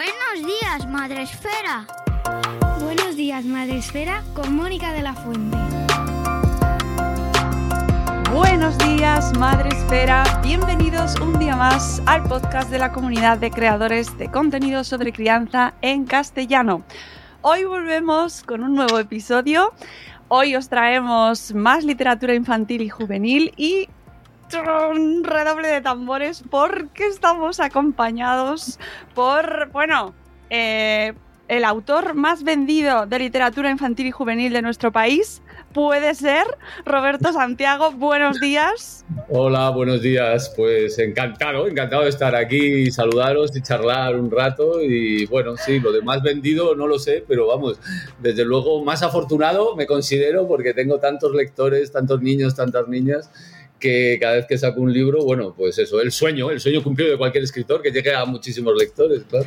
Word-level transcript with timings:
Buenos 0.00 0.46
días, 0.46 0.88
Madre 0.88 1.22
Esfera. 1.24 1.86
Buenos 2.80 3.16
días, 3.16 3.44
Madre 3.44 3.76
Esfera, 3.76 4.22
con 4.32 4.56
Mónica 4.56 4.94
de 4.94 5.02
la 5.02 5.12
Fuente. 5.12 5.58
Buenos 8.32 8.78
días, 8.78 9.36
Madre 9.38 9.68
Esfera. 9.68 10.40
Bienvenidos 10.42 11.20
un 11.20 11.38
día 11.38 11.54
más 11.54 12.00
al 12.06 12.22
podcast 12.22 12.70
de 12.70 12.78
la 12.78 12.92
comunidad 12.92 13.36
de 13.36 13.50
creadores 13.50 14.16
de 14.16 14.30
contenido 14.30 14.84
sobre 14.84 15.12
crianza 15.12 15.74
en 15.82 16.06
castellano. 16.06 16.82
Hoy 17.42 17.64
volvemos 17.64 18.42
con 18.42 18.64
un 18.64 18.74
nuevo 18.74 18.98
episodio. 18.98 19.74
Hoy 20.28 20.56
os 20.56 20.70
traemos 20.70 21.52
más 21.52 21.84
literatura 21.84 22.32
infantil 22.32 22.80
y 22.80 22.88
juvenil 22.88 23.52
y 23.58 23.90
un 24.58 25.24
redoble 25.24 25.68
de 25.68 25.80
tambores 25.80 26.42
porque 26.50 27.06
estamos 27.06 27.60
acompañados 27.60 28.78
por, 29.14 29.70
bueno, 29.70 30.14
eh, 30.50 31.12
el 31.48 31.64
autor 31.64 32.14
más 32.14 32.44
vendido 32.44 33.06
de 33.06 33.18
literatura 33.18 33.70
infantil 33.70 34.06
y 34.06 34.10
juvenil 34.10 34.52
de 34.52 34.62
nuestro 34.62 34.92
país, 34.92 35.42
puede 35.72 36.14
ser. 36.14 36.44
Roberto 36.84 37.32
Santiago, 37.32 37.90
buenos 37.92 38.40
días. 38.40 39.04
Hola, 39.28 39.70
buenos 39.70 40.00
días. 40.00 40.52
Pues 40.56 40.98
encantado, 40.98 41.66
encantado 41.66 42.02
de 42.02 42.10
estar 42.10 42.36
aquí, 42.36 42.90
saludaros 42.92 43.56
y 43.56 43.62
charlar 43.62 44.14
un 44.16 44.30
rato. 44.30 44.80
Y 44.80 45.26
bueno, 45.26 45.56
sí, 45.56 45.80
lo 45.80 45.90
de 45.90 46.02
más 46.02 46.22
vendido 46.22 46.76
no 46.76 46.86
lo 46.86 46.98
sé, 46.98 47.24
pero 47.26 47.48
vamos, 47.48 47.80
desde 48.20 48.44
luego 48.44 48.84
más 48.84 49.02
afortunado 49.02 49.74
me 49.74 49.86
considero 49.86 50.46
porque 50.46 50.72
tengo 50.72 50.98
tantos 50.98 51.34
lectores, 51.34 51.90
tantos 51.90 52.22
niños, 52.22 52.54
tantas 52.54 52.86
niñas 52.86 53.30
que 53.80 54.18
cada 54.20 54.36
vez 54.36 54.46
que 54.46 54.58
saco 54.58 54.80
un 54.80 54.92
libro, 54.92 55.24
bueno, 55.24 55.54
pues 55.56 55.78
eso, 55.78 56.00
el 56.00 56.12
sueño, 56.12 56.50
el 56.50 56.60
sueño 56.60 56.82
cumplido 56.82 57.10
de 57.10 57.18
cualquier 57.18 57.42
escritor, 57.42 57.82
que 57.82 57.90
llegue 57.90 58.14
a 58.14 58.24
muchísimos 58.24 58.74
lectores, 58.78 59.24
claro. 59.24 59.46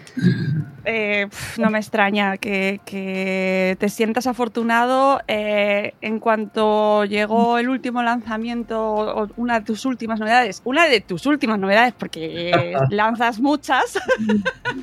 Eh, 0.85 1.27
no 1.57 1.69
me 1.69 1.77
extraña 1.77 2.37
que, 2.37 2.81
que 2.85 3.77
te 3.79 3.87
sientas 3.89 4.27
afortunado. 4.27 5.21
Eh, 5.27 5.93
en 6.01 6.19
cuanto 6.19 7.05
llegó 7.05 7.57
el 7.57 7.69
último 7.69 8.03
lanzamiento, 8.03 9.29
una 9.37 9.59
de 9.59 9.65
tus 9.65 9.85
últimas 9.85 10.19
novedades, 10.19 10.61
una 10.65 10.87
de 10.87 10.99
tus 10.99 11.25
últimas 11.25 11.59
novedades, 11.59 11.93
porque 11.97 12.75
lanzas 12.89 13.39
muchas, 13.39 13.97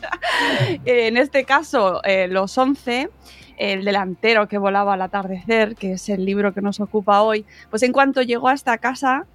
en 0.84 1.16
este 1.16 1.44
caso, 1.44 2.00
eh, 2.04 2.28
los 2.28 2.56
11 2.56 3.10
el 3.60 3.84
delantero 3.84 4.48
que 4.48 4.56
volaba 4.56 4.94
al 4.94 5.02
atardecer, 5.02 5.76
que 5.76 5.92
es 5.92 6.08
el 6.08 6.24
libro 6.24 6.54
que 6.54 6.62
nos 6.62 6.80
ocupa 6.80 7.20
hoy, 7.20 7.44
pues 7.68 7.82
en 7.82 7.92
cuanto 7.92 8.22
llegó 8.22 8.48
a 8.48 8.54
esta 8.54 8.78
casa, 8.78 9.26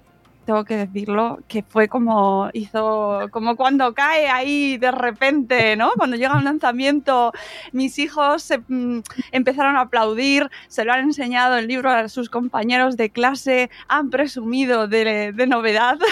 tengo 0.46 0.64
que 0.64 0.76
decirlo, 0.76 1.40
que 1.48 1.62
fue 1.64 1.88
como 1.88 2.48
hizo, 2.54 3.28
como 3.32 3.56
cuando 3.56 3.92
cae 3.92 4.28
ahí 4.28 4.78
de 4.78 4.92
repente, 4.92 5.76
¿no? 5.76 5.90
Cuando 5.96 6.16
llega 6.16 6.36
un 6.38 6.44
lanzamiento, 6.44 7.32
mis 7.72 7.98
hijos 7.98 8.42
se, 8.44 8.58
mm, 8.66 9.00
empezaron 9.32 9.76
a 9.76 9.80
aplaudir, 9.82 10.48
se 10.68 10.84
lo 10.84 10.92
han 10.92 11.00
enseñado 11.00 11.58
el 11.58 11.66
libro 11.66 11.90
a 11.90 12.08
sus 12.08 12.30
compañeros 12.30 12.96
de 12.96 13.10
clase, 13.10 13.70
han 13.88 14.08
presumido 14.08 14.86
de, 14.88 15.32
de 15.34 15.46
novedad. 15.46 15.98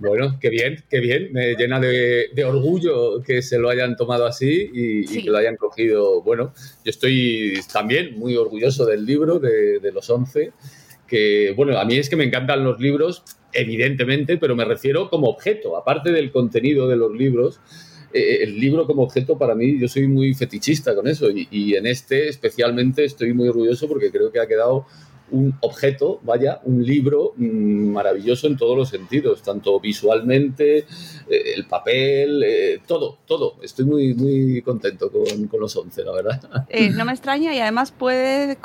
Bueno, 0.00 0.38
qué 0.40 0.50
bien, 0.50 0.82
qué 0.90 1.00
bien. 1.00 1.32
Me 1.32 1.54
llena 1.54 1.78
de, 1.80 2.28
de 2.34 2.44
orgullo 2.44 3.22
que 3.22 3.40
se 3.42 3.58
lo 3.58 3.70
hayan 3.70 3.96
tomado 3.96 4.26
así 4.26 4.70
y, 4.72 5.06
Sí. 5.06 5.20
y 5.20 5.24
que 5.24 5.30
lo 5.30 5.38
hayan 5.38 5.56
cogido. 5.56 6.20
Bueno, 6.22 6.52
yo 6.84 6.90
estoy 6.90 7.60
también 7.72 8.18
muy 8.18 8.36
orgulloso 8.36 8.84
del 8.84 9.06
libro, 9.06 9.38
de, 9.38 9.78
de 9.78 9.92
los 9.92 10.10
11, 10.10 10.52
que, 11.06 11.52
bueno, 11.56 11.78
a 11.78 11.84
mí 11.84 11.96
es 11.96 12.08
que 12.08 12.16
me 12.16 12.24
encantan 12.24 12.64
los 12.64 12.80
libros, 12.80 13.22
evidentemente, 13.52 14.38
pero 14.38 14.56
me 14.56 14.64
refiero 14.64 15.10
como 15.10 15.28
objeto, 15.28 15.76
aparte 15.76 16.10
del 16.12 16.30
contenido 16.30 16.88
de 16.88 16.96
los 16.96 17.12
libros. 17.12 17.60
eh, 18.12 18.42
el 18.42 18.58
libro 18.60 18.86
como 18.86 19.02
objeto 19.02 19.38
para 19.38 19.54
mí, 19.54 19.78
yo 19.78 19.88
soy 19.88 20.06
muy 20.06 20.34
fetichista 20.34 20.94
con 20.94 21.08
eso 21.08 21.30
y, 21.30 21.48
y 21.50 21.74
en 21.76 21.86
este 21.86 22.28
especialmente 22.28 23.04
estoy 23.04 23.32
muy 23.32 23.48
orgulloso 23.48 23.88
porque 23.88 24.10
creo 24.10 24.30
que 24.30 24.40
ha 24.40 24.46
quedado 24.46 24.86
un 25.32 25.56
objeto, 25.60 26.20
vaya, 26.22 26.60
un 26.64 26.84
libro 26.84 27.32
mm, 27.36 27.92
maravilloso 27.92 28.46
en 28.46 28.56
todos 28.56 28.76
los 28.76 28.88
sentidos, 28.88 29.42
tanto 29.42 29.80
visualmente, 29.80 30.78
eh, 30.78 30.84
el 31.56 31.66
papel, 31.66 32.42
eh, 32.44 32.80
todo, 32.86 33.18
todo. 33.26 33.56
Estoy 33.62 33.86
muy, 33.86 34.14
muy 34.14 34.62
contento 34.62 35.10
con, 35.10 35.48
con 35.48 35.60
los 35.60 35.74
11, 35.76 36.04
la 36.04 36.12
verdad. 36.12 36.40
Eh, 36.68 36.90
no 36.90 37.04
me 37.04 37.12
extraña 37.12 37.54
y 37.54 37.58
además 37.58 37.92
puedes, 37.92 38.56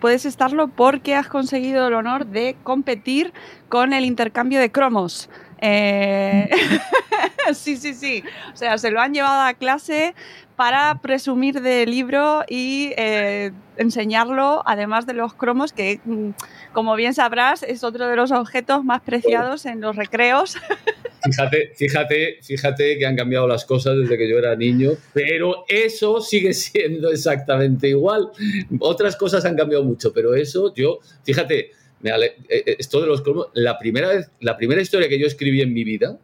puedes 0.00 0.24
estarlo 0.24 0.68
porque 0.68 1.14
has 1.14 1.28
conseguido 1.28 1.88
el 1.88 1.94
honor 1.94 2.26
de 2.26 2.56
competir 2.62 3.32
con 3.68 3.92
el 3.92 4.04
intercambio 4.04 4.58
de 4.58 4.70
cromos. 4.70 5.28
Eh, 5.64 6.50
sí, 7.54 7.76
sí, 7.76 7.94
sí. 7.94 8.24
O 8.52 8.56
sea, 8.56 8.76
se 8.78 8.90
lo 8.90 9.00
han 9.00 9.14
llevado 9.14 9.42
a 9.42 9.54
clase 9.54 10.14
para 10.56 11.00
presumir 11.00 11.62
del 11.62 11.90
libro 11.90 12.42
y 12.48 12.92
eh, 12.96 13.52
enseñarlo, 13.76 14.62
además 14.66 15.06
de 15.06 15.14
los 15.14 15.34
cromos, 15.34 15.72
que, 15.72 16.00
mm, 16.04 16.30
como 16.72 16.96
bien 16.96 17.14
sabrás, 17.14 17.62
es 17.62 17.84
otro 17.84 18.08
de 18.08 18.16
los 18.16 18.32
objetos 18.32 18.84
más 18.84 19.02
preciados 19.02 19.64
en 19.64 19.80
los 19.80 19.96
recreos. 19.96 20.56
Fíjate, 21.24 21.72
fíjate, 21.76 22.38
fíjate 22.42 22.98
que 22.98 23.06
han 23.06 23.14
cambiado 23.14 23.46
las 23.46 23.64
cosas 23.64 23.96
desde 23.96 24.18
que 24.18 24.28
yo 24.28 24.38
era 24.38 24.56
niño, 24.56 24.90
pero 25.12 25.64
eso 25.68 26.20
sigue 26.20 26.52
siendo 26.54 27.12
exactamente 27.12 27.86
igual. 27.88 28.32
Otras 28.80 29.14
cosas 29.14 29.44
han 29.44 29.56
cambiado 29.56 29.84
mucho, 29.84 30.12
pero 30.12 30.34
eso 30.34 30.74
yo, 30.74 30.98
fíjate, 31.22 31.70
eh, 32.02 32.36
eh, 32.48 32.76
esto 32.78 33.00
de 33.00 33.06
los 33.06 33.22
cromos, 33.22 33.48
la 33.54 33.78
primera 33.78 34.08
vez, 34.08 34.30
la 34.40 34.56
primera 34.56 34.80
historia 34.80 35.08
que 35.08 35.18
yo 35.18 35.26
escribí 35.26 35.60
en 35.60 35.72
mi 35.72 35.84
vida, 35.84 36.18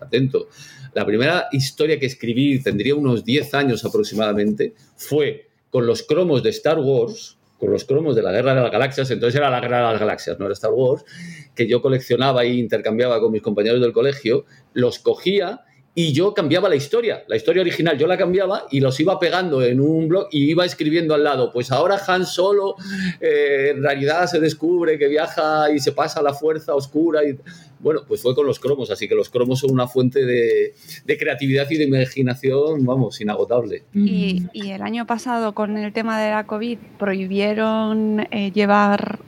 atento, 0.00 0.48
la 0.94 1.06
primera 1.06 1.48
historia 1.52 1.98
que 1.98 2.06
escribí, 2.06 2.62
tendría 2.62 2.94
unos 2.94 3.24
10 3.24 3.54
años 3.54 3.84
aproximadamente, 3.84 4.74
fue 4.96 5.48
con 5.70 5.86
los 5.86 6.02
cromos 6.02 6.42
de 6.42 6.50
Star 6.50 6.78
Wars, 6.78 7.38
con 7.58 7.70
los 7.70 7.84
cromos 7.84 8.16
de 8.16 8.22
la 8.22 8.32
Guerra 8.32 8.54
de 8.54 8.62
las 8.62 8.72
Galaxias, 8.72 9.10
entonces 9.10 9.38
era 9.38 9.50
la 9.50 9.60
Guerra 9.60 9.78
de 9.78 9.92
las 9.92 10.00
Galaxias, 10.00 10.38
no 10.38 10.46
era 10.46 10.54
Star 10.54 10.72
Wars, 10.72 11.04
que 11.54 11.68
yo 11.68 11.82
coleccionaba 11.82 12.42
e 12.44 12.54
intercambiaba 12.54 13.20
con 13.20 13.30
mis 13.30 13.42
compañeros 13.42 13.80
del 13.80 13.92
colegio, 13.92 14.46
los 14.72 14.98
cogía 14.98 15.60
y 16.00 16.14
yo 16.14 16.32
cambiaba 16.32 16.70
la 16.70 16.76
historia, 16.76 17.24
la 17.28 17.36
historia 17.36 17.60
original, 17.60 17.98
yo 17.98 18.06
la 18.06 18.16
cambiaba 18.16 18.66
y 18.70 18.80
los 18.80 18.98
iba 19.00 19.18
pegando 19.18 19.62
en 19.62 19.80
un 19.80 20.08
blog 20.08 20.28
y 20.30 20.50
iba 20.50 20.64
escribiendo 20.64 21.12
al 21.14 21.22
lado, 21.22 21.52
pues 21.52 21.70
ahora 21.70 22.00
Han 22.06 22.24
Solo 22.24 22.76
eh, 23.20 23.72
en 23.74 23.82
realidad 23.82 24.26
se 24.26 24.40
descubre 24.40 24.98
que 24.98 25.08
viaja 25.08 25.70
y 25.70 25.78
se 25.78 25.92
pasa 25.92 26.20
a 26.20 26.22
la 26.22 26.32
fuerza 26.32 26.74
oscura 26.74 27.22
y 27.22 27.36
bueno, 27.80 28.00
pues 28.08 28.22
fue 28.22 28.34
con 28.34 28.46
los 28.46 28.58
cromos, 28.58 28.90
así 28.90 29.08
que 29.08 29.14
los 29.14 29.28
cromos 29.28 29.60
son 29.60 29.72
una 29.72 29.88
fuente 29.88 30.24
de, 30.24 30.74
de 31.04 31.18
creatividad 31.18 31.68
y 31.68 31.76
de 31.76 31.84
imaginación, 31.84 32.86
vamos, 32.86 33.20
inagotable. 33.20 33.84
Y, 33.92 34.46
y 34.54 34.70
el 34.70 34.80
año 34.80 35.06
pasado, 35.06 35.54
con 35.54 35.76
el 35.76 35.92
tema 35.92 36.18
de 36.18 36.30
la 36.30 36.46
COVID, 36.46 36.78
prohibieron 36.98 38.26
eh, 38.30 38.52
llevar 38.52 39.18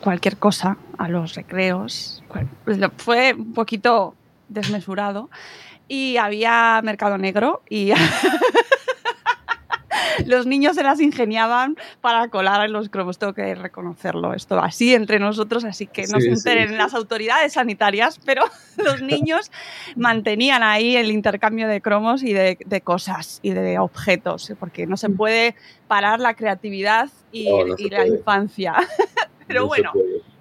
cualquier 0.00 0.38
cosa 0.38 0.78
a 0.96 1.08
los 1.08 1.34
recreos. 1.34 2.22
Fue 2.96 3.34
un 3.34 3.52
poquito 3.52 4.14
desmesurado. 4.48 5.28
Y 5.88 6.16
había 6.16 6.80
mercado 6.82 7.18
negro 7.18 7.62
y 7.68 7.92
los 10.26 10.46
niños 10.46 10.76
se 10.76 10.82
las 10.82 11.00
ingeniaban 11.00 11.76
para 12.00 12.28
colar 12.28 12.64
en 12.64 12.72
los 12.72 12.88
cromos, 12.88 13.18
tengo 13.18 13.34
que 13.34 13.54
reconocerlo, 13.54 14.34
esto 14.34 14.58
así 14.60 14.94
entre 14.94 15.18
nosotros, 15.18 15.64
así 15.64 15.86
que 15.86 16.02
no 16.06 16.18
Sí, 16.20 16.26
se 16.26 16.28
enteren 16.30 16.68
sí. 16.70 16.74
las 16.76 16.94
autoridades 16.94 17.54
sanitarias, 17.54 18.20
pero 18.24 18.44
los 18.76 19.02
niños 19.02 19.50
mantenían 19.96 20.62
ahí 20.62 20.96
el 20.96 21.10
intercambio 21.10 21.68
de 21.68 21.80
cromos 21.80 22.22
y 22.22 22.32
de, 22.32 22.58
de 22.64 22.80
cosas 22.80 23.40
y 23.42 23.50
de 23.50 23.78
objetos, 23.78 24.52
porque 24.58 24.86
no 24.86 24.96
se 24.96 25.10
puede 25.10 25.54
parar 25.88 26.20
la 26.20 26.34
creatividad 26.34 27.10
y, 27.32 27.50
No, 27.50 27.64
no 27.66 27.74
y 27.76 27.84
se 27.84 27.90
la 27.90 28.06
infancia. 28.06 28.74
Pero 29.46 29.62
No 29.62 29.66
bueno, 29.66 29.92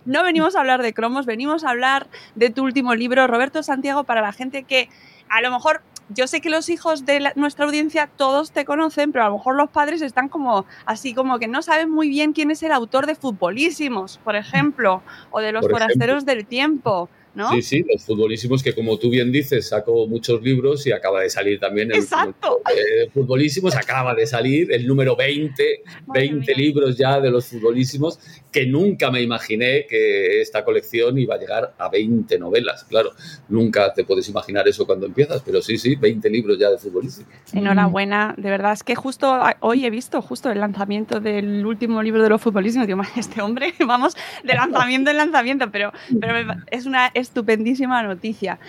no 0.05 0.23
venimos 0.23 0.55
a 0.55 0.59
hablar 0.61 0.81
de 0.81 0.93
cromos, 0.93 1.25
venimos 1.25 1.63
a 1.63 1.71
hablar 1.71 2.07
de 2.35 2.49
tu 2.49 2.63
último 2.63 2.95
libro, 2.95 3.27
Roberto 3.27 3.63
Santiago, 3.63 4.03
para 4.05 4.21
la 4.21 4.31
gente 4.31 4.63
que 4.63 4.89
a 5.33 5.41
lo 5.41 5.51
mejor, 5.51 5.81
yo 6.09 6.27
sé 6.27 6.41
que 6.41 6.49
los 6.49 6.69
hijos 6.69 7.05
de 7.05 7.19
la- 7.19 7.33
nuestra 7.35 7.65
audiencia 7.65 8.07
todos 8.17 8.51
te 8.51 8.65
conocen, 8.65 9.11
pero 9.11 9.25
a 9.25 9.29
lo 9.29 9.37
mejor 9.37 9.55
los 9.55 9.69
padres 9.69 10.01
están 10.01 10.29
como 10.29 10.65
así, 10.85 11.13
como 11.13 11.39
que 11.39 11.47
no 11.47 11.61
saben 11.61 11.89
muy 11.89 12.09
bien 12.09 12.33
quién 12.33 12.51
es 12.51 12.61
el 12.63 12.71
autor 12.71 13.05
de 13.07 13.15
Futbolísimos, 13.15 14.19
por 14.23 14.35
ejemplo, 14.35 15.01
o 15.31 15.39
de 15.39 15.51
Los 15.51 15.61
Por 15.61 15.71
ejemplo. 15.71 15.85
Forasteros 15.87 16.25
del 16.25 16.45
Tiempo, 16.45 17.09
¿no? 17.35 17.49
Sí, 17.51 17.61
sí, 17.61 17.85
los 17.91 18.03
futbolísimos 18.03 18.61
que 18.63 18.73
como 18.73 18.97
tú 18.97 19.09
bien 19.09 19.31
dices, 19.31 19.67
sacó 19.69 20.07
muchos 20.07 20.41
libros 20.41 20.85
y 20.87 20.91
acaba 20.91 21.21
de 21.21 21.29
salir 21.29 21.59
también 21.59 21.91
el 21.91 21.97
Exacto. 21.99 22.61
eh, 22.75 23.09
futbolísimos, 23.13 23.75
acaba 23.75 24.13
de 24.15 24.25
salir 24.27 24.71
el 24.71 24.85
número 24.87 25.15
20, 25.15 25.83
Madre 26.05 26.21
20 26.21 26.37
mía. 26.55 26.57
libros 26.57 26.97
ya 26.97 27.19
de 27.19 27.29
los 27.31 27.45
futbolísimos, 27.47 28.19
que 28.51 28.65
nunca 28.65 29.09
me 29.11 29.21
imaginé 29.21 29.85
que 29.87 30.41
esta 30.41 30.63
colección 30.63 31.17
iba 31.17 31.35
a 31.35 31.39
llegar 31.39 31.73
a 31.77 31.89
20 31.89 32.37
novelas, 32.39 32.83
claro, 32.83 33.11
nunca 33.49 33.93
te 33.93 34.03
puedes 34.03 34.27
imaginar 34.29 34.67
eso 34.67 34.85
cuando 34.85 35.05
empiezas, 35.05 35.41
pero 35.43 35.61
sí, 35.61 35.77
sí, 35.77 35.95
20 35.95 36.29
libros 36.29 36.57
ya 36.59 36.69
de 36.69 36.77
futbolísimos. 36.77 37.29
Enhorabuena, 37.53 38.35
de 38.37 38.49
verdad 38.49 38.73
es 38.73 38.83
que 38.83 38.95
justo 38.95 39.33
hoy 39.61 39.85
he 39.85 39.89
visto 39.89 40.21
justo 40.21 40.51
el 40.51 40.59
lanzamiento 40.59 41.19
del 41.19 41.65
último 41.65 42.01
libro 42.03 42.21
de 42.21 42.29
los 42.29 42.41
futbolistas. 42.41 42.85
Digo, 42.85 42.97
"Ma, 43.03 43.07
este 43.15 43.41
hombre, 43.41 43.73
vamos 43.85 44.15
de 44.43 44.53
lanzamiento 44.53 45.09
en 45.11 45.17
lanzamiento, 45.17 45.71
pero, 45.71 45.91
pero 46.19 46.53
es 46.71 46.85
una 46.85 47.07
estupendísima 47.23 48.03
noticia. 48.03 48.59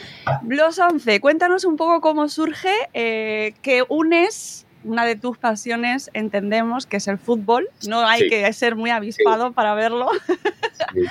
Los 0.48 0.78
11, 0.78 1.20
cuéntanos 1.20 1.64
un 1.64 1.76
poco 1.76 2.00
cómo 2.00 2.28
surge 2.28 2.72
eh, 2.94 3.54
que 3.62 3.84
unes 3.88 4.66
una 4.84 5.06
de 5.06 5.16
tus 5.16 5.38
pasiones, 5.38 6.10
entendemos 6.12 6.84
que 6.86 6.98
es 6.98 7.08
el 7.08 7.16
fútbol, 7.16 7.68
no 7.88 8.06
hay 8.06 8.20
Sí. 8.22 8.28
que 8.28 8.52
ser 8.52 8.76
muy 8.76 8.90
avispado 8.90 9.52
para 9.52 9.74
verlo, 9.74 10.08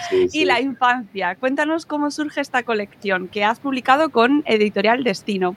Sí, 0.09 0.27
y 0.33 0.45
la 0.45 0.61
infancia. 0.61 1.35
Cuéntanos 1.35 1.87
cómo 1.87 2.11
surge 2.11 2.39
esta 2.41 2.61
colección 2.61 3.27
que 3.27 3.43
has 3.43 3.59
publicado 3.59 4.09
con 4.11 4.43
Editorial 4.45 5.03
Destino. 5.03 5.55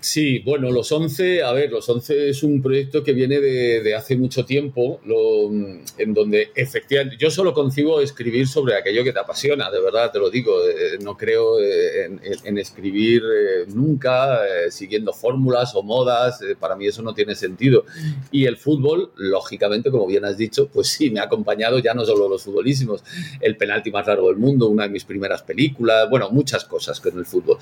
Sí, 0.00 0.38
bueno, 0.44 0.70
Los 0.70 0.92
11, 0.92 1.42
a 1.42 1.52
ver, 1.52 1.72
Los 1.72 1.88
11 1.88 2.28
es 2.28 2.44
un 2.44 2.62
proyecto 2.62 3.02
que 3.02 3.12
viene 3.12 3.40
de, 3.40 3.80
de 3.82 3.94
hace 3.96 4.14
mucho 4.16 4.44
tiempo, 4.44 5.00
lo- 5.04 5.50
en 5.50 6.14
donde 6.14 6.50
efectivamente 6.54 7.16
yo 7.18 7.28
solo 7.28 7.52
concibo 7.52 8.00
escribir 8.00 8.46
sobre 8.46 8.76
aquello 8.76 9.02
que 9.02 9.12
te 9.12 9.18
apasiona, 9.18 9.68
de 9.68 9.80
verdad 9.80 10.12
te 10.12 10.20
lo 10.20 10.30
digo, 10.30 10.52
eh, 10.68 10.98
no 11.02 11.16
creo 11.16 11.58
eh, 11.60 12.04
en, 12.04 12.20
en- 12.22 12.38
en 12.44 12.58
escribir 12.58 13.20
eh, 13.24 13.64
nunca 13.74 14.46
eh, 14.46 14.70
siguiendo 14.70 15.12
fórmulas 15.12 15.74
o 15.74 15.82
modas, 15.82 16.40
eh, 16.40 16.54
para 16.54 16.76
mí 16.76 16.86
eso 16.86 17.02
no 17.02 17.12
tiene 17.12 17.34
sentido. 17.34 17.84
Y 18.30 18.44
el 18.44 18.58
fútbol, 18.58 19.10
lógicamente, 19.16 19.90
como 19.90 20.06
bien 20.06 20.24
has 20.24 20.36
dicho, 20.36 20.68
pues 20.72 20.86
sí, 20.86 21.10
me 21.10 21.18
ha 21.18 21.24
acompañado 21.24 21.80
ya 21.80 21.94
no 21.94 22.04
solo 22.04 22.28
los 22.28 22.44
futbolísimos, 22.44 23.02
el 23.40 23.56
penalti 23.56 23.90
más 23.90 24.06
largo 24.06 24.28
del 24.28 24.36
mundo, 24.36 24.68
una 24.68 24.84
de 24.84 24.90
mis 24.90 25.04
primeras 25.04 25.42
películas, 25.42 26.08
bueno, 26.08 26.30
muchas 26.30 26.64
cosas 26.64 27.00
con 27.00 27.18
el 27.18 27.26
fútbol. 27.26 27.58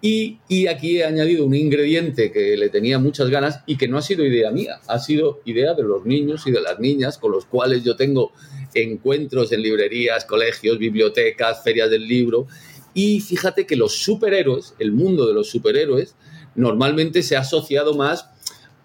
Y, 0.00 0.38
y 0.46 0.68
aquí 0.68 0.98
he 0.98 1.04
añadido 1.04 1.44
un 1.44 1.54
ingrediente 1.58 2.32
que 2.32 2.56
le 2.56 2.68
tenía 2.68 2.98
muchas 2.98 3.30
ganas 3.30 3.60
y 3.66 3.76
que 3.76 3.88
no 3.88 3.98
ha 3.98 4.02
sido 4.02 4.24
idea 4.24 4.50
mía, 4.50 4.80
ha 4.86 4.98
sido 4.98 5.40
idea 5.44 5.74
de 5.74 5.82
los 5.82 6.04
niños 6.06 6.46
y 6.46 6.50
de 6.50 6.60
las 6.60 6.78
niñas 6.80 7.18
con 7.18 7.32
los 7.32 7.44
cuales 7.44 7.84
yo 7.84 7.96
tengo 7.96 8.32
encuentros 8.74 9.52
en 9.52 9.62
librerías, 9.62 10.24
colegios, 10.24 10.78
bibliotecas, 10.78 11.62
ferias 11.62 11.90
del 11.90 12.06
libro. 12.06 12.46
Y 12.94 13.20
fíjate 13.20 13.66
que 13.66 13.76
los 13.76 13.96
superhéroes, 13.96 14.74
el 14.78 14.92
mundo 14.92 15.26
de 15.26 15.34
los 15.34 15.48
superhéroes, 15.48 16.14
normalmente 16.54 17.22
se 17.22 17.36
ha 17.36 17.40
asociado 17.40 17.94
más 17.94 18.30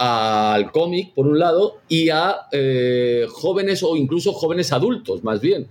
al 0.06 0.70
cómic, 0.74 1.14
por 1.14 1.28
un 1.28 1.40
lado, 1.40 1.78
y 1.88 2.10
a 2.10 2.48
eh, 2.52 3.26
jóvenes 3.30 3.84
o 3.84 3.96
incluso 3.96 4.34
jóvenes 4.34 4.74
adultos, 4.74 5.24
más 5.24 5.40
bien. 5.40 5.70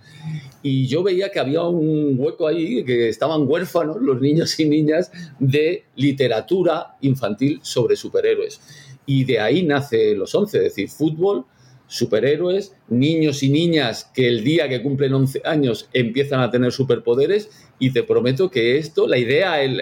Y 0.62 0.86
yo 0.86 1.02
veía 1.02 1.30
que 1.30 1.38
había 1.38 1.64
un 1.64 2.14
hueco 2.18 2.46
ahí, 2.46 2.82
que 2.82 3.10
estaban 3.10 3.46
huérfanos 3.46 4.00
los 4.00 4.22
niños 4.22 4.58
y 4.58 4.64
niñas 4.64 5.12
de 5.38 5.84
literatura 5.96 6.96
infantil 7.02 7.60
sobre 7.62 7.94
superhéroes. 7.94 8.62
Y 9.04 9.24
de 9.24 9.38
ahí 9.38 9.64
nace 9.64 10.14
los 10.14 10.34
11, 10.34 10.56
es 10.56 10.64
decir, 10.64 10.88
fútbol, 10.88 11.44
superhéroes, 11.86 12.74
niños 12.88 13.42
y 13.42 13.48
niñas 13.48 14.10
que 14.14 14.28
el 14.28 14.44
día 14.44 14.68
que 14.68 14.82
cumplen 14.82 15.14
11 15.14 15.42
años 15.44 15.88
empiezan 15.92 16.40
a 16.40 16.50
tener 16.50 16.72
superpoderes 16.72 17.50
y 17.82 17.90
te 17.90 18.04
prometo 18.04 18.48
que 18.48 18.78
esto, 18.78 19.08
la 19.08 19.18
idea 19.18 19.60
el, 19.60 19.80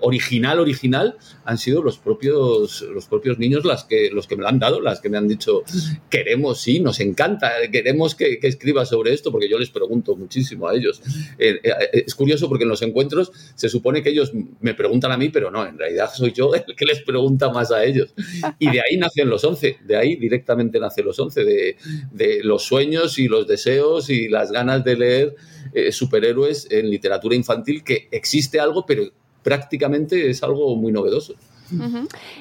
original, 0.00 0.60
original, 0.60 1.16
han 1.44 1.58
sido 1.58 1.82
los 1.82 1.98
propios, 1.98 2.80
los 2.80 3.04
propios 3.04 3.38
niños 3.38 3.66
las 3.66 3.84
que, 3.84 4.08
los 4.10 4.26
que 4.26 4.34
me 4.34 4.42
lo 4.42 4.48
han 4.48 4.58
dado, 4.58 4.80
las 4.80 5.02
que 5.02 5.10
me 5.10 5.18
han 5.18 5.28
dicho, 5.28 5.62
queremos, 6.08 6.62
sí, 6.62 6.80
nos 6.80 7.00
encanta, 7.00 7.52
queremos 7.70 8.14
que, 8.14 8.38
que 8.38 8.46
escribas 8.46 8.88
sobre 8.88 9.12
esto, 9.12 9.30
porque 9.30 9.46
yo 9.46 9.58
les 9.58 9.68
pregunto 9.68 10.16
muchísimo 10.16 10.68
a 10.68 10.74
ellos. 10.74 11.02
Eh, 11.38 11.60
eh, 11.62 12.02
es 12.06 12.14
curioso 12.14 12.48
porque 12.48 12.64
en 12.64 12.70
los 12.70 12.80
encuentros 12.80 13.30
se 13.54 13.68
supone 13.68 14.02
que 14.02 14.08
ellos 14.08 14.32
me 14.60 14.72
preguntan 14.72 15.12
a 15.12 15.18
mí, 15.18 15.28
pero 15.28 15.50
no, 15.50 15.66
en 15.66 15.76
realidad 15.78 16.08
soy 16.14 16.32
yo 16.32 16.54
el 16.54 16.74
que 16.74 16.86
les 16.86 17.02
pregunta 17.02 17.50
más 17.50 17.72
a 17.72 17.84
ellos. 17.84 18.14
Y 18.58 18.70
de 18.70 18.80
ahí 18.80 18.96
nacen 18.96 19.28
los 19.28 19.44
11, 19.44 19.80
de 19.84 19.96
ahí 19.96 20.16
directamente 20.16 20.80
nacen 20.80 21.04
los 21.04 21.18
11, 21.18 21.44
de, 21.44 21.76
de 22.10 22.40
los 22.42 22.64
sueños 22.64 23.18
y 23.18 23.28
los 23.28 23.46
deseos 23.46 24.10
y 24.10 24.28
las 24.28 24.50
ganas 24.52 24.84
de 24.84 24.96
leer 24.96 25.36
eh, 25.72 25.92
superhéroes 25.92 26.68
en 26.70 26.90
literatura 26.90 27.34
infantil, 27.34 27.82
que 27.84 28.08
existe 28.10 28.60
algo, 28.60 28.86
pero 28.86 29.04
prácticamente 29.42 30.30
es 30.30 30.42
algo 30.42 30.74
muy 30.76 30.92
novedoso. 30.92 31.34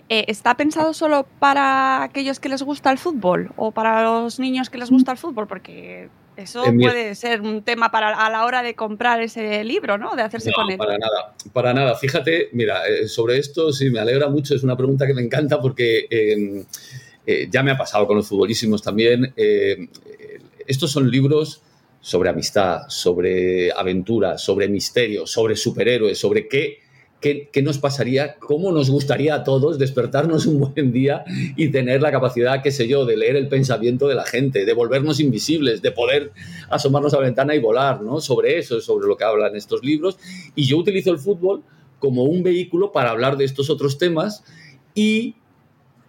Eh, 0.10 0.25
¿Está 0.28 0.56
pensado 0.56 0.94
solo 0.94 1.25
para 1.40 2.04
aquellos 2.04 2.40
que 2.40 2.50
les 2.50 2.62
gusta 2.62 2.92
el 2.92 2.98
fútbol 2.98 3.52
o 3.56 3.72
para 3.72 4.04
los 4.04 4.40
niños 4.40 4.69
que 4.69 4.78
les 4.78 4.90
gusta 4.92 5.12
el 5.12 5.18
fútbol? 5.18 5.48
Porque 5.48 6.10
eso 6.38 6.63
puede 6.63 7.16
ser 7.16 7.42
un 7.42 7.63
tema 7.63 7.92
para 7.92 8.13
a 8.13 8.30
la 8.30 8.46
hora 8.46 8.62
de 8.62 8.75
comprar 8.75 9.22
ese 9.22 9.63
libro, 9.63 9.98
¿no? 9.98 10.16
De 10.16 10.22
hacerse 10.22 10.50
No, 10.50 10.56
con 10.56 10.72
él. 10.72 10.78
para 10.78 10.98
nada, 10.98 11.34
para 11.54 11.74
nada. 11.74 11.96
Fíjate, 11.96 12.50
mira, 12.52 12.88
eh, 12.88 13.07
sobre 13.07 13.38
esto 13.38 13.72
sí 13.72 13.90
me 13.90 14.00
alegra 14.00 14.30
mucho, 14.30 14.54
es 14.54 14.63
una 14.63 14.78
pregunta 14.78 15.07
que 15.07 15.13
me 15.13 15.22
encanta 15.22 15.60
porque 15.62 16.07
eh, 16.10 16.66
eh, 17.25 17.48
ya 17.51 17.63
me 17.63 17.72
ha 17.72 17.77
pasado 17.77 18.07
con 18.07 18.18
los 18.18 18.27
futbolísimos 18.27 18.81
también. 18.81 19.33
eh, 19.36 19.88
estos 20.68 20.92
son 20.92 21.10
libros 21.10 21.62
sobre 22.01 22.30
amistad, 22.30 22.81
sobre 22.88 23.72
aventura, 23.72 24.38
sobre 24.38 24.68
misterio, 24.68 25.26
sobre 25.26 25.56
superhéroes, 25.56 26.19
sobre 26.19 26.47
qué, 26.47 26.80
qué, 27.19 27.49
qué 27.52 27.61
nos 27.64 27.80
pasaría, 27.80 28.35
cómo 28.35 28.71
nos 28.71 28.92
gustaría 28.92 29.33
a 29.33 29.44
todos 29.44 29.80
despertarnos 29.80 30.45
un 30.45 30.59
buen 30.59 30.92
día 30.92 31.23
y 31.56 31.69
tener 31.69 32.02
la 32.02 32.11
capacidad, 32.11 32.61
qué 32.61 32.69
sé 32.71 32.88
yo, 32.88 33.06
de 33.06 33.18
leer 33.18 33.35
el 33.35 33.47
pensamiento 33.47 34.07
de 34.07 34.14
la 34.14 34.23
gente, 34.23 34.66
de 34.66 34.73
volvernos 34.73 35.19
invisibles, 35.19 35.81
de 35.81 35.92
poder 35.92 36.31
asomarnos 36.69 37.14
a 37.16 37.18
la 37.18 37.23
ventana 37.23 37.56
y 37.56 37.59
volar, 37.59 38.02
¿no? 38.02 38.21
Sobre 38.21 38.59
eso 38.59 38.78
es 38.78 38.85
sobre 38.85 39.07
lo 39.07 39.18
que 39.18 39.23
hablan 39.23 39.56
estos 39.56 39.83
libros. 39.83 40.19
Y 40.56 40.66
yo 40.66 40.78
utilizo 40.78 41.11
el 41.11 41.18
fútbol 41.18 41.64
como 41.97 42.23
un 42.26 42.44
vehículo 42.44 42.92
para 42.92 43.09
hablar 43.09 43.35
de 43.35 43.45
estos 43.45 43.71
otros 43.71 43.97
temas 43.97 44.44
y 44.94 45.35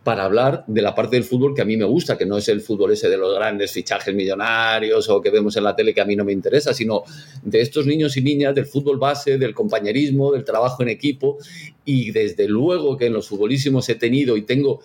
para 0.06 0.22
hablar 0.22 0.62
de 0.68 0.82
la 0.82 0.94
parte 0.94 1.16
del 1.16 1.24
fútbol 1.24 1.52
que 1.52 1.62
a 1.62 1.64
mí 1.64 1.76
me 1.76 1.84
gusta, 1.84 2.16
que 2.16 2.26
no 2.26 2.38
es 2.38 2.48
el 2.48 2.60
fútbol 2.60 2.92
ese 2.92 3.08
de 3.08 3.16
los 3.16 3.34
grandes 3.34 3.72
fichajes 3.72 4.14
millonarios 4.14 5.08
o 5.08 5.20
que 5.20 5.30
vemos 5.30 5.56
en 5.56 5.64
la 5.64 5.74
tele 5.74 5.92
que 5.92 6.00
a 6.00 6.04
mí 6.04 6.14
no 6.14 6.24
me 6.24 6.32
interesa, 6.32 6.72
sino 6.72 7.02
de 7.42 7.60
estos 7.60 7.86
niños 7.86 8.16
y 8.16 8.20
niñas, 8.20 8.54
del 8.54 8.66
fútbol 8.66 8.98
base, 8.98 9.36
del 9.36 9.52
compañerismo, 9.52 10.30
del 10.30 10.44
trabajo 10.44 10.84
en 10.84 10.90
equipo. 10.90 11.38
Y 11.84 12.12
desde 12.12 12.46
luego 12.46 12.96
que 12.96 13.06
en 13.06 13.14
los 13.14 13.26
futbolísimos 13.26 13.88
he 13.88 13.96
tenido 13.96 14.36
y 14.36 14.42
tengo 14.42 14.78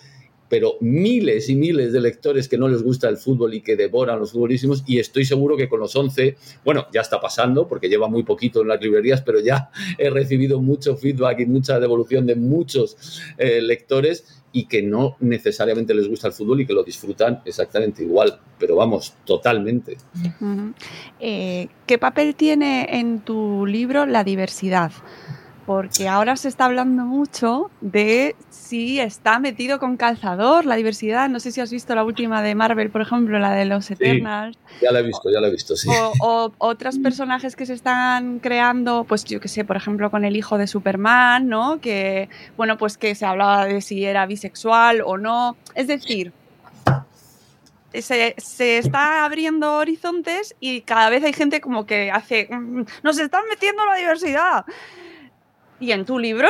pero 0.50 0.76
miles 0.82 1.48
y 1.48 1.56
miles 1.56 1.94
de 1.94 2.02
lectores 2.02 2.50
que 2.50 2.58
no 2.58 2.68
les 2.68 2.84
gusta 2.84 3.08
el 3.08 3.16
fútbol 3.16 3.54
y 3.54 3.62
que 3.62 3.78
devoran 3.78 4.20
los 4.20 4.34
futbolísimos 4.34 4.84
y 4.86 5.00
estoy 5.00 5.24
seguro 5.24 5.56
que 5.56 5.70
con 5.70 5.80
los 5.80 5.96
11, 5.96 6.36
bueno, 6.66 6.88
ya 6.92 7.00
está 7.00 7.22
pasando 7.22 7.70
porque 7.70 7.88
lleva 7.88 8.10
muy 8.10 8.24
poquito 8.24 8.62
en 8.62 8.68
las 8.68 8.82
librerías, 8.82 9.22
pero 9.22 9.40
ya 9.40 9.70
he 9.98 10.10
recibido 10.10 10.60
mucho 10.62 10.98
feedback 10.98 11.40
y 11.40 11.46
mucha 11.46 11.80
devolución 11.80 12.26
de 12.26 12.36
muchos 12.36 13.22
eh, 13.38 13.62
lectores 13.62 14.41
y 14.52 14.66
que 14.66 14.82
no 14.82 15.16
necesariamente 15.20 15.94
les 15.94 16.08
gusta 16.08 16.28
el 16.28 16.34
fútbol 16.34 16.62
y 16.62 16.66
que 16.66 16.74
lo 16.74 16.84
disfrutan 16.84 17.42
exactamente 17.46 18.04
igual, 18.04 18.40
pero 18.60 18.76
vamos, 18.76 19.14
totalmente. 19.26 19.98
Eh, 21.20 21.68
¿Qué 21.86 21.98
papel 21.98 22.36
tiene 22.36 23.00
en 23.00 23.22
tu 23.22 23.66
libro 23.66 24.06
la 24.06 24.24
diversidad? 24.24 24.92
Porque 25.72 26.10
ahora 26.10 26.36
se 26.36 26.50
está 26.50 26.66
hablando 26.66 27.06
mucho 27.06 27.72
de 27.80 28.36
si 28.50 29.00
está 29.00 29.40
metido 29.40 29.80
con 29.80 29.96
calzador 29.96 30.66
la 30.66 30.76
diversidad. 30.76 31.30
No 31.30 31.40
sé 31.40 31.54
si 31.54 31.62
has 31.62 31.72
visto 31.72 31.96
la 31.96 32.04
última 32.04 32.42
de 32.42 32.56
Marvel, 32.56 32.90
por 32.90 33.00
ejemplo, 33.00 33.40
la 33.40 33.54
de 33.54 33.64
los 33.64 33.90
Eternals. 33.90 34.58
Ya 34.82 34.92
la 34.92 35.00
he 35.00 35.04
visto, 35.04 35.32
ya 35.32 35.40
la 35.40 35.48
he 35.48 35.52
visto, 35.52 35.78
sí. 35.78 35.88
O, 35.90 36.12
o 36.20 36.52
otros 36.58 37.00
personajes 37.00 37.56
que 37.56 37.66
se 37.66 37.74
están 37.74 38.40
creando, 38.40 39.06
pues 39.06 39.24
yo 39.24 39.40
que 39.40 39.48
sé, 39.48 39.64
por 39.64 39.78
ejemplo, 39.78 40.12
con 40.12 40.26
el 40.26 40.36
hijo 40.36 40.58
de 40.58 40.68
Superman, 40.68 41.48
¿no? 41.48 41.80
Que, 41.80 42.28
bueno, 42.58 42.78
pues 42.78 42.98
que 42.98 43.16
se 43.16 43.26
hablaba 43.26 43.64
de 43.66 43.80
si 43.80 44.04
era 44.04 44.26
bisexual 44.26 45.02
o 45.06 45.18
no. 45.18 45.56
Es 45.74 45.88
decir, 45.88 46.34
se, 47.94 48.36
se 48.38 48.78
está 48.78 49.24
abriendo 49.24 49.76
horizontes 49.78 50.54
y 50.60 50.82
cada 50.82 51.10
vez 51.10 51.24
hay 51.24 51.34
gente 51.34 51.62
como 51.62 51.86
que 51.86 52.12
hace, 52.12 52.48
"Mm, 52.52 52.84
nos 53.04 53.20
están 53.20 53.44
metiendo 53.50 53.86
la 53.86 53.96
diversidad. 53.96 54.66
¿Y 55.82 55.92
en 55.92 56.06
tu 56.06 56.20
libro? 56.20 56.48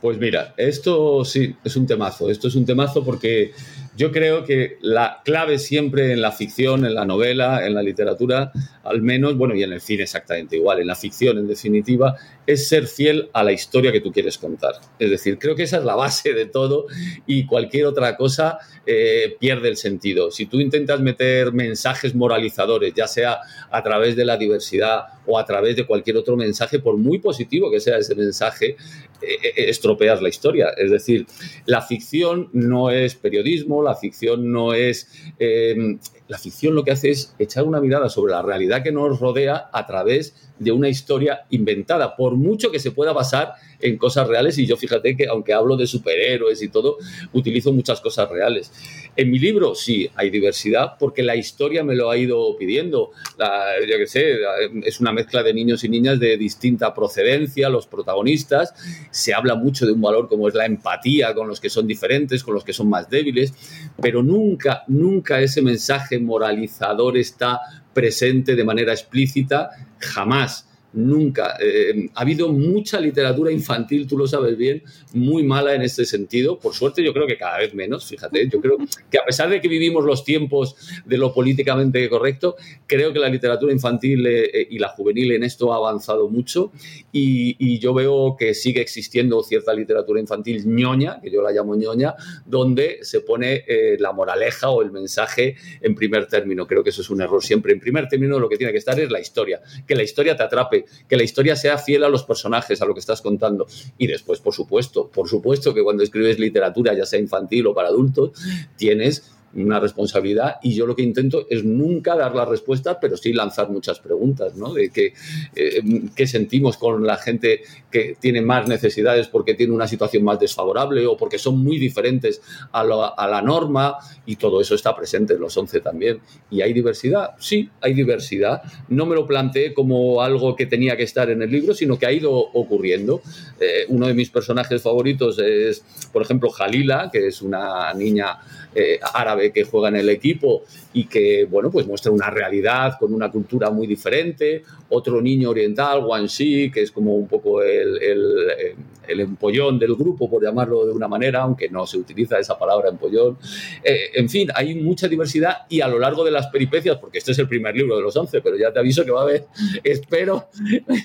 Pues 0.00 0.16
mira, 0.18 0.54
esto 0.56 1.24
sí, 1.24 1.56
es 1.64 1.76
un 1.76 1.86
temazo. 1.86 2.30
Esto 2.30 2.48
es 2.48 2.54
un 2.54 2.64
temazo 2.64 3.04
porque 3.04 3.52
yo 4.00 4.12
creo 4.12 4.44
que 4.44 4.78
la 4.80 5.20
clave 5.26 5.58
siempre 5.58 6.12
en 6.12 6.22
la 6.22 6.32
ficción, 6.32 6.86
en 6.86 6.94
la 6.94 7.04
novela, 7.04 7.66
en 7.66 7.74
la 7.74 7.82
literatura, 7.82 8.50
al 8.82 9.02
menos, 9.02 9.36
bueno, 9.36 9.54
y 9.54 9.62
en 9.62 9.74
el 9.74 9.82
cine 9.82 10.04
exactamente 10.04 10.56
igual, 10.56 10.80
en 10.80 10.86
la 10.86 10.94
ficción 10.94 11.36
en 11.36 11.46
definitiva, 11.46 12.16
es 12.46 12.66
ser 12.66 12.86
fiel 12.86 13.28
a 13.34 13.44
la 13.44 13.52
historia 13.52 13.92
que 13.92 14.00
tú 14.00 14.10
quieres 14.10 14.38
contar. 14.38 14.72
Es 14.98 15.10
decir, 15.10 15.38
creo 15.38 15.54
que 15.54 15.64
esa 15.64 15.76
es 15.76 15.84
la 15.84 15.96
base 15.96 16.32
de 16.32 16.46
todo 16.46 16.86
y 17.26 17.44
cualquier 17.44 17.84
otra 17.84 18.16
cosa 18.16 18.58
eh, 18.86 19.36
pierde 19.38 19.68
el 19.68 19.76
sentido. 19.76 20.30
Si 20.30 20.46
tú 20.46 20.60
intentas 20.60 21.00
meter 21.00 21.52
mensajes 21.52 22.14
moralizadores, 22.14 22.94
ya 22.94 23.06
sea 23.06 23.40
a 23.70 23.82
través 23.82 24.16
de 24.16 24.24
la 24.24 24.38
diversidad 24.38 25.04
o 25.26 25.38
a 25.38 25.44
través 25.44 25.76
de 25.76 25.84
cualquier 25.84 26.16
otro 26.16 26.36
mensaje, 26.36 26.78
por 26.78 26.96
muy 26.96 27.18
positivo 27.18 27.70
que 27.70 27.80
sea 27.80 27.98
ese 27.98 28.14
mensaje, 28.14 28.76
eh, 29.22 29.36
eh, 29.42 29.52
estropeas 29.68 30.22
la 30.22 30.30
historia. 30.30 30.70
Es 30.76 30.90
decir, 30.90 31.26
la 31.66 31.82
ficción 31.82 32.48
no 32.52 32.90
es 32.90 33.14
periodismo, 33.14 33.82
ficción 33.94 34.50
no 34.52 34.74
es... 34.74 35.08
eh, 35.38 35.98
la 36.28 36.38
ficción 36.38 36.76
lo 36.76 36.84
que 36.84 36.92
hace 36.92 37.10
es 37.10 37.34
echar 37.40 37.64
una 37.64 37.80
mirada 37.80 38.08
sobre 38.08 38.32
la 38.32 38.40
realidad 38.40 38.84
que 38.84 38.92
nos 38.92 39.18
rodea 39.18 39.68
a 39.72 39.86
través 39.88 40.49
de 40.60 40.70
una 40.72 40.88
historia 40.88 41.40
inventada, 41.50 42.14
por 42.14 42.36
mucho 42.36 42.70
que 42.70 42.78
se 42.78 42.92
pueda 42.92 43.12
basar 43.12 43.54
en 43.80 43.96
cosas 43.96 44.28
reales. 44.28 44.58
Y 44.58 44.66
yo 44.66 44.76
fíjate 44.76 45.16
que 45.16 45.26
aunque 45.26 45.54
hablo 45.54 45.76
de 45.76 45.86
superhéroes 45.86 46.62
y 46.62 46.68
todo, 46.68 46.98
utilizo 47.32 47.72
muchas 47.72 48.00
cosas 48.00 48.30
reales. 48.30 48.70
En 49.16 49.30
mi 49.30 49.38
libro 49.38 49.74
sí 49.74 50.08
hay 50.14 50.30
diversidad 50.30 50.96
porque 50.98 51.22
la 51.22 51.34
historia 51.34 51.82
me 51.82 51.96
lo 51.96 52.10
ha 52.10 52.16
ido 52.18 52.56
pidiendo. 52.56 53.10
La, 53.38 53.72
yo 53.80 53.96
qué 53.96 54.06
sé, 54.06 54.36
es 54.84 55.00
una 55.00 55.12
mezcla 55.12 55.42
de 55.42 55.54
niños 55.54 55.82
y 55.82 55.88
niñas 55.88 56.20
de 56.20 56.36
distinta 56.36 56.92
procedencia, 56.94 57.70
los 57.70 57.86
protagonistas. 57.86 58.74
Se 59.10 59.32
habla 59.32 59.54
mucho 59.54 59.86
de 59.86 59.92
un 59.92 60.02
valor 60.02 60.28
como 60.28 60.46
es 60.46 60.54
la 60.54 60.66
empatía 60.66 61.34
con 61.34 61.48
los 61.48 61.58
que 61.58 61.70
son 61.70 61.86
diferentes, 61.86 62.44
con 62.44 62.54
los 62.54 62.64
que 62.64 62.74
son 62.74 62.90
más 62.90 63.08
débiles, 63.08 63.54
pero 64.00 64.22
nunca, 64.22 64.84
nunca 64.88 65.40
ese 65.40 65.62
mensaje 65.62 66.18
moralizador 66.18 67.16
está 67.16 67.60
presente 67.92 68.56
de 68.56 68.64
manera 68.64 68.92
explícita, 68.92 69.70
jamás. 69.98 70.66
Nunca. 70.92 71.56
Eh, 71.60 72.08
ha 72.14 72.20
habido 72.20 72.48
mucha 72.48 73.00
literatura 73.00 73.52
infantil, 73.52 74.06
tú 74.06 74.18
lo 74.18 74.26
sabes 74.26 74.56
bien, 74.56 74.82
muy 75.12 75.42
mala 75.42 75.74
en 75.74 75.82
este 75.82 76.04
sentido. 76.04 76.58
Por 76.58 76.74
suerte, 76.74 77.02
yo 77.02 77.12
creo 77.12 77.26
que 77.26 77.36
cada 77.36 77.58
vez 77.58 77.74
menos, 77.74 78.06
fíjate. 78.06 78.48
Yo 78.48 78.60
creo 78.60 78.76
que 79.10 79.18
a 79.18 79.24
pesar 79.24 79.48
de 79.50 79.60
que 79.60 79.68
vivimos 79.68 80.04
los 80.04 80.24
tiempos 80.24 80.76
de 81.04 81.16
lo 81.16 81.32
políticamente 81.32 82.08
correcto, 82.08 82.56
creo 82.86 83.12
que 83.12 83.18
la 83.18 83.28
literatura 83.28 83.72
infantil 83.72 84.26
eh, 84.26 84.66
y 84.68 84.78
la 84.78 84.88
juvenil 84.88 85.32
en 85.32 85.44
esto 85.44 85.72
ha 85.72 85.76
avanzado 85.76 86.28
mucho 86.28 86.72
y, 87.12 87.78
yo 87.80 87.94
veo 87.94 88.36
que 88.38 88.52
sigue 88.52 88.82
existiendo 88.82 89.42
cierta 89.42 89.72
literatura 89.72 90.20
infantil 90.20 90.66
ñoña, 90.66 91.18
que 91.22 91.30
yo 91.30 91.40
la 91.40 91.50
llamo 91.50 91.76
ñoña, 91.76 92.14
donde 92.44 92.98
se 93.02 93.20
pone 93.20 93.64
eh, 93.66 93.96
la 93.98 94.12
moraleja 94.12 94.68
o 94.68 94.82
el 94.82 94.90
mensaje 94.90 95.56
en 95.80 95.94
primer 95.94 96.26
término. 96.26 96.66
Creo 96.66 96.82
que 96.82 96.90
eso 96.90 97.00
es 97.00 97.08
un 97.08 97.22
error 97.22 97.42
siempre. 97.42 97.72
En 97.72 97.80
primer 97.80 98.06
término 98.08 98.38
lo 98.38 98.48
que 98.48 98.56
tiene 98.56 98.72
que 98.72 98.78
estar 98.78 98.98
es 99.00 99.10
la 99.10 99.20
historia, 99.20 99.60
que 99.86 99.94
la 99.94 100.02
historia 100.02 100.36
te 100.36 100.42
atrape, 100.42 100.79
que 101.08 101.16
la 101.16 101.22
historia 101.22 101.56
sea 101.56 101.78
fiel 101.78 102.04
a 102.04 102.08
los 102.08 102.24
personajes, 102.24 102.82
a 102.82 102.86
lo 102.86 102.94
que 102.94 103.00
estás 103.00 103.22
contando. 103.22 103.66
Y 103.98 104.06
después, 104.06 104.40
por 104.40 104.54
supuesto, 104.54 105.08
por 105.08 105.28
supuesto 105.28 105.74
que 105.74 105.82
cuando 105.82 106.02
escribes 106.02 106.38
literatura, 106.38 106.94
ya 106.94 107.06
sea 107.06 107.20
infantil 107.20 107.66
o 107.66 107.74
para 107.74 107.88
adultos, 107.88 108.32
tienes 108.76 109.30
una 109.54 109.80
responsabilidad 109.80 110.56
y 110.62 110.74
yo 110.74 110.86
lo 110.86 110.94
que 110.94 111.02
intento 111.02 111.46
es 111.50 111.64
nunca 111.64 112.16
dar 112.16 112.34
la 112.34 112.44
respuesta, 112.44 113.00
pero 113.00 113.16
sí 113.16 113.32
lanzar 113.32 113.70
muchas 113.70 113.98
preguntas, 114.00 114.54
¿no? 114.54 114.72
De 114.72 114.90
qué, 114.90 115.12
eh, 115.56 115.80
qué 116.14 116.26
sentimos 116.26 116.76
con 116.76 117.06
la 117.06 117.16
gente 117.16 117.62
que 117.90 118.16
tiene 118.20 118.42
más 118.42 118.68
necesidades 118.68 119.28
porque 119.28 119.54
tiene 119.54 119.72
una 119.72 119.88
situación 119.88 120.22
más 120.24 120.38
desfavorable 120.38 121.06
o 121.06 121.16
porque 121.16 121.38
son 121.38 121.58
muy 121.62 121.78
diferentes 121.78 122.40
a, 122.72 122.84
lo- 122.84 123.18
a 123.18 123.26
la 123.28 123.42
norma 123.42 123.96
y 124.26 124.36
todo 124.36 124.60
eso 124.60 124.74
está 124.74 124.94
presente 124.94 125.34
en 125.34 125.40
los 125.40 125.56
11 125.56 125.80
también. 125.80 126.20
¿Y 126.50 126.62
hay 126.62 126.72
diversidad? 126.72 127.30
Sí, 127.38 127.68
hay 127.80 127.94
diversidad. 127.94 128.62
No 128.88 129.06
me 129.06 129.14
lo 129.14 129.26
planteé 129.26 129.74
como 129.74 130.22
algo 130.22 130.54
que 130.54 130.66
tenía 130.66 130.96
que 130.96 131.02
estar 131.04 131.30
en 131.30 131.42
el 131.42 131.50
libro, 131.50 131.74
sino 131.74 131.98
que 131.98 132.06
ha 132.06 132.12
ido 132.12 132.32
ocurriendo. 132.32 133.22
Eh, 133.58 133.84
uno 133.88 134.06
de 134.06 134.14
mis 134.14 134.30
personajes 134.30 134.82
favoritos 134.82 135.38
es, 135.38 135.84
por 136.12 136.22
ejemplo, 136.22 136.50
Jalila, 136.50 137.10
que 137.12 137.26
es 137.26 137.42
una 137.42 137.92
niña 137.94 138.38
eh, 138.74 139.00
árabe 139.14 139.39
que 139.52 139.64
juega 139.64 139.88
en 139.88 139.96
el 139.96 140.08
equipo 140.08 140.62
y 140.92 141.04
que, 141.04 141.46
bueno, 141.46 141.70
pues 141.70 141.86
muestra 141.86 142.12
una 142.12 142.30
realidad 142.30 142.94
con 142.98 143.14
una 143.14 143.30
cultura 143.30 143.70
muy 143.70 143.86
diferente. 143.86 144.62
Otro 144.90 145.20
niño 145.22 145.50
oriental, 145.50 146.04
Wanxi, 146.04 146.70
que 146.70 146.82
es 146.82 146.90
como 146.90 147.14
un 147.14 147.26
poco 147.28 147.62
el, 147.62 148.02
el- 148.02 148.74
el 149.08 149.18
empollón 149.20 149.76
del 149.76 149.96
grupo, 149.96 150.30
por 150.30 150.40
llamarlo 150.40 150.86
de 150.86 150.92
una 150.92 151.08
manera, 151.08 151.42
aunque 151.42 151.68
no 151.68 151.84
se 151.84 151.98
utiliza 151.98 152.38
esa 152.38 152.56
palabra 152.56 152.90
empollón. 152.90 153.38
Eh, 153.82 154.10
en 154.14 154.28
fin, 154.28 154.48
hay 154.54 154.76
mucha 154.76 155.08
diversidad 155.08 155.66
y 155.68 155.80
a 155.80 155.88
lo 155.88 155.98
largo 155.98 156.22
de 156.22 156.30
las 156.30 156.46
peripecias, 156.46 156.96
porque 156.98 157.18
este 157.18 157.32
es 157.32 157.38
el 157.40 157.48
primer 157.48 157.74
libro 157.74 157.96
de 157.96 158.02
los 158.02 158.16
11, 158.16 158.40
pero 158.40 158.56
ya 158.56 158.72
te 158.72 158.78
aviso 158.78 159.04
que 159.04 159.10
va 159.10 159.20
a 159.20 159.24
haber, 159.24 159.46
espero, 159.82 160.48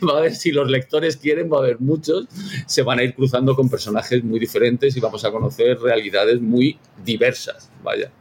va 0.08 0.16
a 0.16 0.18
haber, 0.20 0.36
si 0.36 0.52
los 0.52 0.70
lectores 0.70 1.18
quieren, 1.18 1.52
va 1.52 1.58
a 1.58 1.60
haber 1.62 1.80
muchos, 1.80 2.28
se 2.68 2.84
van 2.84 3.00
a 3.00 3.04
ir 3.04 3.16
cruzando 3.16 3.56
con 3.56 3.70
personajes 3.70 4.24
muy 4.24 4.40
diferentes 4.40 4.96
y 4.96 5.00
vamos 5.00 5.26
a 5.26 5.32
conocer 5.32 5.80
realidades 5.80 6.40
muy 6.40 6.78
diversas, 7.04 7.72
vaya. 7.84 8.12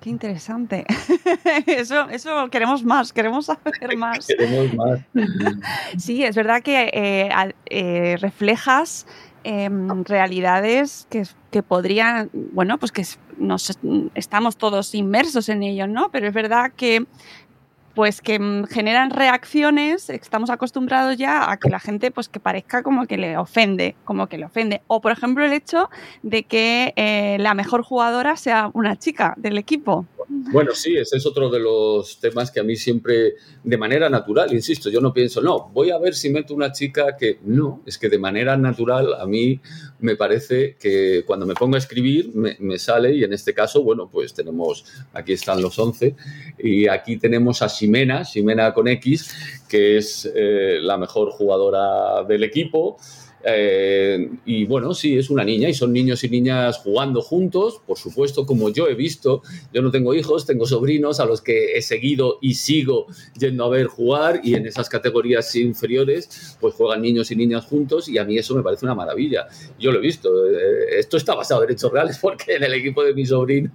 Qué 0.00 0.10
interesante. 0.10 0.84
Eso, 1.66 2.08
eso 2.08 2.48
queremos 2.50 2.84
más, 2.84 3.12
queremos 3.12 3.46
saber 3.46 3.96
más. 3.96 4.26
Queremos 4.26 4.74
más. 4.74 5.00
Sí, 5.98 6.22
es 6.24 6.36
verdad 6.36 6.62
que 6.62 6.90
eh, 6.92 7.30
eh, 7.66 8.16
reflejas 8.20 9.06
em, 9.42 10.04
realidades 10.04 11.06
que, 11.10 11.24
que 11.50 11.62
podrían, 11.62 12.30
bueno, 12.32 12.78
pues 12.78 12.92
que 12.92 13.04
nos 13.38 13.76
estamos 14.14 14.56
todos 14.56 14.94
inmersos 14.94 15.48
en 15.48 15.62
ello, 15.62 15.86
¿no? 15.86 16.10
Pero 16.10 16.28
es 16.28 16.34
verdad 16.34 16.72
que 16.76 17.06
pues 17.98 18.20
que 18.20 18.38
mm, 18.38 18.66
generan 18.66 19.10
reacciones, 19.10 20.08
estamos 20.08 20.50
acostumbrados 20.50 21.16
ya 21.16 21.50
a 21.50 21.56
que 21.56 21.68
la 21.68 21.80
gente 21.80 22.12
pues 22.12 22.28
que 22.28 22.38
parezca 22.38 22.84
como 22.84 23.08
que 23.08 23.18
le 23.18 23.36
ofende, 23.36 23.96
como 24.04 24.28
que 24.28 24.38
le 24.38 24.44
ofende. 24.44 24.82
O 24.86 25.00
por 25.00 25.10
ejemplo 25.10 25.44
el 25.44 25.52
hecho 25.52 25.90
de 26.22 26.44
que 26.44 26.92
eh, 26.94 27.38
la 27.40 27.54
mejor 27.54 27.82
jugadora 27.82 28.36
sea 28.36 28.70
una 28.72 28.96
chica 28.96 29.34
del 29.36 29.58
equipo. 29.58 30.06
Bueno, 30.30 30.72
sí, 30.74 30.94
ese 30.96 31.16
es 31.16 31.26
otro 31.26 31.48
de 31.48 31.58
los 31.58 32.20
temas 32.20 32.50
que 32.50 32.60
a 32.60 32.62
mí 32.62 32.76
siempre, 32.76 33.34
de 33.64 33.76
manera 33.78 34.10
natural, 34.10 34.52
insisto, 34.52 34.90
yo 34.90 35.00
no 35.00 35.12
pienso, 35.12 35.40
no, 35.40 35.70
voy 35.72 35.90
a 35.90 35.98
ver 35.98 36.14
si 36.14 36.28
meto 36.28 36.54
una 36.54 36.70
chica 36.70 37.16
que 37.16 37.38
no, 37.44 37.82
es 37.86 37.96
que 37.96 38.10
de 38.10 38.18
manera 38.18 38.56
natural 38.56 39.14
a 39.14 39.26
mí 39.26 39.58
me 40.00 40.16
parece 40.16 40.76
que 40.78 41.24
cuando 41.26 41.46
me 41.46 41.54
pongo 41.54 41.76
a 41.76 41.78
escribir 41.78 42.30
me, 42.34 42.56
me 42.60 42.78
sale 42.78 43.14
y 43.14 43.24
en 43.24 43.32
este 43.32 43.54
caso, 43.54 43.82
bueno, 43.82 44.10
pues 44.10 44.34
tenemos, 44.34 44.84
aquí 45.14 45.32
están 45.32 45.62
los 45.62 45.78
11 45.78 46.14
y 46.58 46.88
aquí 46.88 47.16
tenemos 47.16 47.62
a 47.62 47.70
Ximena, 47.88 48.24
Ximena 48.24 48.74
con 48.74 48.86
X, 48.86 49.64
que 49.66 49.96
es 49.96 50.30
eh, 50.34 50.78
la 50.82 50.98
mejor 50.98 51.30
jugadora 51.30 52.22
del 52.24 52.44
equipo. 52.44 52.98
Eh, 53.50 54.30
y 54.44 54.64
bueno, 54.66 54.94
sí, 54.94 55.16
es 55.16 55.30
una 55.30 55.44
niña 55.44 55.68
y 55.68 55.74
son 55.74 55.92
niños 55.92 56.22
y 56.24 56.28
niñas 56.28 56.78
jugando 56.78 57.22
juntos, 57.22 57.80
por 57.86 57.98
supuesto, 57.98 58.46
como 58.46 58.70
yo 58.70 58.88
he 58.88 58.94
visto. 58.94 59.42
Yo 59.72 59.82
no 59.82 59.90
tengo 59.90 60.14
hijos, 60.14 60.46
tengo 60.46 60.66
sobrinos 60.66 61.20
a 61.20 61.24
los 61.24 61.40
que 61.40 61.76
he 61.76 61.82
seguido 61.82 62.38
y 62.40 62.54
sigo 62.54 63.06
yendo 63.38 63.64
a 63.64 63.68
ver 63.68 63.86
jugar 63.86 64.40
y 64.44 64.54
en 64.54 64.66
esas 64.66 64.88
categorías 64.88 65.54
inferiores 65.56 66.56
pues 66.60 66.74
juegan 66.74 67.02
niños 67.02 67.30
y 67.30 67.36
niñas 67.36 67.64
juntos 67.64 68.08
y 68.08 68.18
a 68.18 68.24
mí 68.24 68.36
eso 68.36 68.54
me 68.54 68.62
parece 68.62 68.84
una 68.84 68.94
maravilla. 68.94 69.46
Yo 69.78 69.92
lo 69.92 69.98
he 69.98 70.02
visto. 70.02 70.46
Eh, 70.46 70.98
Esto 70.98 71.16
está 71.16 71.34
basado 71.34 71.64
en 71.64 71.70
hechos 71.70 71.92
reales 71.92 72.18
porque 72.22 72.56
en 72.56 72.64
el 72.64 72.74
equipo 72.74 73.02
de 73.02 73.14
mi 73.14 73.24
sobrino 73.24 73.72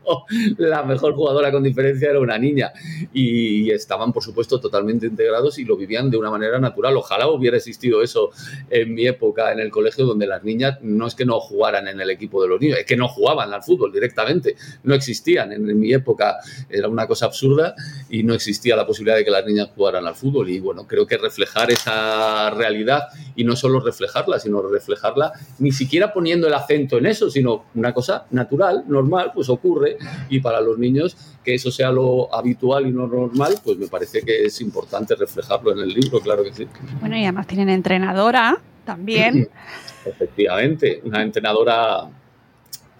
la 0.57 0.83
mejor 0.83 1.15
jugadora 1.15 1.51
con 1.51 1.63
diferencia 1.63 2.09
era 2.09 2.19
una 2.19 2.37
niña 2.37 2.71
y 3.13 3.71
estaban, 3.71 4.13
por 4.13 4.23
supuesto, 4.23 4.59
totalmente 4.59 5.07
integrados 5.07 5.57
y 5.57 5.65
lo 5.65 5.75
vivían 5.75 6.11
de 6.11 6.17
una 6.17 6.29
manera 6.29 6.59
natural. 6.59 6.95
Ojalá 6.97 7.27
hubiera 7.27 7.57
existido 7.57 8.01
eso 8.01 8.31
en 8.69 8.93
mi 8.93 9.07
época 9.07 9.51
en 9.51 9.59
el 9.63 9.71
colegio 9.71 10.05
donde 10.05 10.27
las 10.27 10.43
niñas 10.43 10.77
no 10.81 11.07
es 11.07 11.15
que 11.15 11.25
no 11.25 11.39
jugaran 11.39 11.87
en 11.87 11.99
el 11.99 12.09
equipo 12.09 12.41
de 12.41 12.49
los 12.49 12.61
niños, 12.61 12.79
es 12.79 12.85
que 12.85 12.95
no 12.95 13.07
jugaban 13.07 13.53
al 13.53 13.63
fútbol 13.63 13.91
directamente, 13.91 14.55
no 14.83 14.93
existían. 14.93 15.51
En, 15.51 15.73
mi 15.79 15.91
época 15.93 16.37
era 16.69 16.87
una 16.87 17.07
cosa 17.07 17.25
absurda 17.25 17.75
y 18.09 18.23
no 18.23 18.33
existía 18.33 18.75
la 18.75 18.85
posibilidad 18.85 19.17
de 19.17 19.25
que 19.25 19.31
las 19.31 19.45
niñas 19.45 19.69
jugaran 19.75 20.05
al 20.05 20.15
fútbol. 20.15 20.49
Y 20.49 20.59
bueno, 20.59 20.87
creo 20.87 21.07
que 21.07 21.17
reflejar 21.17 21.71
esa 21.71 22.49
realidad 22.51 23.03
y 23.35 23.43
no 23.43 23.55
solo 23.55 23.79
reflejarla, 23.79 24.39
sino 24.39 24.61
reflejarla 24.61 25.31
ni 25.59 25.71
siquiera 25.71 26.13
poniendo 26.13 26.47
el 26.47 26.53
acento 26.53 26.97
en 26.97 27.07
eso, 27.07 27.29
sino 27.29 27.65
una 27.75 27.93
cosa 27.93 28.25
natural, 28.31 28.83
normal, 28.87 29.31
pues 29.33 29.49
ocurre. 29.49 29.97
Y 30.29 30.39
para 30.39 30.61
los 30.61 30.77
niños 30.77 31.15
que 31.43 31.55
eso 31.55 31.71
sea 31.71 31.91
lo 31.91 32.33
habitual 32.33 32.87
y 32.87 32.91
no 32.91 33.07
normal, 33.07 33.55
pues 33.63 33.77
me 33.77 33.87
parece 33.87 34.21
que 34.21 34.45
es 34.45 34.61
importante 34.61 35.15
reflejarlo 35.15 35.71
en 35.71 35.79
el 35.79 35.89
libro, 35.89 36.19
claro 36.19 36.43
que 36.43 36.53
sí. 36.53 36.67
Bueno, 36.99 37.17
y 37.17 37.23
además 37.23 37.47
tienen 37.47 37.69
entrenadora 37.69 38.61
también. 38.85 39.49
Efectivamente, 40.05 41.01
una 41.03 41.21
entrenadora 41.21 42.09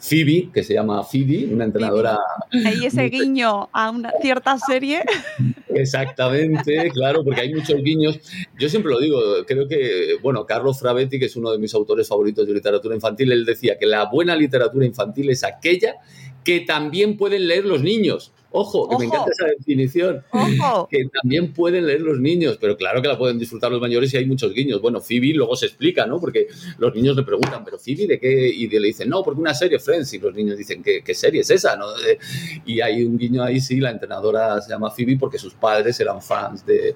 Phoebe, 0.03 0.49
que 0.53 0.63
se 0.63 0.73
llama 0.73 1.01
Phoebe, 1.03 1.47
una 1.53 1.63
entrenadora. 1.63 2.19
Ahí 2.65 2.85
ese 2.85 3.03
guiño 3.03 3.69
a 3.71 3.89
una 3.89 4.11
cierta 4.21 4.57
serie. 4.59 5.01
Exactamente, 5.69 6.91
claro, 6.91 7.23
porque 7.23 7.39
hay 7.39 7.53
muchos 7.53 7.81
guiños. 7.81 8.19
Yo 8.59 8.67
siempre 8.67 8.91
lo 8.91 8.99
digo, 8.99 9.19
creo 9.47 9.65
que, 9.65 10.17
bueno, 10.21 10.45
Carlos 10.45 10.77
Frabetti, 10.77 11.19
que 11.19 11.25
es 11.25 11.35
uno 11.37 11.51
de 11.51 11.57
mis 11.57 11.73
autores 11.73 12.05
favoritos 12.09 12.45
de 12.45 12.53
literatura 12.53 12.93
infantil, 12.93 13.31
él 13.31 13.45
decía 13.45 13.77
que 13.77 13.85
la 13.85 14.05
buena 14.05 14.35
literatura 14.35 14.85
infantil 14.85 15.29
es 15.29 15.45
aquella 15.45 15.95
que 16.43 16.61
también 16.61 17.17
pueden 17.17 17.47
leer 17.47 17.65
los 17.65 17.81
niños. 17.81 18.31
Ojo, 18.55 18.87
que 18.87 18.99
me 18.99 19.05
encanta 19.05 19.31
esa 19.31 19.47
definición. 19.47 20.23
Ojo. 20.29 20.87
Que 20.87 21.05
también 21.11 21.53
pueden 21.53 21.87
leer 21.87 22.01
los 22.01 22.19
niños, 22.19 22.59
pero 22.61 22.77
claro 22.77 23.01
que 23.01 23.07
la 23.07 23.17
pueden 23.17 23.39
disfrutar 23.39 23.71
los 23.71 23.81
mayores 23.81 24.13
y 24.13 24.17
hay 24.17 24.27
muchos 24.27 24.53
guiños. 24.53 24.79
Bueno, 24.79 25.01
Phoebe 25.01 25.33
luego 25.33 25.55
se 25.55 25.65
explica, 25.65 26.05
¿no? 26.05 26.19
Porque 26.19 26.45
los 26.77 26.93
niños 26.93 27.15
le 27.15 27.23
preguntan, 27.23 27.65
¿pero 27.65 27.79
Phoebe 27.79 28.05
de 28.05 28.19
qué? 28.19 28.49
Y 28.49 28.69
le 28.69 28.87
dicen, 28.87 29.09
no, 29.09 29.23
porque 29.23 29.41
una 29.41 29.55
serie, 29.55 29.79
Friends. 29.79 30.13
Y 30.13 30.19
los 30.19 30.35
niños 30.35 30.55
dicen, 30.55 30.83
¿qué, 30.83 31.01
qué 31.03 31.15
serie 31.15 31.41
es 31.41 31.49
esa? 31.49 31.75
¿no? 31.75 31.87
Eh, 32.07 32.19
Y 32.63 32.79
hay 32.79 33.03
un 33.03 33.17
guiño 33.17 33.41
ahí, 33.41 33.59
sí, 33.59 33.77
la 33.77 33.89
entrenadora 33.89 34.61
se 34.61 34.69
llama 34.69 34.91
Phoebe 34.91 35.17
porque 35.19 35.39
sus 35.39 35.55
padres 35.55 35.99
eran 35.99 36.21
fans 36.21 36.63
de, 36.63 36.95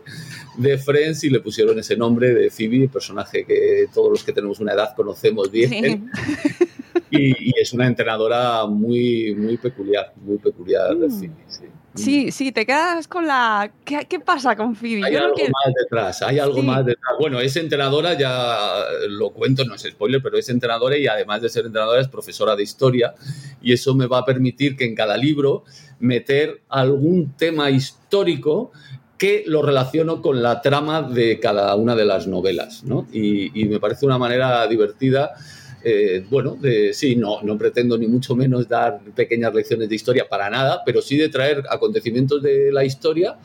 de 0.60 0.77
Friends 0.77 1.24
y 1.24 1.32
le 1.32 1.39
pusieron 1.39 1.80
ese 1.80 1.98
nombre 1.98 2.36
de 2.36 2.51
Phoebe, 2.51 2.88
personaje 2.88 3.46
que 3.46 3.88
todos 3.92 4.12
los 4.12 4.24
que 4.24 4.32
tenemos 4.32 4.60
una 4.60 4.74
edad 4.74 4.94
conocemos 4.96 5.50
bien. 5.50 6.12
Y, 7.10 7.50
y 7.50 7.54
es 7.62 7.74
una 7.74 7.88
entrenadora 7.88 8.66
muy, 8.66 9.34
muy 9.36 9.58
peculiar, 9.58 10.14
muy 10.18 10.38
peculiar, 10.38 10.96
Mm. 10.96 11.10
Phoebe, 11.10 11.34
sí. 11.48 11.66
Sí, 11.96 12.32
sí, 12.32 12.52
te 12.52 12.64
quedas 12.64 13.08
con 13.08 13.26
la. 13.26 13.72
¿Qué, 13.84 14.06
qué 14.08 14.20
pasa 14.20 14.56
con 14.56 14.76
Phoebe? 14.76 15.02
Hay 15.04 15.14
Yo 15.14 15.20
algo 15.20 15.36
más 15.36 15.74
detrás, 15.76 16.22
hay 16.22 16.38
algo 16.38 16.60
Sí. 16.62 16.68
más 16.68 16.86
detrás. 16.86 17.14
Bueno, 17.20 17.40
es 17.40 17.56
entrenadora, 17.56 18.14
ya 18.14 18.84
lo 19.10 19.32
cuento, 19.32 19.66
no 19.66 19.74
es 19.74 19.82
spoiler, 19.82 20.22
pero 20.22 20.38
es 20.38 20.48
entrenadora 20.50 20.96
y 20.96 21.08
además 21.08 21.42
de 21.42 21.50
ser 21.50 21.66
entrenadora 21.66 22.00
es 22.00 22.08
profesora 22.08 22.56
de 22.56 22.62
historia 22.62 23.16
y 23.64 23.74
eso 23.74 23.96
me 23.96 24.06
va 24.06 24.20
a 24.20 24.26
permitir 24.26 24.76
que 24.76 24.86
en 24.86 24.94
cada 24.94 25.18
libro 25.18 25.64
meter 26.00 26.62
algún 26.70 27.34
tema 27.36 27.72
histórico 27.72 28.72
que 29.18 29.44
lo 29.48 29.64
relaciono 29.64 30.22
con 30.22 30.44
la 30.44 30.62
trama 30.62 31.02
de 31.02 31.40
cada 31.40 31.74
una 31.76 31.96
de 31.96 32.06
las 32.06 32.28
novelas, 32.28 32.84
¿no? 32.84 33.08
Y, 33.12 33.60
y 33.60 33.66
me 33.66 33.80
parece 33.80 34.06
una 34.06 34.20
manera 34.20 34.68
divertida 34.68 35.32
eh, 35.89 36.25
bueno, 36.29 36.58
de, 36.60 36.94
sí, 36.94 37.15
no, 37.15 37.41
no 37.44 37.58
pretendo 37.58 37.98
ni 37.98 38.08
mucho 38.08 38.36
menos 38.36 38.67
dar 38.67 39.00
pequeñas 39.15 39.53
lecciones 39.53 39.88
de 39.88 39.96
historia 39.96 40.27
para 40.27 40.50
nada, 40.50 40.82
pero 40.86 41.01
sí 41.01 41.15
de 41.15 41.29
traer 41.29 41.63
acontecimientos 41.70 42.44
de 42.44 42.74
la 42.74 42.84
historia 42.84 43.38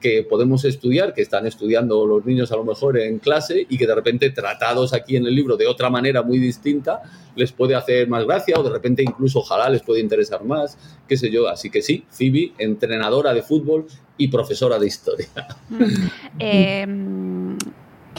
que 0.00 0.22
podemos 0.22 0.64
estudiar, 0.64 1.12
que 1.12 1.20
están 1.20 1.46
estudiando 1.46 2.06
los 2.06 2.24
niños 2.24 2.50
a 2.52 2.56
lo 2.56 2.64
mejor 2.64 2.98
en 2.98 3.18
clase 3.18 3.66
y 3.68 3.76
que 3.76 3.86
de 3.86 3.94
repente 3.94 4.30
tratados 4.30 4.94
aquí 4.94 5.16
en 5.16 5.26
el 5.26 5.34
libro 5.34 5.58
de 5.58 5.66
otra 5.66 5.90
manera 5.90 6.22
muy 6.22 6.38
distinta 6.38 7.02
les 7.36 7.52
puede 7.52 7.74
hacer 7.74 8.08
más 8.08 8.24
gracia 8.24 8.58
o 8.58 8.62
de 8.62 8.70
repente 8.70 9.02
incluso 9.02 9.40
ojalá 9.40 9.68
les 9.68 9.82
puede 9.82 10.00
interesar 10.00 10.42
más, 10.42 10.78
qué 11.06 11.18
sé 11.18 11.30
yo. 11.30 11.48
Así 11.48 11.68
que 11.68 11.82
sí, 11.82 12.04
Phoebe, 12.08 12.54
entrenadora 12.56 13.34
de 13.34 13.42
fútbol 13.42 13.84
y 14.16 14.28
profesora 14.28 14.78
de 14.78 14.86
historia. 14.86 15.28
Eh, 16.38 16.86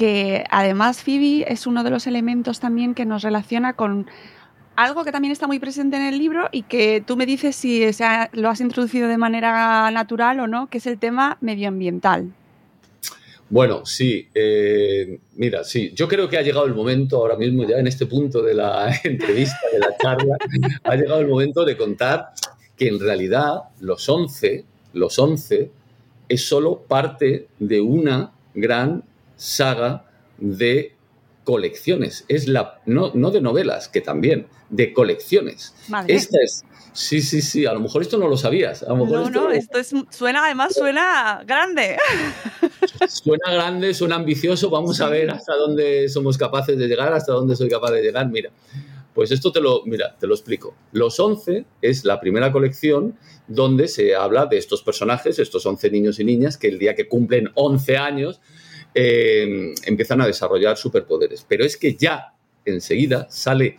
que 0.02 0.46
además 0.50 1.04
Phoebe 1.04 1.46
es 1.48 1.68
uno 1.68 1.84
de 1.84 1.92
los 1.92 2.08
elementos 2.08 2.60
también 2.60 2.96
que 2.96 3.06
nos 3.06 3.22
relaciona 3.22 3.74
con 3.74 4.08
algo 4.76 5.04
que 5.04 5.12
también 5.12 5.32
está 5.32 5.46
muy 5.46 5.60
presente 5.60 5.96
en 5.96 6.02
el 6.02 6.18
libro 6.18 6.50
y 6.52 6.64
que 6.64 7.04
tú 7.06 7.16
me 7.16 7.28
dices 7.28 7.56
si 7.56 7.86
lo 8.32 8.50
has 8.50 8.62
introducido 8.62 9.08
de 9.08 9.20
manera 9.20 9.92
natural 9.92 10.40
o 10.40 10.48
no, 10.48 10.72
que 10.72 10.80
es 10.80 10.88
el 10.88 10.98
tema 10.98 11.38
medioambiental. 11.40 12.34
Bueno, 13.48 13.86
sí, 13.86 14.28
eh, 14.34 15.20
mira, 15.36 15.64
sí, 15.64 15.92
yo 15.94 16.08
creo 16.08 16.28
que 16.28 16.40
ha 16.40 16.42
llegado 16.42 16.66
el 16.66 16.74
momento 16.74 17.18
ahora 17.18 17.36
mismo, 17.36 17.64
ya 17.70 17.78
en 17.78 17.86
este 17.86 18.08
punto 18.08 18.42
de 18.42 18.56
la 18.56 18.92
entrevista, 19.04 19.60
de 19.72 19.78
la 19.78 19.96
charla, 20.02 20.36
ha 20.84 20.96
llegado 20.96 21.20
el 21.20 21.28
momento 21.28 21.64
de 21.64 21.78
contar 21.78 22.30
que 22.76 22.88
en 22.88 23.00
realidad 23.00 23.66
los 23.80 24.10
11, 24.10 24.66
los 24.94 25.20
11 25.20 25.70
es 26.28 26.44
solo 26.44 26.80
parte 26.88 27.50
de 27.60 27.82
una 27.82 28.32
gran 28.56 29.04
saga 29.42 30.06
de 30.38 30.96
colecciones. 31.44 32.26
Es 32.28 32.48
la, 32.48 32.80
no, 32.86 33.12
no 33.16 33.32
de 33.32 33.42
novelas, 33.42 33.88
que 33.88 34.00
también, 34.02 34.48
de 34.70 34.94
colecciones. 34.94 35.74
Madre. 35.88 36.14
Esta 36.14 36.38
es, 36.44 36.64
sí, 36.94 37.22
sí, 37.22 37.42
sí, 37.42 37.66
a 37.66 37.74
lo 37.74 37.80
mejor 37.80 38.04
esto 38.04 38.20
no 38.20 38.28
lo 38.28 38.38
sabías. 38.38 38.84
A 38.84 38.90
lo 38.90 38.98
mejor 38.98 39.12
No, 39.12 39.26
esto 39.28 39.42
no, 39.42 39.48
lo- 39.50 39.54
esto 39.56 39.80
es, 39.80 39.92
suena, 40.12 40.46
además 40.46 40.76
suena 40.76 41.44
grande. 41.46 41.98
Suena 43.08 43.52
grande, 43.52 43.94
suena 43.94 44.16
ambicioso, 44.16 44.70
vamos 44.70 45.02
a 45.02 45.10
ver 45.10 45.30
hasta 45.32 45.56
dónde 45.56 46.08
somos 46.10 46.38
capaces 46.38 46.78
de 46.78 46.88
llegar, 46.88 47.14
hasta 47.14 47.34
dónde 47.34 47.56
soy 47.56 47.70
capaz 47.70 47.92
de 47.92 48.02
llegar. 48.02 48.28
Mira, 48.30 48.50
pues 49.14 49.32
esto 49.32 49.52
te 49.52 49.60
lo, 49.60 49.84
mira, 49.86 50.16
te 50.20 50.28
lo 50.28 50.34
explico. 50.36 50.76
Los 50.92 51.20
11 51.20 51.66
es 51.82 52.06
la 52.06 52.20
primera 52.20 52.52
colección 52.52 53.18
donde 53.48 53.88
se 53.88 54.16
habla 54.16 54.46
de 54.46 54.58
estos 54.58 54.84
personajes, 54.84 55.40
estos 55.40 55.66
11 55.66 55.90
niños 55.90 56.20
y 56.20 56.24
niñas, 56.24 56.58
que 56.58 56.68
el 56.68 56.80
día 56.80 56.96
que 56.96 57.08
cumplen 57.08 57.50
11 57.56 57.98
años 57.98 58.40
eh, 58.94 59.74
empiezan 59.86 60.22
a 60.22 60.28
desarrollar 60.28 60.78
superpoderes. 60.78 61.46
Pero 61.48 61.66
es 61.66 61.78
que 61.78 61.96
ya 61.96 62.34
enseguida 62.66 63.28
sale 63.30 63.78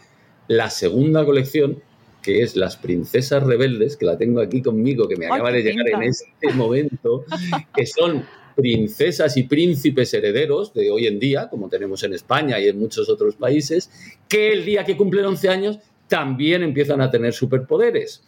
la 0.48 0.70
segunda 0.70 1.24
colección, 1.24 1.82
que 2.22 2.42
es 2.42 2.56
Las 2.56 2.76
Princesas 2.76 3.42
Rebeldes, 3.42 3.96
que 3.96 4.06
la 4.06 4.16
tengo 4.16 4.40
aquí 4.40 4.62
conmigo, 4.62 5.08
que 5.08 5.16
me 5.16 5.26
acaba 5.26 5.50
de 5.50 5.62
llegar 5.62 5.84
pinta. 5.84 5.98
en 5.98 6.10
este 6.10 6.52
momento, 6.54 7.24
que 7.74 7.86
son 7.86 8.24
princesas 8.54 9.36
y 9.36 9.44
príncipes 9.44 10.12
herederos 10.14 10.74
de 10.74 10.90
hoy 10.90 11.06
en 11.06 11.18
día, 11.18 11.48
como 11.48 11.68
tenemos 11.68 12.02
en 12.02 12.12
España 12.14 12.60
y 12.60 12.68
en 12.68 12.78
muchos 12.78 13.08
otros 13.08 13.36
países, 13.36 13.90
que 14.28 14.52
el 14.52 14.64
día 14.64 14.84
que 14.84 14.96
cumplen 14.96 15.24
11 15.24 15.48
años 15.48 15.78
también 16.08 16.62
empiezan 16.62 17.00
a 17.00 17.10
tener 17.10 17.32
superpoderes. 17.32 18.22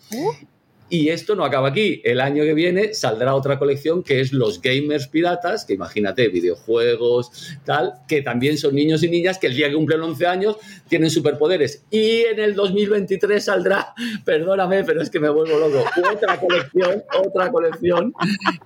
Y 0.90 1.08
esto 1.08 1.34
no 1.34 1.44
acaba 1.44 1.68
aquí. 1.68 2.02
El 2.04 2.20
año 2.20 2.44
que 2.44 2.52
viene 2.52 2.92
saldrá 2.92 3.34
otra 3.34 3.58
colección 3.58 4.02
que 4.02 4.20
es 4.20 4.32
los 4.32 4.60
gamers 4.60 5.08
piratas, 5.08 5.64
que 5.64 5.74
imagínate, 5.74 6.28
videojuegos, 6.28 7.56
tal, 7.64 7.94
que 8.06 8.20
también 8.20 8.58
son 8.58 8.74
niños 8.74 9.02
y 9.02 9.08
niñas 9.08 9.38
que 9.38 9.46
el 9.46 9.54
día 9.54 9.68
que 9.68 9.74
cumplen 9.74 10.02
11 10.02 10.26
años 10.26 10.56
tienen 10.88 11.10
superpoderes. 11.10 11.84
Y 11.90 12.20
en 12.20 12.38
el 12.38 12.54
2023 12.54 13.42
saldrá, 13.42 13.94
perdóname, 14.24 14.84
pero 14.84 15.00
es 15.00 15.08
que 15.08 15.20
me 15.20 15.30
vuelvo 15.30 15.58
loco, 15.58 15.84
otra 16.12 16.38
colección, 16.38 17.02
otra 17.24 17.50
colección 17.50 18.12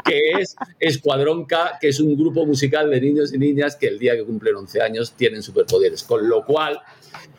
que 0.04 0.33
es 0.40 0.57
Escuadrón 0.81 1.44
K, 1.44 1.78
que 1.81 1.88
es 1.88 2.00
un 2.00 2.16
grupo 2.16 2.44
musical 2.44 2.90
de 2.90 3.00
niños 3.00 3.33
y 3.33 3.38
niñas 3.38 3.76
que 3.76 3.87
el 3.87 3.98
día 3.98 4.16
que 4.16 4.24
cumplen 4.24 4.57
11 4.57 4.83
años 4.83 5.12
tienen 5.12 5.42
superpoderes. 5.42 6.02
Con 6.02 6.28
lo 6.28 6.44
cual, 6.44 6.81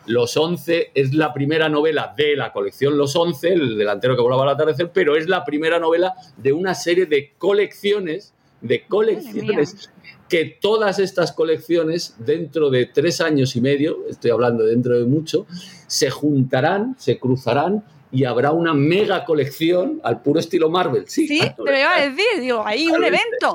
los 0.06 0.36
11 0.36 0.92
es 0.94 1.14
la 1.14 1.32
primera 1.32 1.68
novela 1.68 2.14
de 2.16 2.34
la 2.34 2.52
colección 2.52 2.96
Los 2.96 3.14
11, 3.14 3.52
el 3.52 3.78
delantero 3.78 4.16
que 4.16 4.22
volaba 4.22 4.42
al 4.42 4.50
atardecer, 4.72 4.92
pero 4.92 5.16
es 5.16 5.28
la 5.28 5.44
primera 5.44 5.78
novela 5.78 6.14
de 6.36 6.52
una 6.52 6.74
serie 6.74 7.06
de 7.06 7.32
colecciones, 7.38 8.32
de 8.60 8.86
colecciones, 8.86 9.90
que 10.28 10.44
todas 10.60 10.98
estas 10.98 11.32
colecciones, 11.32 12.14
dentro 12.18 12.70
de 12.70 12.86
tres 12.86 13.20
años 13.20 13.56
y 13.56 13.60
medio, 13.60 14.06
estoy 14.08 14.30
hablando 14.30 14.64
dentro 14.64 14.96
de 14.98 15.04
mucho, 15.04 15.46
se 15.86 16.10
juntarán, 16.10 16.94
se 16.98 17.18
cruzarán 17.18 17.84
y 18.12 18.24
habrá 18.24 18.52
una 18.52 18.74
mega 18.74 19.24
colección 19.24 20.00
al 20.02 20.22
puro 20.22 20.40
estilo 20.40 20.68
Marvel. 20.68 21.04
Sí, 21.06 21.26
Sí, 21.26 21.40
te 21.40 21.62
lo 21.62 21.78
iba 21.78 21.94
a 21.94 22.08
decir, 22.08 22.40
digo, 22.40 22.62
ahí 22.66 22.88
un 22.88 23.04
evento. 23.04 23.54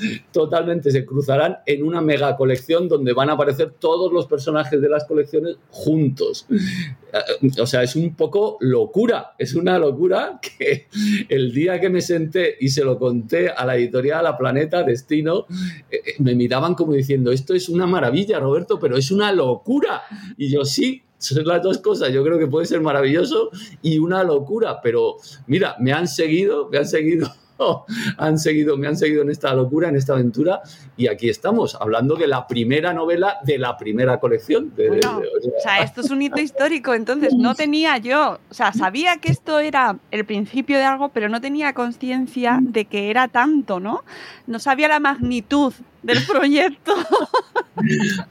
totalmente 0.32 0.90
se 0.90 1.04
cruzarán 1.04 1.58
en 1.66 1.82
una 1.82 2.00
mega 2.00 2.36
colección 2.36 2.88
donde 2.88 3.12
van 3.12 3.30
a 3.30 3.34
aparecer 3.34 3.74
todos 3.78 4.12
los 4.12 4.26
personajes 4.26 4.80
de 4.80 4.88
las 4.88 5.04
colecciones 5.04 5.56
juntos. 5.70 6.46
Eh, 6.50 7.50
O 7.60 7.66
sea, 7.66 7.82
es 7.82 7.96
un 7.96 8.14
poco 8.14 8.56
locura, 8.60 9.32
es 9.38 9.54
una 9.54 9.78
locura 9.78 10.40
que 10.40 10.86
el 11.28 11.52
día 11.52 11.80
que 11.80 11.90
me 11.90 12.00
senté 12.00 12.56
y 12.60 12.68
se 12.68 12.84
lo 12.84 12.98
conté 12.98 13.50
a 13.50 13.64
la 13.64 13.76
editorial, 13.76 14.26
a 14.26 14.36
Planeta, 14.36 14.82
Destino, 14.82 15.46
eh, 15.90 16.00
eh, 16.04 16.14
me 16.18 16.34
miraban 16.34 16.74
como 16.74 16.92
diciendo, 16.92 17.32
esto 17.32 17.54
es 17.54 17.68
una 17.68 17.86
maravilla, 17.86 18.38
Roberto, 18.38 18.78
pero 18.78 18.96
es 18.96 19.10
una 19.10 19.32
locura. 19.32 20.02
Y 20.36 20.50
yo 20.50 20.64
sí. 20.64 21.02
Son 21.20 21.44
las 21.44 21.62
dos 21.62 21.78
cosas. 21.78 22.12
Yo 22.12 22.24
creo 22.24 22.38
que 22.38 22.46
puede 22.46 22.66
ser 22.66 22.80
maravilloso 22.80 23.50
y 23.82 23.98
una 23.98 24.24
locura. 24.24 24.80
Pero 24.82 25.16
mira, 25.46 25.76
me 25.78 25.92
han 25.92 26.08
seguido, 26.08 26.68
me 26.70 26.78
han 26.78 26.86
seguido 26.86 27.30
han 28.18 28.38
seguido, 28.38 28.76
me 28.76 28.86
han 28.88 28.96
seguido 28.96 29.22
en 29.22 29.30
esta 29.30 29.54
locura, 29.54 29.88
en 29.88 29.96
esta 29.96 30.12
aventura, 30.14 30.60
y 30.96 31.08
aquí 31.08 31.28
estamos, 31.28 31.74
hablando 31.80 32.14
de 32.16 32.26
la 32.26 32.46
primera 32.46 32.92
novela 32.92 33.38
de 33.44 33.58
la 33.58 33.76
primera 33.76 34.18
colección. 34.20 34.72
de- 34.76 34.88
Bueno, 34.88 35.20
de- 35.20 35.28
o 35.28 35.60
sea, 35.62 35.80
esto 35.82 36.00
es 36.00 36.10
un 36.10 36.22
hito 36.22 36.40
histórico, 36.40 36.94
entonces 36.94 37.34
no 37.34 37.54
tenía 37.54 37.98
yo, 37.98 38.38
o 38.50 38.54
sea, 38.54 38.72
sabía 38.72 39.16
que 39.18 39.30
esto 39.32 39.58
era 39.60 39.98
el 40.10 40.24
principio 40.24 40.78
de 40.78 40.84
algo, 40.84 41.10
pero 41.10 41.28
no 41.28 41.40
tenía 41.40 41.72
conciencia 41.74 42.58
de 42.62 42.84
que 42.86 43.10
era 43.10 43.28
tanto, 43.28 43.80
¿no? 43.80 44.04
No 44.46 44.58
sabía 44.58 44.88
la 44.88 45.00
magnitud 45.00 45.72
del 46.02 46.18
proyecto. 46.26 46.92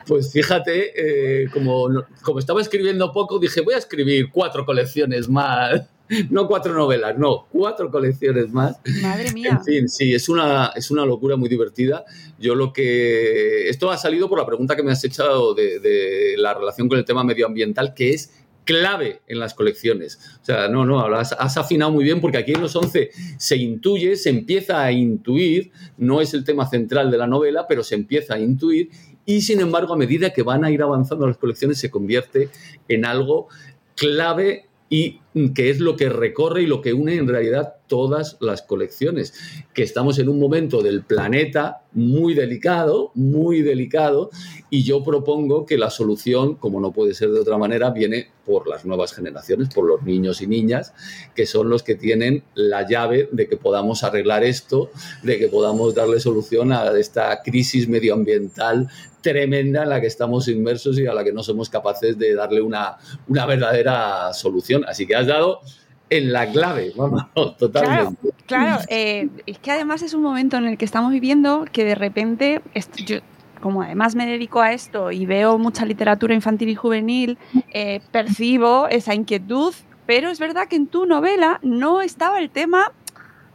Pues 0.06 0.32
fíjate, 0.32 1.44
eh, 1.44 1.50
como, 1.52 1.88
como 2.24 2.40
estaba 2.40 2.62
escribiendo 2.62 3.12
poco, 3.12 3.40
dije, 3.40 3.62
voy 3.62 3.74
a 3.74 3.78
escribir 3.78 4.30
cuatro 4.32 4.66
colecciones 4.66 5.28
más. 5.30 5.82
No 6.30 6.48
cuatro 6.48 6.74
novelas, 6.74 7.18
no, 7.18 7.48
cuatro 7.52 7.90
colecciones 7.92 8.52
más. 8.52 8.78
Madre 9.02 9.32
mía. 9.32 9.52
En 9.52 9.64
fin, 9.64 9.90
sí, 9.90 10.14
es 10.14 10.30
una, 10.30 10.72
es 10.76 10.92
una 10.92 11.06
locura 11.06 11.36
muy 11.36 11.50
divertida. 11.50 12.04
Yo 12.40 12.56
lo 12.56 12.74
que... 12.74 13.70
Esto 13.70 13.92
ha 13.92 13.98
salido 13.98 14.28
por 14.28 14.40
la 14.40 14.46
pregunta 14.46 14.76
que 14.76 14.84
me 14.84 14.92
has 14.92 15.04
hecho 15.04 15.54
de, 15.54 15.80
de 15.80 16.36
la 16.38 16.54
relación 16.54 16.90
con 16.90 16.98
el 16.98 17.06
tema 17.06 17.24
medioambiental, 17.24 17.94
que 17.94 18.12
es 18.14 18.32
clave 18.70 19.22
en 19.28 19.40
las 19.40 19.56
colecciones. 19.56 20.20
O 20.42 20.46
sea, 20.46 20.68
no, 20.68 20.86
no, 20.86 21.00
has, 21.00 21.32
has, 21.34 21.58
afinado 21.58 21.90
muy 21.90 22.04
bien 22.04 22.22
porque 22.22 22.38
aquí 22.38 22.54
en 22.54 22.62
los 22.62 22.76
11 22.76 23.10
se 23.38 23.58
intuye, 23.58 24.16
se 24.16 24.30
empieza 24.30 24.84
a 24.84 24.92
intuir, 24.92 25.72
no 25.98 26.22
es 26.22 26.36
el 26.36 26.44
tema 26.44 26.70
central 26.70 27.10
de 27.10 27.18
la 27.18 27.26
novela, 27.26 27.66
pero 27.68 27.84
se 27.84 27.96
empieza 27.96 28.36
a 28.36 28.40
intuir 28.40 28.90
y 29.26 29.42
sin 29.42 29.60
embargo 29.60 29.94
a 29.94 29.98
medida 29.98 30.32
que 30.32 30.44
van 30.44 30.64
a 30.66 30.72
ir 30.72 30.84
avanzando 30.84 31.26
las 31.26 31.38
colecciones 31.38 31.80
se 31.80 31.90
convierte 31.90 32.50
en 32.88 33.06
algo 33.06 33.48
clave 33.96 34.69
y 34.90 35.20
que 35.54 35.70
es 35.70 35.80
lo 35.80 35.96
que 35.96 36.10
recorre 36.10 36.64
y 36.64 36.66
lo 36.66 36.82
que 36.82 36.94
une 36.94 37.16
en 37.16 37.28
realidad 37.28 37.76
todas 37.88 38.38
las 38.40 38.62
colecciones, 38.62 39.34
que 39.74 39.84
estamos 39.84 40.20
en 40.20 40.30
un 40.30 40.40
momento 40.40 40.82
del 40.82 41.04
planeta 41.04 41.84
muy 41.92 42.34
delicado, 42.34 43.12
muy 43.16 43.62
delicado, 43.62 44.30
y 44.70 44.84
yo 44.84 45.04
propongo 45.04 45.66
que 45.66 45.78
la 45.78 45.90
solución, 45.90 46.56
como 46.56 46.80
no 46.80 46.92
puede 46.92 47.14
ser 47.14 47.32
de 47.32 47.40
otra 47.40 47.58
manera, 47.58 47.90
viene 47.90 48.28
por 48.46 48.68
las 48.68 48.86
nuevas 48.86 49.14
generaciones, 49.14 49.70
por 49.70 49.86
los 49.86 50.04
niños 50.04 50.42
y 50.42 50.48
niñas, 50.48 50.94
que 51.36 51.46
son 51.46 51.70
los 51.70 51.82
que 51.84 51.96
tienen 51.96 52.44
la 52.54 52.88
llave 52.88 53.30
de 53.32 53.48
que 53.48 53.58
podamos 53.58 54.04
arreglar 54.04 54.44
esto, 54.44 54.92
de 55.24 55.40
que 55.40 55.48
podamos 55.48 55.96
darle 55.96 56.20
solución 56.20 56.72
a 56.72 56.92
esta 56.98 57.42
crisis 57.44 57.88
medioambiental 57.88 58.88
tremenda 59.22 59.84
en 59.84 59.90
la 59.90 60.02
que 60.02 60.08
estamos 60.08 60.48
inmersos 60.48 60.98
y 61.00 61.08
a 61.08 61.14
la 61.14 61.24
que 61.24 61.32
no 61.32 61.44
somos 61.44 61.70
capaces 61.70 62.18
de 62.18 62.36
darle 62.36 62.62
una, 62.62 62.98
una 63.28 63.46
verdadera 63.46 64.34
solución. 64.34 64.86
Así 64.88 65.06
que 65.06 65.16
has 65.16 65.28
dado 65.28 65.62
en 66.10 66.32
la 66.32 66.52
clave, 66.52 66.94
vamos, 66.96 67.26
totalmente. 67.58 68.32
Claro, 68.46 68.82
eh, 68.90 69.30
es 69.46 69.60
que 69.60 69.72
además 69.72 70.02
es 70.02 70.14
un 70.14 70.24
momento 70.24 70.58
en 70.58 70.66
el 70.66 70.78
que 70.78 70.86
estamos 70.86 71.12
viviendo 71.12 71.66
que 71.72 71.84
de 71.84 71.96
repente, 71.96 72.62
yo, 73.06 73.18
como 73.62 73.84
además 73.84 74.16
me 74.16 74.26
dedico 74.26 74.62
a 74.62 74.74
esto 74.74 75.12
y 75.12 75.26
veo 75.26 75.58
mucha 75.60 75.86
literatura 75.86 76.34
infantil 76.34 76.70
y 76.70 76.76
juvenil, 76.76 77.38
eh, 77.74 78.02
percibo 78.12 78.88
esa 78.88 79.14
inquietud, 79.14 79.74
pero 80.08 80.32
es 80.32 80.40
verdad 80.40 80.68
que 80.68 80.78
en 80.78 80.88
tu 80.88 81.06
novela 81.06 81.60
no 81.62 82.02
estaba 82.02 82.40
el 82.40 82.50
tema 82.50 82.92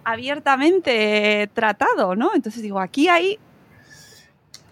abiertamente 0.05 1.51
tratado, 1.55 2.15
¿no? 2.15 2.31
Entonces 2.35 2.63
digo, 2.63 2.79
aquí 2.79 3.09
hay 3.09 3.39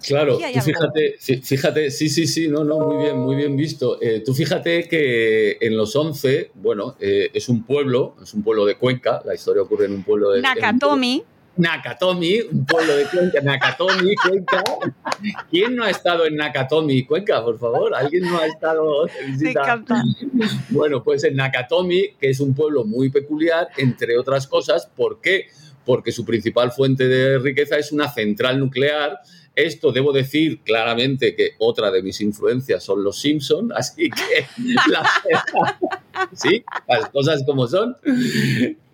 Claro, 0.07 0.39
tú 0.39 0.61
fíjate, 0.61 1.17
fíjate, 1.19 1.91
sí, 1.91 2.09
sí, 2.09 2.27
sí, 2.27 2.49
no, 2.49 2.65
no, 2.65 2.79
muy 2.79 3.05
bien, 3.05 3.19
muy 3.19 3.37
bien 3.37 3.57
visto. 3.57 3.99
Eh, 4.01 4.23
tú 4.25 4.35
fíjate 4.35 4.89
que 4.89 5.59
en 5.61 5.77
los 5.77 5.95
11, 5.95 6.51
bueno, 6.55 6.97
eh, 7.01 7.31
es 7.33 7.49
un 7.49 7.65
pueblo, 7.65 8.17
es 8.23 8.35
un 8.35 8.43
pueblo 8.43 8.65
de 8.65 8.77
Cuenca, 8.77 9.23
la 9.25 9.35
historia 9.35 9.63
ocurre 9.63 9.87
en 9.87 9.93
un 9.93 10.03
pueblo 10.03 10.31
de... 10.31 10.43
Nakatomi. 10.43 11.25
Nakatomi, 11.57 12.41
un 12.51 12.65
pueblo 12.65 12.97
de 12.97 13.05
Cuenca, 13.07 13.41
Nakatomi, 13.43 14.15
Cuenca. 14.17 14.63
¿Quién 15.51 15.77
no 15.77 15.85
ha 15.85 15.91
estado 15.91 16.25
en 16.25 16.37
Nakatomi, 16.37 17.05
Cuenca, 17.05 17.45
por 17.45 17.59
favor? 17.59 17.95
¿Alguien 17.95 18.25
no 18.25 18.39
ha 18.39 18.47
estado 18.47 19.07
Me 19.39 19.51
encanta. 19.51 20.03
Bueno, 20.71 21.03
pues 21.03 21.25
en 21.25 21.37
Nakatomi, 21.37 22.15
que 22.19 22.31
es 22.31 22.41
un 22.41 22.55
pueblo 22.55 22.85
muy 22.85 23.11
peculiar, 23.11 23.69
entre 23.77 24.19
otras 24.19 24.47
cosas, 24.47 24.87
¿por 24.87 25.21
qué? 25.21 25.49
Porque 25.85 26.11
su 26.11 26.25
principal 26.25 26.73
fuente 26.73 27.07
de 27.07 27.39
riqueza 27.39 27.77
es 27.77 27.93
una 27.93 28.11
central 28.11 28.59
nuclear 28.59 29.21
esto 29.55 29.93
debo 29.93 30.13
decir 30.13 30.61
claramente 30.63 31.35
que 31.35 31.51
otra 31.59 31.91
de 31.91 32.03
mis 32.03 32.21
influencias 32.21 32.83
son 32.83 33.05
los 33.05 33.21
Simpson, 33.21 33.73
así 33.77 34.11
que 34.11 34.47
sí, 36.33 36.65
las 36.89 37.11
cosas 37.11 37.43
como 37.45 37.67
son. 37.67 37.97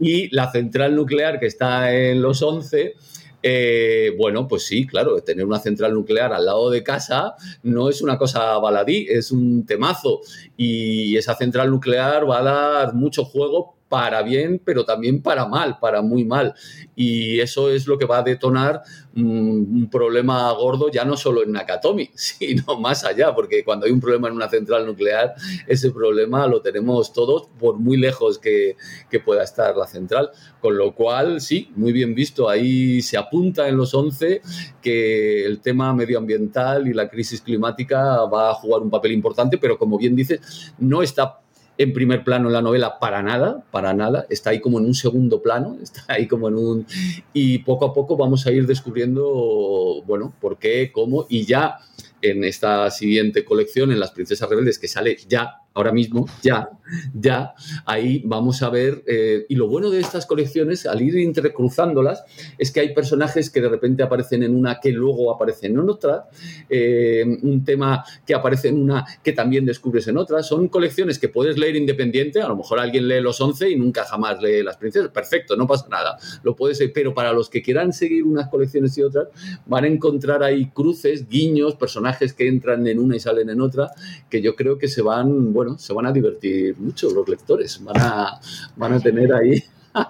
Y 0.01 0.35
la 0.35 0.51
central 0.51 0.95
nuclear 0.95 1.39
que 1.41 1.47
está 1.47 1.95
en 1.95 2.23
los 2.23 2.43
11 2.43 2.95
eh, 3.43 4.15
bueno, 4.19 4.49
pues 4.49 4.67
sí, 4.67 4.87
claro, 4.87 5.21
tener 5.23 5.47
una 5.47 5.61
central 5.61 5.95
nuclear 5.95 6.33
al 6.33 6.45
lado 6.45 6.71
de 6.71 6.83
casa 6.83 7.35
no 7.63 7.89
es 7.89 8.03
una 8.03 8.19
cosa 8.19 8.59
baladí, 8.59 9.07
es 9.09 9.31
un 9.31 9.65
temazo. 9.65 10.21
Y 10.57 11.17
esa 11.17 11.37
central 11.37 11.71
nuclear 11.71 12.29
va 12.29 12.41
a 12.41 12.43
dar 12.43 12.95
mucho 12.95 13.25
juego 13.25 13.78
para 13.89 14.23
bien, 14.23 14.61
pero 14.65 14.85
también 14.85 15.23
para 15.23 15.47
mal, 15.47 15.79
para 15.81 16.03
muy 16.03 16.25
mal. 16.25 16.55
Y 16.95 17.41
eso 17.41 17.71
es 17.71 17.87
lo 17.87 17.99
que 17.99 18.05
va 18.05 18.19
a 18.19 18.23
detonar 18.23 18.83
un 19.17 19.89
problema 19.91 20.53
gordo 20.53 20.91
ya 20.91 21.05
no 21.05 21.17
solo 21.17 21.43
en 21.43 21.53
Nakatomi, 21.53 22.11
sino 22.15 22.79
más 22.79 23.05
allá, 23.05 23.35
porque 23.35 23.65
cuando 23.65 23.87
hay 23.87 23.93
un 23.93 24.01
problema 24.01 24.29
en 24.29 24.35
una 24.35 24.49
central 24.49 24.87
nuclear, 24.87 25.35
ese 25.67 25.91
problema 25.91 26.47
lo 26.47 26.61
tenemos 26.61 27.13
todos 27.13 27.49
por 27.59 27.79
muy 27.79 27.97
lejos 27.97 28.39
que, 28.39 28.77
que 29.11 29.21
pueda 29.21 29.43
estar 29.43 29.77
la 29.77 29.87
central. 29.87 30.31
Con 30.61 30.77
lo 30.77 30.95
cual, 30.95 31.41
sí, 31.41 31.71
muy 31.77 31.93
bien 31.93 32.15
visto, 32.15 32.49
ahí 32.49 33.01
se 33.03 33.17
apunta 33.17 33.69
en 33.69 33.77
los 33.77 33.95
11 33.95 34.43
que 34.83 35.45
el 35.45 35.61
tema 35.61 35.93
medioambiental 35.95 36.87
y 36.89 36.95
la 36.95 37.09
crisis 37.09 37.41
climática 37.41 38.25
va 38.25 38.51
a 38.51 38.55
jugar 38.55 38.83
un 38.83 38.91
papel 38.91 39.13
importante, 39.13 39.59
pero 39.59 39.79
como 39.79 39.99
bien 39.99 40.15
dices, 40.15 40.73
no 40.79 41.03
está 41.03 41.41
en 41.79 41.93
primer 41.93 42.25
plano 42.25 42.49
en 42.49 42.53
la 42.53 42.63
novela 42.63 42.99
para 42.99 43.23
nada, 43.23 43.65
para 43.71 43.95
nada, 43.95 44.27
está 44.29 44.51
ahí 44.51 44.61
como 44.61 44.79
en 44.79 44.85
un 44.85 44.95
segundo 44.95 45.41
plano, 45.41 45.79
está 45.83 46.05
ahí 46.09 46.27
como 46.27 46.49
en 46.49 46.57
un... 46.57 46.87
Y 47.33 47.59
poco 47.59 47.87
a 47.87 47.95
poco 47.95 48.17
vamos 48.17 48.47
a 48.47 48.51
ir 48.51 48.67
descubriendo, 48.67 50.03
bueno, 50.05 50.35
por 50.41 50.59
qué, 50.59 50.91
cómo, 50.93 51.27
y 51.29 51.47
ya 51.47 51.79
en 52.21 52.43
esta 52.45 52.91
siguiente 52.91 53.45
colección, 53.45 53.93
en 53.93 54.01
Las 54.01 54.11
Princesas 54.11 54.49
Rebeldes, 54.49 54.79
que 54.79 54.89
sale 54.89 55.17
ya 55.29 55.63
ahora 55.75 55.93
mismo, 55.93 56.27
ya, 56.43 56.71
ya, 57.15 57.55
ahí 57.85 58.23
vamos 58.25 58.63
a 58.63 58.71
ver, 58.71 59.05
eh, 59.07 59.47
y 59.49 59.55
lo 59.55 59.69
bueno 59.69 59.91
de 59.91 60.01
estas 60.01 60.27
colecciones, 60.27 60.87
al 60.87 61.01
ir 61.03 61.17
entrecruzándolas, 61.19 62.25
es 62.57 62.73
que 62.73 62.81
hay 62.81 62.95
personajes 62.95 63.51
que 63.51 63.61
de 63.61 63.69
repente 63.69 64.03
aparecen 64.03 64.43
en 64.43 64.57
una 64.57 64.81
que 64.81 64.91
luego 64.91 65.33
aparecen 65.33 65.73
en 65.73 65.89
otra, 65.89 66.29
eh, 66.69 67.25
un 67.43 67.65
tema 67.65 68.05
que 68.27 68.35
aparece 68.35 68.69
en 68.69 68.83
una 68.83 69.05
que 69.23 69.33
también 69.33 69.67
descubres 69.67 70.09
en 70.09 70.17
otra, 70.17 70.43
son 70.43 70.69
colecciones 70.69 71.19
que 71.19 71.29
puedes 71.29 71.59
leer 71.59 71.77
independiente, 71.77 72.41
a 72.41 72.49
lo 72.49 72.57
mejor 72.57 72.81
alguien 72.81 73.07
lee 73.07 73.21
los 73.21 73.41
11 73.41 73.71
y 73.71 73.77
nunca 73.77 74.05
jamás 74.05 74.43
lee 74.43 74.63
las 74.63 74.79
princesas, 74.79 75.11
perfecto, 75.11 75.55
no 75.55 75.67
pasa 75.67 75.87
nada, 75.89 76.19
lo 76.43 76.57
puedes 76.57 76.79
pero 76.95 77.15
para 77.15 77.33
los 77.33 77.51
que 77.51 77.63
quieran 77.63 77.93
seguir 77.93 78.25
unas 78.25 78.49
colecciones 78.49 78.97
y 78.99 79.03
otras, 79.03 79.29
van 79.67 79.85
a 79.85 79.89
encontrar 79.89 80.43
ahí 80.43 80.67
cruces, 80.67 81.29
guiños, 81.29 81.75
personajes 81.75 82.33
que 82.33 82.49
entran 82.49 82.87
en 82.87 82.99
una 82.99 83.17
y 83.17 83.21
salen 83.21 83.51
en 83.51 83.61
otra, 83.61 83.91
que 84.31 84.41
yo 84.41 84.55
creo 84.55 84.79
que 84.79 84.89
se 84.89 85.03
van, 85.03 85.53
bueno, 85.59 85.77
se 85.77 85.93
van 85.93 86.07
a 86.07 86.13
divertir 86.13 86.79
mucho 86.79 87.11
los 87.11 87.29
lectores, 87.29 87.83
van 87.83 88.01
a, 88.01 88.41
van 88.77 88.93
a 88.93 89.01
tener 89.01 89.33
ahí 89.33 89.61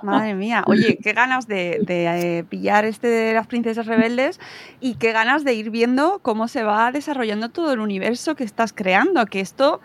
Madre 0.02 0.34
mía, 0.34 0.62
oye, 0.66 0.98
qué 1.02 1.12
ganas 1.14 1.46
de, 1.46 1.82
eh, 1.88 2.44
pillar 2.48 2.84
este 2.84 3.06
de 3.08 3.32
las 3.32 3.46
princesas 3.46 3.86
rebeldes 3.86 4.40
y 4.80 4.96
qué 4.96 5.12
ganas 5.12 5.44
de 5.44 5.54
ir 5.54 5.70
viendo 5.70 6.18
cómo 6.20 6.48
se 6.48 6.64
va 6.64 6.92
desarrollando 6.92 7.48
todo 7.48 7.72
el 7.72 7.80
universo 7.80 8.34
que 8.34 8.44
estás 8.44 8.72
creando, 8.74 9.24
que 9.24 9.40
esto 9.40 9.80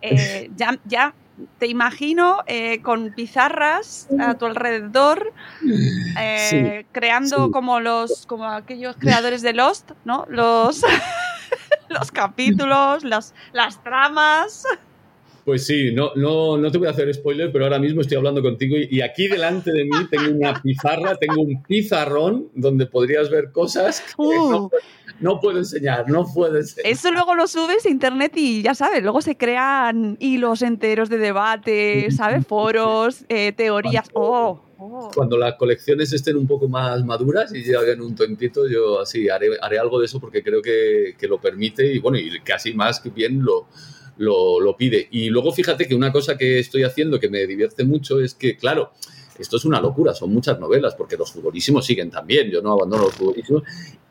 eh, 0.00 0.50
ya, 0.56 0.78
ya 0.86 1.14
te 1.58 1.66
imagino 1.66 2.38
eh, 2.46 2.80
con 2.80 3.12
pizarras 3.14 4.08
a 4.18 4.34
tu 4.34 4.46
alrededor, 4.46 5.32
creando 6.92 7.50
como 7.50 7.80
los, 7.80 8.26
como 8.26 8.46
aquellos 8.46 8.96
creadores 8.96 9.42
de 9.42 9.52
Lost, 9.52 9.92
¿no? 10.04 10.24
Los, 10.28 10.82
los 11.88 12.10
capítulos, 12.12 13.04
las, 13.04 13.34
las 13.52 13.82
tramas. 13.82 14.64
Pues 15.44 15.66
sí, 15.66 15.92
no, 15.92 16.12
no, 16.14 16.56
no 16.56 16.70
te 16.70 16.78
voy 16.78 16.86
a 16.86 16.90
hacer 16.90 17.12
spoiler, 17.12 17.50
pero 17.50 17.64
ahora 17.64 17.80
mismo 17.80 18.00
estoy 18.00 18.16
hablando 18.16 18.42
contigo 18.42 18.76
y, 18.78 19.00
aquí 19.00 19.26
delante 19.26 19.72
de 19.72 19.84
mí 19.84 19.96
tengo 20.08 20.30
una 20.36 20.54
pizarra, 20.62 21.16
tengo 21.16 21.42
un 21.42 21.60
pizarrón 21.64 22.48
donde 22.54 22.86
podrías 22.86 23.28
ver 23.28 23.50
cosas 23.50 24.00
que 24.00 24.36
no, 25.20 25.34
uh. 25.34 25.40
puedo 25.40 25.58
enseñar, 25.58 26.08
no 26.08 26.26
puedo 26.32 26.58
enseñar. 26.58 26.92
Eso 26.92 27.10
luego 27.10 27.34
lo 27.34 27.48
subes 27.48 27.84
a 27.86 27.88
internet 27.88 28.32
y 28.36 28.62
ya 28.62 28.76
sabes, 28.76 29.02
luego 29.02 29.20
se 29.20 29.36
crean 29.36 30.16
hilos 30.20 30.62
enteros 30.62 31.08
de 31.08 31.18
debate, 31.18 32.10
¿sabes? 32.16 32.46
Foros, 32.46 33.24
eh, 33.28 33.52
teorías. 33.52 34.10
Oh, 34.12 34.60
oh. 34.78 35.10
Cuando 35.12 35.36
las 35.36 35.54
colecciones 35.54 36.12
estén 36.12 36.36
un 36.36 36.46
poco 36.46 36.68
más 36.68 37.04
maduras 37.04 37.52
y 37.52 37.64
lleguen 37.64 38.00
un 38.00 38.14
tiempito, 38.14 38.68
yo 38.68 39.00
así 39.00 39.28
haré, 39.28 39.48
haré 39.60 39.80
algo 39.80 39.98
de 39.98 40.06
eso 40.06 40.20
porque 40.20 40.40
creo 40.40 40.62
que, 40.62 41.16
que 41.18 41.26
lo 41.26 41.40
permite 41.40 41.92
y 41.92 41.98
bueno, 41.98 42.16
y 42.16 42.38
casi 42.44 42.74
más 42.74 43.00
que 43.00 43.10
bien 43.10 43.42
lo 44.18 44.60
lo, 44.60 44.76
pide. 44.76 45.08
Y 45.10 45.30
luego 45.30 45.52
fíjate 45.52 45.86
que 45.86 45.94
una 45.94 46.12
cosa 46.12 46.36
que 46.36 46.58
estoy 46.58 46.84
haciendo 46.84 47.18
que 47.18 47.28
me 47.28 47.46
divierte 47.46 47.84
mucho 47.84 48.20
es 48.20 48.34
que, 48.34 48.56
claro, 48.56 48.92
esto 49.38 49.56
es 49.56 49.64
una 49.64 49.80
locura, 49.80 50.14
son 50.14 50.32
muchas 50.32 50.58
novelas, 50.60 50.94
porque 50.94 51.16
los 51.16 51.32
futbolísimos 51.32 51.84
siguen 51.84 52.10
también, 52.10 52.50
yo 52.50 52.60
no 52.62 52.72
abandono 52.72 53.04
los 53.04 53.14
futbolísimos 53.14 53.62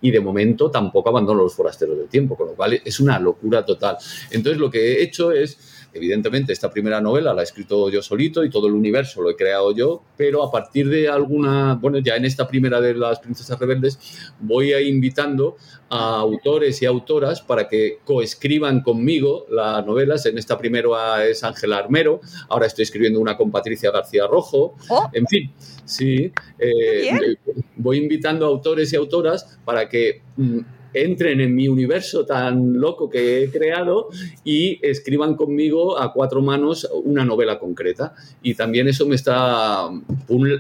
y 0.02 0.12
de 0.12 0.20
momento 0.20 0.72
tampoco 0.72 1.10
abandono 1.10 1.44
los 1.44 1.54
forasteros 1.54 1.98
del 1.98 2.08
tiempo, 2.08 2.36
con 2.36 2.48
lo 2.48 2.54
cual 2.54 2.82
es 2.84 3.00
una 3.00 3.20
locura 3.20 3.64
total. 3.66 3.98
Entonces 4.32 4.60
lo 4.60 4.70
que 4.70 4.80
he 4.80 5.04
hecho 5.04 5.32
es 5.32 5.81
Evidentemente, 5.94 6.54
esta 6.54 6.70
primera 6.70 7.02
novela 7.02 7.34
la 7.34 7.42
he 7.42 7.44
escrito 7.44 7.90
yo 7.90 8.02
solito 8.02 8.44
y 8.46 8.50
todo 8.50 8.68
el 8.68 8.74
universo 8.74 9.22
lo 9.22 9.30
he 9.30 9.36
creado 9.36 9.76
yo, 9.76 10.04
pero 10.16 10.44
a 10.44 10.52
partir 10.52 10.88
de 10.88 11.10
alguna, 11.10 11.76
bueno, 11.76 12.00
ya 12.00 12.16
en 12.16 12.24
esta 12.24 12.48
primera 12.48 12.80
de 12.80 12.94
las 12.94 13.20
Princesas 13.20 13.60
Rebeldes, 13.60 14.00
voy 14.40 14.72
a 14.72 14.82
invitando 14.82 15.58
a 15.90 16.20
autores 16.20 16.82
y 16.82 16.86
autoras 16.86 17.42
para 17.42 17.68
que 17.68 18.00
coescriban 18.06 18.82
conmigo 18.82 19.46
las 19.50 19.86
novelas. 19.86 20.26
En 20.26 20.38
esta 20.38 20.58
primera 20.58 21.26
es 21.26 21.44
Ángela 21.44 21.78
Armero, 21.78 22.22
ahora 22.48 22.68
estoy 22.68 22.84
escribiendo 22.84 23.20
una 23.20 23.36
con 23.36 23.52
Patricia 23.52 23.92
García 23.92 24.28
Rojo, 24.28 24.76
oh. 24.90 25.10
en 25.12 25.28
fin, 25.28 25.52
sí. 25.84 26.32
Eh, 26.58 27.36
voy 27.76 27.98
invitando 27.98 28.46
a 28.46 28.50
autores 28.50 28.94
y 28.94 28.96
autoras 28.96 29.60
para 29.66 29.90
que 29.90 30.22
mm, 30.38 30.60
entren 30.94 31.42
en 31.42 31.56
mi 31.56 31.68
universo 31.68 32.26
tan 32.26 32.80
loco 32.80 33.10
que 33.10 33.44
he 33.44 33.52
creado 33.52 34.10
y 34.44 34.80
escriban 34.86 35.36
conmigo 35.36 36.00
a 36.00 36.14
cuatro 36.14 36.42
manos 36.42 36.88
una 37.04 37.26
novela 37.26 37.60
concreta. 37.60 38.14
Y 38.42 38.56
también 38.56 38.88
eso 38.88 39.06
me 39.06 39.16
está, 39.16 39.90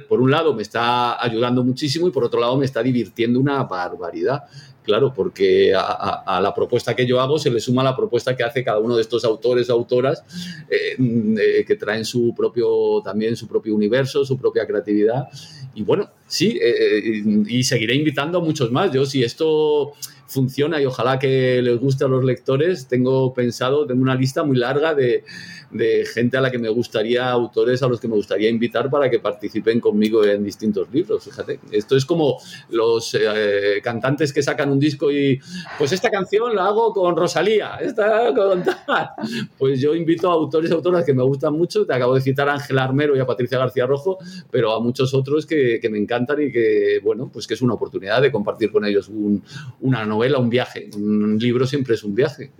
por 0.07 0.21
un 0.21 0.31
lado, 0.31 0.53
me 0.53 0.61
está 0.61 1.23
ayudando 1.23 1.63
muchísimo 1.63 2.07
y 2.07 2.11
por 2.11 2.23
otro 2.23 2.39
lado 2.39 2.57
me 2.57 2.65
está 2.65 2.81
divirtiendo 2.83 3.39
una 3.39 3.63
barbaridad. 3.63 4.43
Claro, 4.83 5.13
porque 5.13 5.73
a, 5.75 6.39
la 6.41 6.55
propuesta 6.55 6.95
que 6.95 7.05
yo 7.05 7.21
hago 7.21 7.37
se 7.37 7.51
le 7.51 7.59
suma 7.59 7.83
la 7.83 7.95
propuesta 7.95 8.35
que 8.35 8.43
hace 8.43 8.63
cada 8.63 8.79
uno 8.79 8.95
de 8.95 9.03
estos 9.03 9.23
autores 9.23 9.69
o 9.69 9.73
autoras 9.73 10.23
eh, 10.69 10.97
eh, 10.97 11.65
que 11.65 11.75
traen 11.75 12.03
su 12.03 12.33
propio, 12.35 12.99
también 13.03 13.35
su 13.35 13.47
propio 13.47 13.75
universo, 13.75 14.25
su 14.25 14.39
propia 14.39 14.65
creatividad. 14.65 15.27
Y 15.75 15.83
bueno, 15.83 16.09
sí, 16.25 16.57
eh, 16.59 17.21
y 17.47 17.63
seguiré 17.63 17.93
invitando 17.93 18.39
a 18.39 18.41
muchos 18.41 18.71
más. 18.71 18.91
Yo, 18.91 19.05
si 19.05 19.23
esto 19.23 19.93
funciona 20.31 20.81
y 20.81 20.85
ojalá 20.85 21.19
que 21.19 21.61
les 21.61 21.77
guste 21.79 22.05
a 22.05 22.07
los 22.07 22.23
lectores, 22.23 22.87
tengo 22.87 23.33
pensado, 23.33 23.85
tengo 23.85 24.01
una 24.01 24.15
lista 24.15 24.43
muy 24.43 24.57
larga 24.57 24.95
de, 24.95 25.23
de 25.71 26.05
gente 26.05 26.37
a 26.37 26.41
la 26.41 26.51
que 26.51 26.59
me 26.59 26.69
gustaría, 26.69 27.29
autores 27.29 27.81
a 27.83 27.87
los 27.87 27.99
que 27.99 28.07
me 28.07 28.15
gustaría 28.15 28.49
invitar 28.49 28.89
para 28.89 29.09
que 29.09 29.19
participen 29.19 29.79
conmigo 29.79 30.23
en 30.25 30.43
distintos 30.43 30.87
libros. 30.91 31.23
Fíjate, 31.23 31.59
esto 31.71 31.95
es 31.95 32.05
como 32.05 32.37
los 32.69 33.15
eh, 33.19 33.81
cantantes 33.83 34.33
que 34.33 34.43
sacan 34.43 34.71
un 34.71 34.79
disco 34.79 35.11
y 35.11 35.39
pues 35.77 35.91
esta 35.91 36.09
canción 36.09 36.55
la 36.55 36.65
hago 36.65 36.93
con 36.93 37.15
Rosalía, 37.15 37.77
esta 37.81 38.33
con 38.33 38.63
tal. 38.63 39.09
Pues 39.57 39.79
yo 39.79 39.95
invito 39.95 40.29
a 40.29 40.33
autores 40.33 40.71
y 40.71 40.73
autoras 40.73 41.05
que 41.05 41.13
me 41.13 41.23
gustan 41.23 41.53
mucho, 41.53 41.85
te 41.85 41.93
acabo 41.93 42.15
de 42.15 42.21
citar 42.21 42.49
a 42.49 42.53
Ángel 42.53 42.79
Armero 42.79 43.15
y 43.15 43.19
a 43.19 43.25
Patricia 43.25 43.57
García 43.57 43.85
Rojo, 43.85 44.17
pero 44.49 44.73
a 44.73 44.79
muchos 44.79 45.13
otros 45.13 45.45
que, 45.45 45.79
que, 45.81 45.89
me 45.89 45.97
encantan 45.97 46.41
y 46.41 46.51
que, 46.51 46.99
bueno, 47.03 47.29
pues 47.31 47.47
que 47.47 47.53
es 47.53 47.61
una 47.61 47.73
oportunidad 47.73 48.21
de 48.21 48.31
compartir 48.31 48.71
con 48.71 48.85
ellos 48.85 49.09
una 49.79 50.05
novela, 50.05 50.20
un 50.39 50.49
viaje. 50.49 50.89
Un 50.95 51.37
libro 51.39 51.65
siempre 51.65 51.95
es 51.95 52.03
un 52.03 52.15
viaje. 52.15 52.51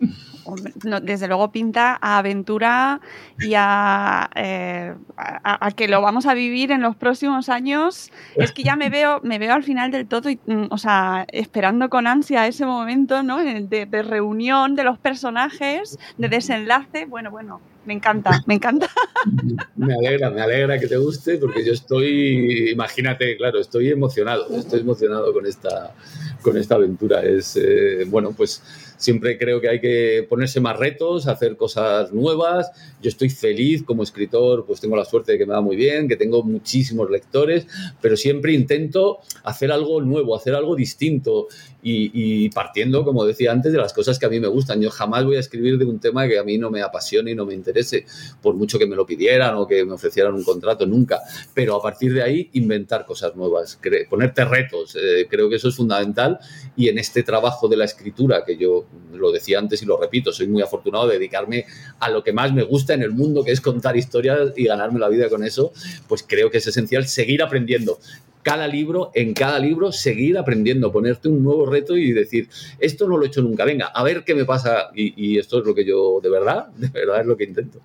desde 1.03 1.27
luego 1.27 1.51
pinta 1.51 1.97
a 2.01 2.17
aventura 2.17 2.99
y 3.39 3.53
eh, 3.53 4.95
a, 5.17 5.71
que 5.75 5.87
lo 5.87 6.01
vamos 6.01 6.25
a 6.25 6.33
vivir 6.33 6.71
en 6.71 6.81
los 6.81 6.95
próximos 6.95 7.49
años. 7.49 8.11
Es 8.35 8.51
que 8.51 8.63
ya 8.63 8.75
me 8.75 8.89
veo, 8.89 9.21
me 9.23 9.39
veo 9.39 9.53
al 9.53 9.63
final 9.63 9.91
del 9.91 10.07
todo, 10.07 10.29
y, 10.29 10.39
mm, 10.45 10.67
o 10.69 10.77
sea, 10.77 11.25
esperando 11.31 11.89
con 11.89 12.07
ansia 12.07 12.47
ese 12.47 12.65
momento 12.65 13.23
¿no? 13.23 13.37
de 13.37 14.03
reunión 14.03 14.75
de 14.75 14.83
los 14.83 14.97
personajes, 14.97 15.97
de 16.17 16.29
desenlace. 16.29 17.05
Bueno, 17.05 17.31
bueno, 17.31 17.61
me 17.85 17.93
encanta, 17.93 18.41
me 18.45 18.55
encanta. 18.55 18.89
Me 19.75 19.93
alegra, 19.93 20.31
me 20.31 20.41
alegra 20.41 20.79
que 20.79 20.87
te 20.87 20.97
guste 20.97 21.37
porque 21.37 21.63
yo 21.63 21.73
estoy, 21.73 22.71
imagínate, 22.71 23.37
claro, 23.37 23.59
estoy 23.59 23.89
emocionado, 23.89 24.47
estoy 24.57 24.79
emocionado 24.79 25.31
con 25.31 25.45
esta, 25.45 25.93
con 26.41 26.57
esta 26.57 26.75
aventura. 26.75 27.21
Es, 27.23 27.55
eh, 27.55 28.05
bueno, 28.07 28.33
pues 28.35 28.63
siempre 28.97 29.37
creo 29.37 29.61
que 29.61 29.69
hay 29.69 29.79
que 29.79 30.25
ponerse 30.27 30.59
más 30.59 30.77
retos, 30.77 31.27
hacer 31.27 31.55
cosas 31.55 32.11
nuevas. 32.11 32.71
Yo 33.01 33.09
estoy 33.09 33.29
feliz 33.29 33.83
como 33.83 34.03
escritor, 34.03 34.65
pues 34.65 34.79
tengo 34.79 34.95
la 34.95 35.05
suerte 35.05 35.33
de 35.33 35.37
que 35.37 35.45
me 35.45 35.53
va 35.53 35.61
muy 35.61 35.75
bien, 35.75 36.07
que 36.07 36.15
tengo 36.15 36.43
muchísimos 36.43 37.09
lectores, 37.09 37.67
pero 38.01 38.15
siempre 38.15 38.53
intento 38.53 39.19
hacer 39.43 39.71
algo 39.71 40.01
nuevo, 40.01 40.35
hacer 40.35 40.55
algo 40.55 40.75
distinto 40.75 41.47
y, 41.83 42.49
partiendo, 42.49 43.03
como 43.03 43.25
decía 43.25 43.51
antes, 43.51 43.71
de 43.71 43.79
las 43.79 43.93
cosas 43.93 44.19
que 44.19 44.25
a 44.25 44.29
mí 44.29 44.39
me 44.39 44.47
gustan. 44.47 44.81
Yo 44.81 44.91
jamás 44.91 45.25
voy 45.25 45.37
a 45.37 45.39
escribir 45.39 45.77
de 45.77 45.85
un 45.85 45.99
tema 45.99 46.27
que 46.27 46.37
a 46.37 46.43
mí 46.43 46.57
no 46.57 46.69
me 46.69 46.81
apasione 46.81 47.31
y 47.31 47.35
no 47.35 47.45
me 47.45 47.53
interese, 47.53 48.05
por 48.41 48.55
mucho 48.55 48.77
que 48.77 48.85
me 48.85 48.95
lo 48.95 49.05
pidieran 49.05 49.55
o 49.55 49.67
que 49.67 49.83
me 49.83 49.93
ofrecieran 49.93 50.33
un 50.33 50.43
contrato, 50.43 50.85
nunca. 50.85 51.19
Pero 51.53 51.75
a 51.75 51.81
partir 51.81 52.13
de 52.13 52.21
ahí, 52.21 52.49
inventar 52.53 53.05
cosas 53.05 53.35
nuevas, 53.35 53.79
ponerte 54.09 54.45
retos, 54.45 54.95
eh, 54.95 55.27
creo 55.29 55.49
que 55.49 55.55
eso 55.55 55.69
es 55.69 55.75
fundamental. 55.75 56.39
Y 56.75 56.89
en 56.89 56.99
este 56.99 57.23
trabajo 57.23 57.67
de 57.67 57.77
la 57.77 57.85
escritura, 57.85 58.43
que 58.45 58.57
yo 58.57 58.85
lo 59.13 59.31
decía 59.31 59.59
antes 59.59 59.81
y 59.81 59.85
lo 59.85 59.97
repito, 59.97 60.31
soy 60.31 60.47
muy 60.47 60.61
afortunado 60.61 61.07
de 61.07 61.15
dedicarme 61.15 61.65
a 61.99 62.09
lo 62.09 62.23
que 62.23 62.33
más 62.33 62.53
me 62.53 62.63
gusta 62.63 62.90
en 62.93 63.03
el 63.03 63.11
mundo, 63.11 63.43
que 63.43 63.51
es 63.51 63.61
contar 63.61 63.97
historias 63.97 64.53
y 64.55 64.65
ganarme 64.65 64.99
la 64.99 65.09
vida 65.09 65.29
con 65.29 65.43
eso, 65.43 65.73
pues 66.07 66.23
creo 66.27 66.49
que 66.51 66.57
es 66.57 66.67
esencial 66.67 67.07
seguir 67.07 67.41
aprendiendo 67.41 67.99
cada 68.43 68.67
libro, 68.67 69.11
en 69.13 69.33
cada 69.33 69.59
libro, 69.59 69.91
seguir 69.91 70.37
aprendiendo, 70.37 70.91
ponerte 70.91 71.29
un 71.29 71.43
nuevo 71.43 71.65
reto 71.65 71.95
y 71.97 72.11
decir, 72.11 72.49
esto 72.79 73.07
no 73.07 73.17
lo 73.17 73.25
he 73.25 73.27
hecho 73.27 73.41
nunca, 73.41 73.65
venga, 73.65 73.87
a 73.87 74.03
ver 74.03 74.23
qué 74.23 74.35
me 74.35 74.45
pasa. 74.45 74.89
Y, 74.95 75.39
esto 75.41 75.59
es 75.59 75.65
lo 75.65 75.73
que 75.73 75.85
yo, 75.85 76.19
de 76.21 76.29
verdad, 76.29 76.67
de 76.77 76.89
verdad 76.89 77.21
es 77.21 77.25
lo 77.25 77.37
que 77.37 77.45
intento. 77.45 77.79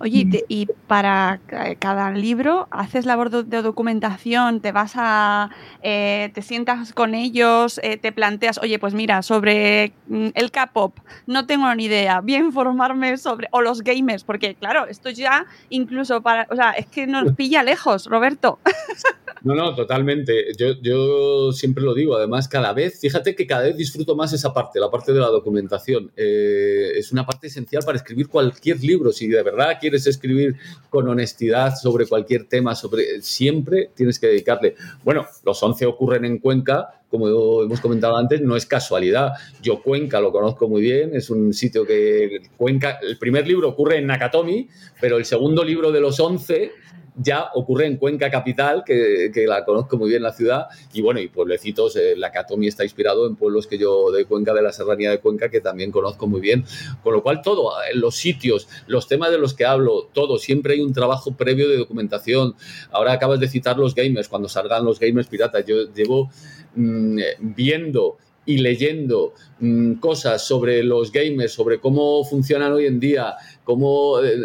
Oye, 0.00 0.44
y 0.48 0.66
para 0.86 1.40
cada 1.78 2.10
libro, 2.12 2.68
¿haces 2.70 3.04
labor 3.04 3.30
de 3.30 3.62
documentación? 3.62 4.60
¿Te 4.60 4.72
vas 4.72 4.92
a, 4.96 5.50
eh, 5.82 6.30
te 6.34 6.42
sientas 6.42 6.92
con 6.92 7.14
ellos, 7.14 7.80
eh, 7.82 7.96
te 7.96 8.12
planteas, 8.12 8.58
oye, 8.58 8.78
pues 8.78 8.94
mira, 8.94 9.22
sobre 9.22 9.92
mm, 10.06 10.28
el 10.34 10.50
K-pop, 10.50 10.96
no 11.26 11.46
tengo 11.46 11.74
ni 11.74 11.84
idea, 11.86 12.20
voy 12.20 12.34
a 12.34 12.38
informarme 12.38 13.16
sobre, 13.16 13.48
o 13.50 13.60
los 13.60 13.82
gamers, 13.82 14.24
porque 14.24 14.54
claro, 14.54 14.86
esto 14.86 15.10
ya 15.10 15.46
incluso 15.68 16.22
para, 16.22 16.46
o 16.50 16.56
sea, 16.56 16.70
es 16.72 16.86
que 16.86 17.06
nos 17.06 17.32
pilla 17.34 17.62
lejos, 17.62 18.06
Roberto. 18.06 18.58
No, 19.42 19.54
no, 19.54 19.74
totalmente. 19.74 20.52
Yo, 20.56 20.80
yo 20.80 21.52
siempre 21.52 21.84
lo 21.84 21.94
digo, 21.94 22.16
además, 22.16 22.48
cada 22.48 22.72
vez, 22.72 23.00
fíjate 23.00 23.34
que 23.34 23.46
cada 23.46 23.62
vez 23.62 23.76
disfruto 23.76 24.16
más 24.16 24.32
esa 24.32 24.52
parte, 24.52 24.80
la 24.80 24.90
parte 24.90 25.12
de 25.12 25.20
la 25.20 25.28
documentación. 25.28 26.10
Eh, 26.16 26.92
es 26.96 27.12
una 27.12 27.24
parte 27.24 27.46
esencial 27.46 27.82
para 27.84 27.98
escribir 27.98 28.28
cualquier 28.28 28.82
libro. 28.82 29.12
Si 29.12 29.28
de 29.28 29.42
verdad 29.42 29.78
quieres 29.80 30.06
escribir 30.06 30.56
con 30.90 31.08
honestidad 31.08 31.74
sobre 31.76 32.06
cualquier 32.06 32.48
tema, 32.48 32.74
sobre 32.74 33.22
siempre 33.22 33.90
tienes 33.94 34.18
que 34.18 34.28
dedicarle. 34.28 34.74
Bueno, 35.04 35.26
los 35.44 35.62
11 35.62 35.86
ocurren 35.86 36.24
en 36.24 36.38
Cuenca, 36.38 37.00
como 37.08 37.62
hemos 37.62 37.80
comentado 37.80 38.16
antes, 38.16 38.40
no 38.40 38.56
es 38.56 38.66
casualidad. 38.66 39.32
Yo 39.62 39.82
Cuenca 39.82 40.20
lo 40.20 40.32
conozco 40.32 40.68
muy 40.68 40.82
bien, 40.82 41.14
es 41.14 41.30
un 41.30 41.54
sitio 41.54 41.86
que 41.86 42.42
Cuenca, 42.56 42.98
el 43.02 43.18
primer 43.18 43.46
libro 43.46 43.68
ocurre 43.68 43.98
en 43.98 44.06
Nakatomi, 44.06 44.68
pero 45.00 45.16
el 45.16 45.24
segundo 45.24 45.64
libro 45.64 45.90
de 45.90 46.00
los 46.00 46.20
11 46.20 46.72
ya 47.20 47.50
ocurre 47.54 47.86
en 47.86 47.96
Cuenca 47.96 48.30
Capital, 48.30 48.84
que, 48.84 49.30
la 49.46 49.64
conozco 49.64 49.96
muy 49.96 50.10
bien 50.10 50.22
la 50.22 50.32
ciudad, 50.32 50.66
y 50.92 51.00
bueno, 51.00 51.20
y 51.20 51.28
pueblecitos, 51.28 51.96
eh, 51.96 52.14
la 52.16 52.30
Catomi 52.30 52.68
está 52.68 52.84
inspirado 52.84 53.26
en 53.26 53.36
pueblos 53.36 53.66
que 53.66 53.78
yo 53.78 54.10
de 54.10 54.24
Cuenca, 54.24 54.54
de 54.54 54.62
la 54.62 54.72
Serranía 54.72 55.10
de 55.10 55.18
Cuenca, 55.18 55.48
que 55.48 55.60
también 55.60 55.90
conozco 55.90 56.26
muy 56.26 56.40
bien, 56.40 56.64
con 57.02 57.12
lo 57.12 57.22
cual 57.22 57.42
todo, 57.42 57.72
eh, 57.82 57.94
los 57.94 58.16
sitios, 58.16 58.68
los 58.86 59.08
temas 59.08 59.30
de 59.30 59.38
los 59.38 59.54
que 59.54 59.64
hablo, 59.64 60.08
todo, 60.12 60.38
siempre 60.38 60.74
hay 60.74 60.80
un 60.80 60.92
trabajo 60.92 61.36
previo 61.36 61.68
de 61.68 61.76
documentación. 61.76 62.54
Ahora 62.90 63.12
acabas 63.12 63.40
de 63.40 63.48
citar 63.48 63.78
los 63.78 63.94
gamers, 63.94 64.28
cuando 64.28 64.48
salgan 64.48 64.84
los 64.84 65.00
gamers 65.00 65.28
piratas, 65.28 65.64
yo 65.66 65.92
llevo 65.92 66.30
mm, 66.74 67.18
viendo 67.40 68.18
y 68.48 68.56
leyendo 68.56 69.34
mm, 69.60 69.96
cosas 69.96 70.42
sobre 70.42 70.82
los 70.82 71.12
gamers, 71.12 71.52
sobre 71.52 71.80
cómo 71.80 72.24
funcionan 72.24 72.72
hoy 72.72 72.86
en 72.86 72.98
día, 72.98 73.34
cómo 73.62 74.20
eh, 74.20 74.38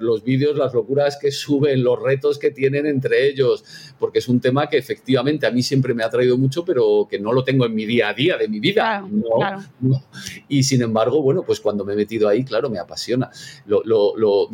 los 0.00 0.22
vídeos, 0.22 0.58
las 0.58 0.74
locuras 0.74 1.16
que 1.18 1.32
suben, 1.32 1.82
los 1.82 1.98
retos 2.02 2.38
que 2.38 2.50
tienen 2.50 2.84
entre 2.84 3.26
ellos, 3.26 3.64
porque 3.98 4.18
es 4.18 4.28
un 4.28 4.40
tema 4.40 4.68
que 4.68 4.76
efectivamente 4.76 5.46
a 5.46 5.50
mí 5.50 5.62
siempre 5.62 5.94
me 5.94 6.04
ha 6.04 6.10
traído 6.10 6.36
mucho, 6.36 6.66
pero 6.66 7.08
que 7.10 7.18
no 7.18 7.32
lo 7.32 7.42
tengo 7.42 7.64
en 7.64 7.74
mi 7.74 7.86
día 7.86 8.10
a 8.10 8.14
día 8.14 8.36
de 8.36 8.46
mi 8.46 8.60
vida. 8.60 9.08
Y 10.48 10.64
sin 10.64 10.82
embargo, 10.82 11.22
bueno, 11.22 11.42
pues 11.42 11.60
cuando 11.60 11.84
me 11.84 11.94
he 11.94 11.96
metido 11.96 12.28
ahí, 12.28 12.44
claro, 12.44 12.68
me 12.68 12.78
apasiona. 12.78 13.30
Lo, 13.66 13.82
lo 13.84 14.48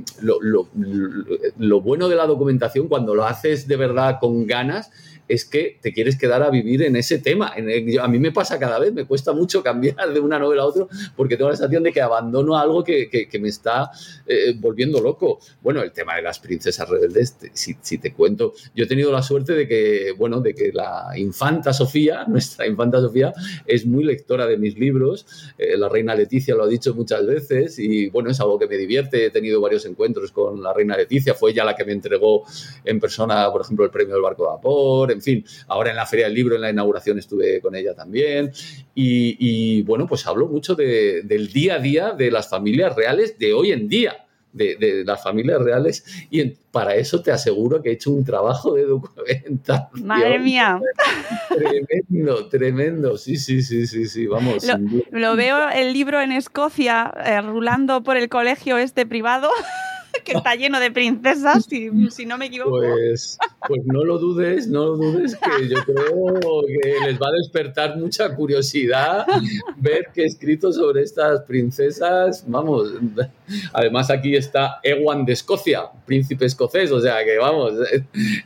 bueno 1.81 2.09
de 2.09 2.15
la 2.15 2.27
documentación, 2.27 2.87
cuando 2.87 3.15
lo 3.15 3.25
haces 3.25 3.67
de 3.67 3.77
verdad 3.77 4.19
con 4.21 4.47
ganas, 4.47 4.91
es 5.29 5.45
que 5.45 5.79
te 5.81 5.93
quieres 5.93 6.17
quedar 6.17 6.43
a 6.43 6.51
vivir 6.51 6.83
en 6.83 6.97
ese 6.97 7.19
tema. 7.19 7.53
a 8.01 8.09
mí 8.09 8.19
me 8.19 8.33
pasa 8.33 8.59
cada 8.59 8.79
vez, 8.79 8.93
me 8.93 9.05
cuesta 9.05 9.33
mucho 9.33 9.63
cambiar 9.63 10.13
de 10.13 10.21
una 10.21 10.39
novela 10.39 10.63
a 10.63 10.67
otra 10.67 10.87
porque 11.17 11.37
tengo 11.37 11.51
la 11.51 11.57
sensación 11.57 11.83
de 11.83 11.93
que 11.93 12.01
abandono 12.01 12.57
algo 12.57 12.85
que, 12.85 13.29
me 13.41 13.49
está 13.49 13.91
eh, 14.27 14.55
volviendo 14.59 15.01
loco. 15.01 15.41
Bueno, 15.61 15.83
el 15.83 15.93
tema 15.93 16.17
de 16.17 16.23
las 16.23 16.39
princesas 16.39 16.89
rebeldes, 16.89 17.37
si, 17.53 17.99
te 17.99 18.13
cuento, 18.13 18.55
yo 18.75 18.85
he 18.85 18.87
tenido 18.87 19.13
la 19.13 19.23
suerte 19.23 19.53
de 19.53 19.69
que, 19.69 20.13
bueno, 20.17 20.41
de 20.41 20.55
que 20.55 20.73
la 20.73 21.11
infanta 21.17 21.73
Sofía, 21.73 22.25
nuestra 22.29 22.67
infanta 22.67 23.01
Sofía, 23.01 23.33
es 23.67 23.87
muy 23.87 24.05
lectora 24.05 24.47
de 24.47 24.57
mis 24.57 24.79
libros. 24.79 25.27
Eh, 25.59 25.77
la 25.77 25.89
reina 25.89 26.15
Leticia 26.15 26.55
lo 26.55 26.65
ha 26.65 26.69
dicho 26.69 26.95
muchas 26.95 27.27
veces 27.27 27.79
y, 27.79 28.09
bueno, 28.09 28.31
es 28.31 28.41
algo 28.41 28.59
que 28.59 28.67
me 28.67 28.77
divierte. 28.77 29.27
He 29.27 29.31
tenido 29.31 29.61
varios 29.61 29.85
encuentros 29.87 30.33
con 30.33 30.63
la 30.63 30.73
reina 30.73 30.97
Leticia, 30.97 31.35
fue 31.35 31.51
ella 31.51 31.65
la 31.65 31.75
que 31.75 31.85
me 31.85 31.93
entregó 31.93 32.45
en 32.85 33.01
persona, 33.01 33.51
por 33.51 33.63
ejemplo, 33.63 33.85
el 33.85 33.91
premio 33.91 34.15
del 34.15 34.23
barco 34.23 34.45
de 34.45 34.49
vapor 34.49 35.16
en 35.17 35.23
fin, 35.23 35.45
ahora 35.69 35.91
en 35.91 35.97
la 35.97 36.07
Feria 36.07 36.27
del 36.27 36.35
Libro, 36.35 36.55
en 36.55 36.61
la 36.61 36.71
inauguración 36.71 37.19
estuve 37.19 37.61
con 37.61 37.75
ella 37.75 37.95
también. 37.95 38.53
Y, 38.95 39.83
bueno, 39.83 40.07
pues 40.07 40.27
hablo 40.27 40.47
mucho 40.47 40.75
del 40.75 41.53
día 41.53 41.77
a 41.77 41.79
día 41.79 42.13
de 42.13 42.31
las 42.31 42.49
familias 42.49 42.95
reales 42.95 43.39
de 43.39 43.53
hoy 43.53 43.73
en 43.73 43.89
día. 43.89 44.23
De, 44.53 45.05
las 45.05 45.23
familias 45.23 45.61
reales 45.61 46.03
y 46.31 46.43
para 46.71 46.95
eso 46.95 47.21
te 47.21 47.31
aseguro 47.31 47.83
que 47.83 47.91
he 47.91 47.93
hecho 47.93 48.11
un 48.11 48.25
trabajo 48.25 48.73
de 48.73 48.87
documentación. 48.87 50.07
Madre 50.07 50.39
mía. 50.39 50.81
Tremendo, 51.55 52.49
tremendo. 52.49 53.19
Sí, 53.19 53.37
sí, 53.37 53.61
sí, 53.61 53.87
sí, 53.87 54.09
sí, 54.09 54.27
vamos. 54.27 54.67
Lo, 55.11 55.37
veo 55.37 55.69
el 55.69 55.93
libro 55.93 56.23
en 56.23 56.33
Escocia 56.33 57.13
eh, 57.23 57.43
rulando 57.43 58.03
por 58.03 58.17
el 58.17 58.31
colegio 58.31 58.79
este 58.79 59.05
privado. 59.05 59.51
que 60.25 60.33
está 60.33 60.55
lleno 60.55 60.81
de 60.81 60.91
princesas, 60.91 61.67
si, 61.67 62.27
no 62.27 62.39
me 62.39 62.47
equivoco. 62.47 62.79
Pues, 62.79 63.39
pues 63.67 63.83
no 63.87 64.05
lo 64.05 64.19
dudes, 64.19 64.69
no 64.69 64.87
lo 64.87 64.97
dudes, 64.97 65.37
que 65.37 65.69
yo 65.69 65.77
creo 65.85 66.63
que 66.67 67.07
les 67.07 67.19
va 67.19 67.29
a 67.29 67.33
despertar 67.33 67.97
mucha 67.97 68.35
curiosidad 68.35 69.27
ver 69.77 70.09
que 70.15 70.23
he 70.23 70.27
escrito 70.27 70.73
sobre 70.73 71.03
estas 71.03 71.43
princesas. 71.43 72.45
Vamos, 72.47 72.93
además 73.73 74.11
aquí 74.11 74.37
está 74.37 74.81
Ewan 74.83 75.25
de 75.25 75.33
Escocia, 75.33 75.85
príncipe 76.05 76.47
escocés, 76.47 76.91
o 76.93 77.01
sea 77.01 77.25
que 77.25 77.37
vamos, 77.39 77.75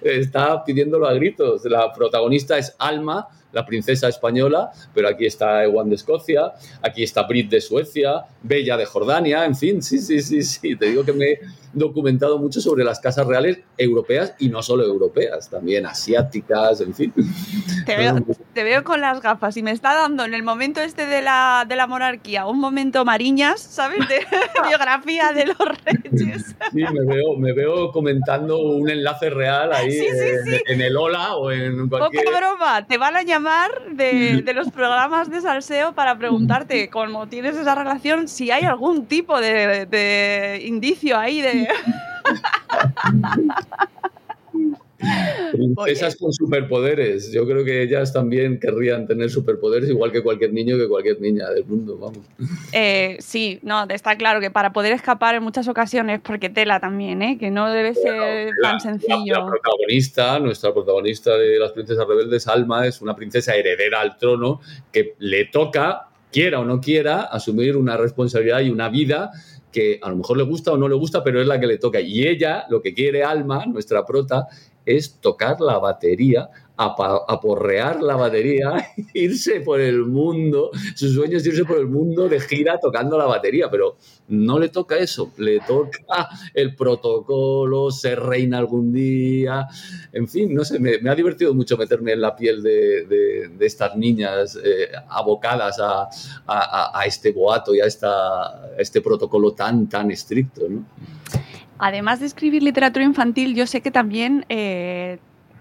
está 0.03 0.65
pidiéndolo 0.65 1.07
a 1.07 1.15
gritos. 1.15 1.65
La 1.65 1.93
protagonista 1.93 2.59
es 2.59 2.75
Alma 2.79 3.29
la 3.53 3.67
princesa 3.67 4.09
española, 4.09 4.71
pero 4.95 5.09
aquí 5.09 5.27
está 5.27 5.65
Ewan 5.65 5.89
de 5.89 5.97
Escocia, 5.97 6.53
aquí 6.83 7.03
está 7.03 7.25
Brit 7.25 7.51
de 7.51 7.61
Suecia, 7.61 8.25
Bella 8.43 8.77
de 8.77 8.87
Jordania, 8.87 9.45
en 9.45 9.57
fin, 9.57 9.83
sí, 9.83 9.99
sí, 9.99 10.21
sí, 10.21 10.43
sí. 10.43 10.77
Te 10.77 10.87
digo 10.87 11.05
que 11.05 11.13
me 11.13 11.39
documentado 11.73 12.39
mucho 12.39 12.61
sobre 12.61 12.85
las 12.85 13.01
casas 13.01 13.27
reales 13.27 13.61
europeas 13.77 14.35
y 14.39 14.49
no 14.49 14.63
solo 14.63 14.85
europeas, 14.85 15.49
también 15.49 15.87
asiáticas, 15.87 16.81
en 16.81 16.95
fin. 16.95 17.13
Te 17.87 17.97
veo, 17.97 18.17
te 18.53 18.65
veo 18.65 18.85
con 18.85 19.01
las 19.01 19.21
gafas 19.21 19.57
y 19.57 19.63
me 19.63 19.71
está 19.71 19.95
dando 19.95 20.25
en 20.25 20.35
el 20.35 20.43
momento 20.43 20.81
este 20.81 21.07
de 21.07 21.23
la, 21.23 21.65
de 21.69 21.77
la 21.77 21.87
monarquía 21.87 22.47
un 22.47 22.61
momento 22.61 23.05
mariñas, 23.05 23.61
¿sabes? 23.61 24.01
De 24.09 24.21
biografía 24.69 25.33
de 25.33 25.47
los 25.47 25.59
reyes. 25.59 26.55
Sí, 26.73 26.83
me 26.93 27.05
veo, 27.07 27.37
me 27.39 27.53
veo 27.53 27.91
comentando 27.93 28.59
un 28.59 28.89
enlace 28.89 29.31
real 29.31 29.73
ahí 29.73 29.91
Sí, 29.91 29.99
sí, 30.01 30.29
en, 30.29 30.45
sí. 30.45 30.63
en 30.67 30.81
el 30.81 30.97
Ola 30.97 31.37
o 31.37 31.51
en 31.51 31.89
cualquier... 31.89 32.25
Poca 32.25 32.39
broma, 32.39 32.87
te 32.87 32.99
van 32.99 33.17
a 33.17 33.23
llamar 33.23 33.71
de, 33.93 34.43
de 34.43 34.53
los 34.55 34.71
programas 34.71 35.31
de 35.31 35.41
salseo 35.41 35.95
para 35.95 36.19
preguntarte, 36.19 36.89
como 36.91 37.29
tienes 37.29 37.57
esa 37.57 37.75
relación, 37.75 38.29
si 38.29 38.51
hay 38.51 38.65
algún 38.65 39.07
tipo 39.07 39.41
de, 39.41 39.87
de 39.87 40.63
indicio 40.65 41.19
ahí 41.19 41.41
de... 41.41 41.60
Princesas 45.53 46.17
con 46.17 46.33
superpoderes. 46.33 47.33
Yo 47.33 47.47
creo 47.47 47.65
que 47.65 47.83
ellas 47.83 48.13
también 48.13 48.61
querrían 48.61 49.07
tener 49.07 49.31
superpoderes, 49.31 49.89
igual 49.89 50.13
que 50.13 50.23
cualquier 50.23 50.53
niño, 50.53 50.77
que 50.77 50.89
cualquier 50.89 51.21
niña 51.21 51.49
del 51.51 51.65
mundo, 51.65 51.97
vamos. 51.99 52.19
Eh, 52.73 53.17
sí, 53.21 53.59
no, 53.63 53.85
está 53.89 54.17
claro 54.17 54.41
que 54.41 54.51
para 54.51 54.73
poder 54.73 54.93
escapar 54.93 55.35
en 55.35 55.43
muchas 55.43 55.69
ocasiones, 55.69 56.21
porque 56.23 56.51
tela 56.51 56.81
también, 56.81 57.23
¿eh? 57.23 57.39
que 57.39 57.51
no 57.51 57.71
debe 57.71 57.95
ser 57.95 58.53
tan 58.63 58.81
sencillo. 58.81 59.35
La, 59.35 59.41
la 59.41 59.47
protagonista, 59.47 60.39
nuestra 60.39 60.73
protagonista 60.73 61.37
de 61.37 61.59
las 61.59 61.73
princesas 61.73 62.07
rebeldes, 62.07 62.47
Alma, 62.47 62.87
es 62.87 63.01
una 63.01 63.17
princesa 63.17 63.55
heredera 63.55 64.01
al 64.01 64.19
trono 64.19 64.61
que 64.93 65.15
le 65.19 65.47
toca, 65.47 66.09
quiera 66.31 66.61
o 66.61 66.65
no 66.65 66.81
quiera, 66.81 67.23
asumir 67.23 67.77
una 67.77 67.97
responsabilidad 67.97 68.61
y 68.61 68.71
una 68.71 68.89
vida 68.89 69.31
que 69.71 69.99
a 70.03 70.09
lo 70.11 70.17
mejor 70.17 70.37
le 70.37 70.45
gusta 70.45 70.73
o 70.73 70.77
no 70.77 70.89
le 70.89 70.95
gusta, 70.95 71.23
pero 71.23 71.41
es 71.41 71.47
la 71.47 71.61
que 71.61 71.67
le 71.67 71.79
toca. 71.79 72.01
Y 72.01 72.27
ella, 72.27 72.65
lo 72.69 72.81
que 72.81 72.95
quiere 72.95 73.23
Alma, 73.23 73.67
nuestra 73.67 74.05
prota, 74.05 74.49
es 74.85 75.21
tocar 75.21 75.61
la 75.61 75.79
batería, 75.79 76.49
aporrear 76.81 78.03
la 78.03 78.17
batería, 78.17 78.73
irse 79.15 79.61
por 79.61 79.81
el 79.81 80.07
mundo. 80.07 80.71
Su 80.95 81.13
sueño 81.13 81.37
es 81.37 81.47
irse 81.47 81.65
por 81.65 81.79
el 81.79 81.87
mundo 81.87 82.29
de 82.29 82.41
gira 82.41 82.79
tocando 82.79 83.19
la 83.19 83.27
batería, 83.27 83.71
pero 83.71 83.97
no 84.29 84.59
le 84.59 84.71
toca 84.71 84.97
eso, 84.97 85.33
le 85.37 85.61
toca 85.61 86.29
el 86.55 86.75
protocolo, 86.75 87.91
ser 87.91 88.21
reina 88.21 88.59
algún 88.59 88.93
día. 88.93 89.67
En 90.13 90.27
fin, 90.27 90.55
no 90.55 90.65
sé, 90.65 90.79
me, 90.79 90.99
ha 91.09 91.15
divertido 91.15 91.53
mucho 91.53 91.77
meterme 91.77 92.13
en 92.13 92.21
la 92.21 92.35
piel 92.35 92.63
de, 92.63 93.51
estas 93.61 93.97
niñas 93.97 94.59
eh, 94.65 94.89
abocadas 95.09 95.79
a, 95.81 97.03
este 97.05 97.33
boato 97.33 97.75
y 97.75 97.81
a, 97.81 97.85
esta, 97.85 98.73
este 98.79 99.01
protocolo 99.01 99.53
tan, 99.53 99.89
tan 99.89 100.11
estricto. 100.11 100.63
Además 101.79 102.21
de 102.21 102.27
escribir 102.27 102.63
literatura 102.63 103.05
infantil, 103.05 103.55
yo 103.55 103.67
sé 103.67 103.81
que 103.81 103.91
también 103.91 104.45
eh, 104.49 105.19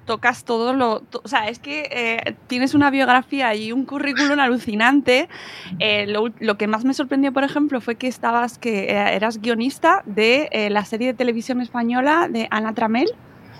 tocas 0.09 0.43
todo 0.43 0.73
lo... 0.73 1.03
o 1.23 1.27
sea, 1.27 1.49
es 1.49 1.59
que 1.59 1.87
eh, 1.91 2.33
tienes 2.47 2.73
una 2.73 2.89
biografía 2.89 3.53
y 3.53 3.71
un 3.71 3.85
currículum 3.85 4.39
alucinante. 4.39 5.29
Eh, 5.77 6.07
lo, 6.07 6.57
que 6.57 6.65
más 6.65 6.83
me 6.83 6.95
sorprendió, 6.95 7.31
por 7.31 7.43
ejemplo, 7.43 7.79
fue 7.79 7.93
que 7.93 8.07
estabas, 8.07 8.57
que 8.57 8.85
eh, 8.85 9.15
eras 9.15 9.39
guionista 9.39 10.01
de 10.07 10.67
la 10.71 10.83
serie 10.83 11.05
de 11.05 11.13
televisión 11.13 11.61
española 11.61 12.27
de 12.27 12.47
Ana 12.49 12.73
Tramel. 12.73 13.09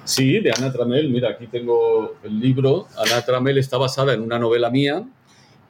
Sí, 0.06 0.40
de 0.40 0.52
Ana 0.58 0.74
Tramel. 0.74 1.12
Mira, 1.12 1.30
aquí 1.30 1.46
tengo 1.46 2.16
el 2.24 2.40
libro. 2.40 2.88
Ana 2.98 3.22
Tramel 3.22 3.60
está 3.60 3.78
basada 3.78 4.16
en 4.16 4.22
una 4.22 4.40
novela 4.40 4.72
mía 4.72 5.04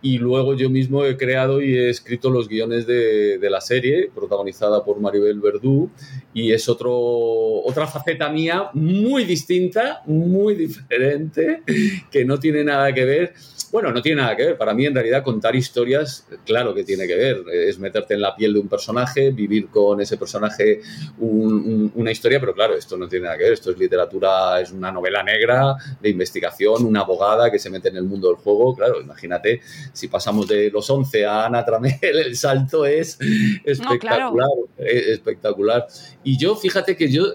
y 0.02 0.18
luego 0.18 0.56
yo 0.56 0.70
mismo 0.70 1.04
he 1.06 1.18
creado 1.18 1.62
y 1.62 1.78
he 1.78 1.90
escrito 1.90 2.30
los 2.30 2.48
guiones 2.48 2.88
de, 2.88 3.38
la 3.50 3.60
serie, 3.60 4.10
protagonizada 4.14 4.86
por 4.86 5.00
Maribel 5.00 5.40
Verdú, 5.42 5.90
y 6.34 6.52
es 6.52 6.70
otro, 6.70 6.92
otra 6.94 7.88
faceta 7.88 8.30
mía 8.30 8.70
muy 8.74 9.26
distinta, 9.26 10.02
muy 10.06 10.56
diferente, 10.56 11.64
que 12.12 12.24
no 12.24 12.40
tiene 12.40 12.64
nada 12.64 12.94
que 12.94 13.04
ver. 13.06 13.34
Bueno, 13.72 13.92
no 13.92 14.02
tiene 14.02 14.22
nada 14.22 14.36
que 14.36 14.46
ver. 14.46 14.58
Para 14.58 14.74
mí, 14.74 14.86
en 14.86 14.96
realidad, 14.96 15.24
contar 15.24 15.56
historias, 15.56 16.26
claro 16.44 16.74
que 16.74 16.84
tiene 16.84 17.06
que 17.06 17.16
ver. 17.16 17.44
Es 17.54 17.78
meterte 17.78 18.16
en 18.16 18.22
la 18.22 18.36
piel 18.36 18.54
de 18.54 18.60
un 18.62 18.68
personaje, 18.68 19.30
vivir 19.30 19.68
con 19.68 20.02
ese 20.02 20.18
personaje 20.18 20.82
un- 21.20 21.92
una 21.94 22.12
historia, 22.12 22.40
pero 22.40 22.54
claro, 22.56 22.76
esto 22.76 22.98
no 22.98 23.08
tiene 23.08 23.26
nada 23.26 23.38
que 23.38 23.44
ver. 23.44 23.54
Esto 23.54 23.70
es 23.72 23.78
literatura, 23.78 24.60
es 24.60 24.72
una 24.72 24.92
novela 24.92 25.22
negra 25.22 25.76
de 26.02 26.10
investigación, 26.10 26.84
una 26.84 27.02
abogada 27.02 27.52
que 27.52 27.60
se 27.60 27.70
mete 27.70 27.90
en 27.90 27.98
el 27.98 28.06
mundo 28.06 28.30
del 28.30 28.38
juego. 28.38 28.76
Claro, 28.76 29.02
imagínate, 29.02 29.62
si 29.94 30.08
pasamos 30.08 30.48
de 30.48 30.70
los 30.72 30.90
11 30.90 31.26
a 31.26 31.46
Ana 31.46 31.66
Tramel, 31.66 31.98
el 32.02 32.36
salto 32.36 32.86
es 32.86 33.18
espectacular. 33.64 34.48
es 34.78 35.08
espectacular. 35.08 35.88
Y 36.24 36.38
yo, 36.38 36.56
fíjate 36.56 36.96
que 36.96 37.12
yo 37.12 37.26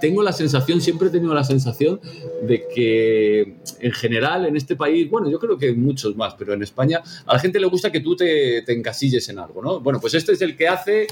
tengo 0.00 0.22
la 0.22 0.32
sensación, 0.32 0.80
siempre 0.80 1.08
he 1.08 1.10
tenido 1.10 1.34
la 1.34 1.44
sensación 1.44 2.00
de 2.42 2.66
que 2.74 3.56
en 3.80 3.92
general 3.92 4.46
en 4.46 4.56
este 4.56 4.74
país, 4.74 5.08
bueno, 5.08 5.30
yo 5.30 5.38
creo 5.38 5.58
que 5.58 5.72
muchos 5.72 6.16
más, 6.16 6.34
pero 6.34 6.54
en 6.54 6.62
España 6.62 7.02
a 7.26 7.34
la 7.34 7.38
gente 7.38 7.60
le 7.60 7.66
gusta 7.66 7.92
que 7.92 8.00
tú 8.00 8.16
te, 8.16 8.62
te 8.62 8.72
encasilles 8.72 9.28
en 9.28 9.38
algo, 9.38 9.62
¿no? 9.62 9.80
Bueno, 9.80 10.00
pues 10.00 10.14
este 10.14 10.32
es 10.32 10.40
el 10.40 10.56
que 10.56 10.68
hace 10.68 11.06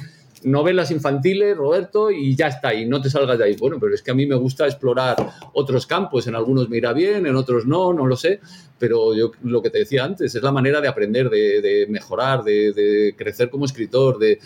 novelas 0.45 0.91
infantiles, 0.91 1.57
Roberto, 1.57 2.11
y 2.11 2.35
ya 2.37 2.49
está, 2.49 2.75
y 2.75 2.87
no 2.87 3.01
te 3.01 3.11
salgas 3.11 3.39
de 3.39 3.45
ahí. 3.45 3.57
Bueno, 3.57 3.79
pero 3.81 3.95
es 3.95 4.03
que 4.03 4.11
a 4.11 4.15
mí 4.15 4.27
me 4.27 4.37
gusta 4.37 4.67
explorar 4.67 5.17
otros 5.53 5.87
campos, 5.87 6.27
en 6.27 6.35
algunos 6.35 6.69
me 6.69 6.77
irá 6.77 6.93
bien, 6.93 7.27
en 7.27 7.37
otros 7.37 7.67
no, 7.67 7.93
no 7.93 8.07
lo 8.07 8.17
sé, 8.17 8.41
pero 8.79 9.15
yo 9.15 9.33
lo 9.43 9.63
que 9.63 9.71
te 9.71 9.79
decía 9.79 10.05
antes, 10.05 10.35
es 10.35 10.43
la 10.43 10.53
manera 10.53 10.81
de 10.81 10.89
aprender, 10.89 11.31
de, 11.31 11.61
de 11.61 11.87
mejorar, 11.89 12.45
de, 12.45 12.73
de 12.73 13.15
crecer 13.17 13.51
como 13.51 13.65
escritor, 13.65 14.19
de... 14.19 14.39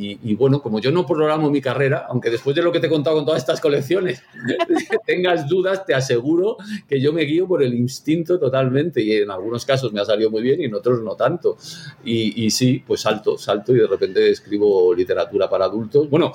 Y, 0.00 0.34
bueno, 0.36 0.62
como 0.62 0.78
yo 0.80 0.92
no 0.92 1.04
programo 1.04 1.50
mi 1.50 1.60
carrera, 1.60 2.06
aunque 2.08 2.30
después 2.30 2.54
de 2.54 2.62
lo 2.62 2.70
que 2.70 2.78
te 2.78 2.86
he 2.86 2.90
contado 2.90 3.16
con 3.16 3.24
todas 3.24 3.40
estas 3.40 3.60
colecciones 3.60 4.22
tengas 5.06 5.48
dudas, 5.48 5.84
te 5.84 5.94
aseguro 5.94 6.56
que 6.88 7.00
yo 7.00 7.12
me 7.12 7.22
guío 7.22 7.48
por 7.48 7.62
el 7.62 7.74
instinto 7.74 8.38
totalmente 8.38 9.02
y 9.02 9.12
en 9.12 9.30
algunos 9.30 9.64
casos 9.66 9.92
me 9.92 10.00
ha 10.00 10.04
salido 10.04 10.30
muy 10.30 10.42
bien 10.42 10.60
y 10.60 10.66
en 10.66 10.74
otros 10.74 11.02
no 11.02 11.16
tanto. 11.16 11.56
Y, 12.04 12.44
y 12.44 12.50
sí, 12.50 12.82
pues 12.86 13.00
salto, 13.00 13.36
salto 13.36 13.74
y 13.74 13.78
de 13.78 13.86
repente 13.86 14.30
escribo 14.30 14.94
literatura 14.94 15.50
para 15.50 15.64
adultos. 15.64 16.08
Bueno, 16.08 16.32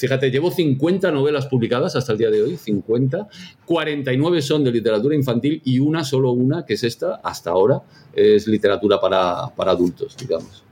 Fíjate, 0.00 0.30
llevo 0.30 0.50
50 0.50 1.10
novelas 1.10 1.46
publicadas 1.46 1.94
hasta 1.94 2.12
el 2.12 2.18
día 2.18 2.30
de 2.30 2.40
hoy, 2.40 2.56
50. 2.56 3.28
49 3.66 4.40
son 4.40 4.64
de 4.64 4.72
literatura 4.72 5.14
infantil 5.14 5.60
y 5.62 5.78
una, 5.78 6.04
solo 6.04 6.32
una, 6.32 6.64
que 6.64 6.72
es 6.72 6.84
esta, 6.84 7.16
hasta 7.16 7.50
ahora, 7.50 7.82
es 8.14 8.46
literatura 8.46 8.98
para, 8.98 9.48
para 9.54 9.72
adultos, 9.72 10.16
digamos. 10.16 10.64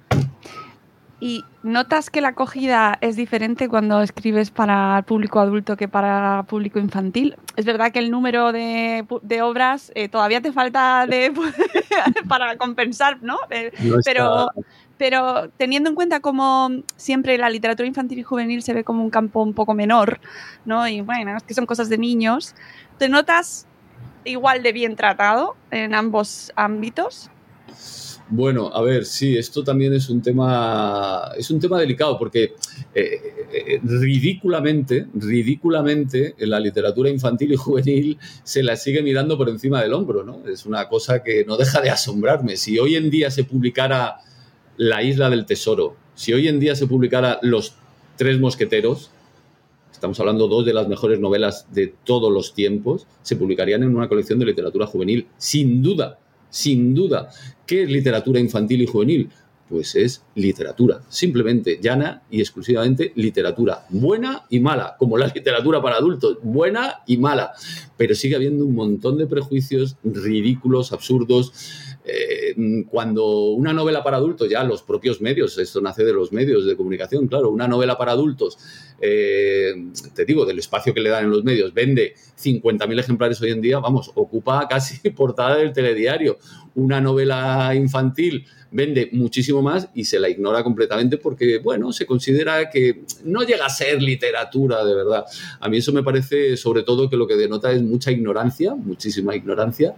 ¿Y 1.20 1.44
notas 1.64 2.10
que 2.10 2.20
la 2.20 2.28
acogida 2.28 2.96
es 3.00 3.16
diferente 3.16 3.68
cuando 3.68 4.00
escribes 4.02 4.50
para 4.52 4.98
el 4.98 5.04
público 5.04 5.40
adulto 5.40 5.76
que 5.76 5.88
para 5.88 6.44
público 6.44 6.78
infantil? 6.78 7.36
Es 7.56 7.64
verdad 7.64 7.90
que 7.90 7.98
el 7.98 8.12
número 8.12 8.52
de, 8.52 9.04
de 9.22 9.42
obras 9.42 9.90
eh, 9.96 10.08
todavía 10.08 10.40
te 10.40 10.52
falta 10.52 11.06
de, 11.08 11.32
para 12.28 12.56
compensar, 12.56 13.18
¿no? 13.20 13.36
Eh, 13.50 13.72
No 13.80 13.96
pero, 14.04 14.50
pero 14.96 15.50
teniendo 15.56 15.88
en 15.90 15.96
cuenta 15.96 16.20
como 16.20 16.70
siempre 16.96 17.36
la 17.36 17.50
literatura 17.50 17.88
infantil 17.88 18.20
y 18.20 18.22
juvenil 18.22 18.62
se 18.62 18.74
ve 18.74 18.84
como 18.84 19.02
un 19.02 19.10
campo 19.10 19.42
un 19.42 19.54
poco 19.54 19.74
menor, 19.74 20.20
¿no? 20.64 20.86
Y 20.86 21.00
bueno, 21.00 21.36
es 21.36 21.42
que 21.42 21.54
son 21.54 21.66
cosas 21.66 21.88
de 21.88 21.98
niños. 21.98 22.54
¿Te 22.96 23.08
notas 23.08 23.66
igual 24.24 24.62
de 24.62 24.72
bien 24.72 24.94
tratado 24.94 25.56
en 25.72 25.94
ambos 25.94 26.52
ámbitos? 26.54 27.28
Bueno, 28.30 28.70
a 28.74 28.82
ver, 28.82 29.06
sí, 29.06 29.38
esto 29.38 29.64
también 29.64 29.94
es 29.94 30.10
un 30.10 30.20
tema, 30.20 31.32
es 31.38 31.50
un 31.50 31.58
tema 31.58 31.80
delicado 31.80 32.18
porque 32.18 32.52
eh, 32.94 33.20
eh, 33.52 33.80
ridículamente, 33.82 35.06
ridículamente 35.14 36.34
en 36.36 36.50
la 36.50 36.60
literatura 36.60 37.08
infantil 37.08 37.52
y 37.52 37.56
juvenil 37.56 38.18
se 38.42 38.62
la 38.62 38.76
sigue 38.76 39.02
mirando 39.02 39.38
por 39.38 39.48
encima 39.48 39.80
del 39.80 39.94
hombro, 39.94 40.24
¿no? 40.24 40.46
Es 40.46 40.66
una 40.66 40.90
cosa 40.90 41.22
que 41.22 41.46
no 41.46 41.56
deja 41.56 41.80
de 41.80 41.88
asombrarme. 41.88 42.58
Si 42.58 42.78
hoy 42.78 42.96
en 42.96 43.08
día 43.08 43.30
se 43.30 43.44
publicara 43.44 44.18
La 44.76 45.02
isla 45.02 45.30
del 45.30 45.46
tesoro, 45.46 45.96
si 46.14 46.34
hoy 46.34 46.48
en 46.48 46.60
día 46.60 46.76
se 46.76 46.86
publicara 46.86 47.38
Los 47.40 47.76
tres 48.16 48.38
mosqueteros, 48.38 49.10
estamos 49.90 50.20
hablando 50.20 50.48
dos 50.48 50.66
de 50.66 50.74
las 50.74 50.86
mejores 50.86 51.18
novelas 51.18 51.66
de 51.72 51.94
todos 52.04 52.30
los 52.30 52.52
tiempos, 52.52 53.06
se 53.22 53.36
publicarían 53.36 53.82
en 53.84 53.96
una 53.96 54.08
colección 54.08 54.38
de 54.38 54.44
literatura 54.46 54.86
juvenil, 54.86 55.28
sin 55.38 55.82
duda, 55.82 56.18
sin 56.50 56.94
duda. 56.94 57.30
¿Qué 57.66 57.82
es 57.82 57.90
literatura 57.90 58.40
infantil 58.40 58.82
y 58.82 58.86
juvenil? 58.86 59.30
pues 59.68 59.94
es 59.94 60.22
literatura, 60.34 61.02
simplemente 61.08 61.78
llana 61.80 62.22
y 62.30 62.40
exclusivamente 62.40 63.12
literatura, 63.16 63.84
buena 63.90 64.44
y 64.48 64.60
mala, 64.60 64.96
como 64.98 65.18
la 65.18 65.26
literatura 65.26 65.82
para 65.82 65.96
adultos, 65.96 66.38
buena 66.42 67.00
y 67.06 67.18
mala, 67.18 67.52
pero 67.96 68.14
sigue 68.14 68.36
habiendo 68.36 68.64
un 68.64 68.74
montón 68.74 69.18
de 69.18 69.26
prejuicios 69.26 69.96
ridículos, 70.02 70.92
absurdos. 70.92 71.52
Eh, 72.10 72.84
cuando 72.88 73.50
una 73.50 73.74
novela 73.74 74.02
para 74.02 74.16
adultos, 74.16 74.48
ya 74.48 74.64
los 74.64 74.82
propios 74.82 75.20
medios, 75.20 75.58
esto 75.58 75.82
nace 75.82 76.04
de 76.04 76.14
los 76.14 76.32
medios 76.32 76.64
de 76.64 76.74
comunicación, 76.74 77.28
claro, 77.28 77.50
una 77.50 77.68
novela 77.68 77.98
para 77.98 78.12
adultos, 78.12 78.56
eh, 78.98 79.74
te 80.14 80.24
digo, 80.24 80.46
del 80.46 80.58
espacio 80.58 80.94
que 80.94 81.00
le 81.00 81.10
dan 81.10 81.24
en 81.24 81.30
los 81.30 81.44
medios, 81.44 81.74
vende 81.74 82.14
50.000 82.42 82.98
ejemplares 82.98 83.42
hoy 83.42 83.50
en 83.50 83.60
día, 83.60 83.78
vamos, 83.78 84.10
ocupa 84.14 84.66
casi 84.68 85.10
portada 85.10 85.56
del 85.56 85.74
telediario. 85.74 86.38
Una 86.78 87.00
novela 87.00 87.74
infantil 87.74 88.46
vende 88.70 89.08
muchísimo 89.12 89.62
más 89.62 89.88
y 89.94 90.04
se 90.04 90.20
la 90.20 90.28
ignora 90.28 90.62
completamente 90.62 91.18
porque, 91.18 91.58
bueno, 91.58 91.92
se 91.92 92.06
considera 92.06 92.70
que 92.70 93.02
no 93.24 93.42
llega 93.42 93.66
a 93.66 93.68
ser 93.68 94.00
literatura 94.00 94.84
de 94.84 94.94
verdad. 94.94 95.24
A 95.58 95.68
mí 95.68 95.78
eso 95.78 95.92
me 95.92 96.04
parece, 96.04 96.56
sobre 96.56 96.84
todo, 96.84 97.10
que 97.10 97.16
lo 97.16 97.26
que 97.26 97.34
denota 97.34 97.72
es 97.72 97.82
mucha 97.82 98.12
ignorancia, 98.12 98.76
muchísima 98.76 99.34
ignorancia. 99.34 99.96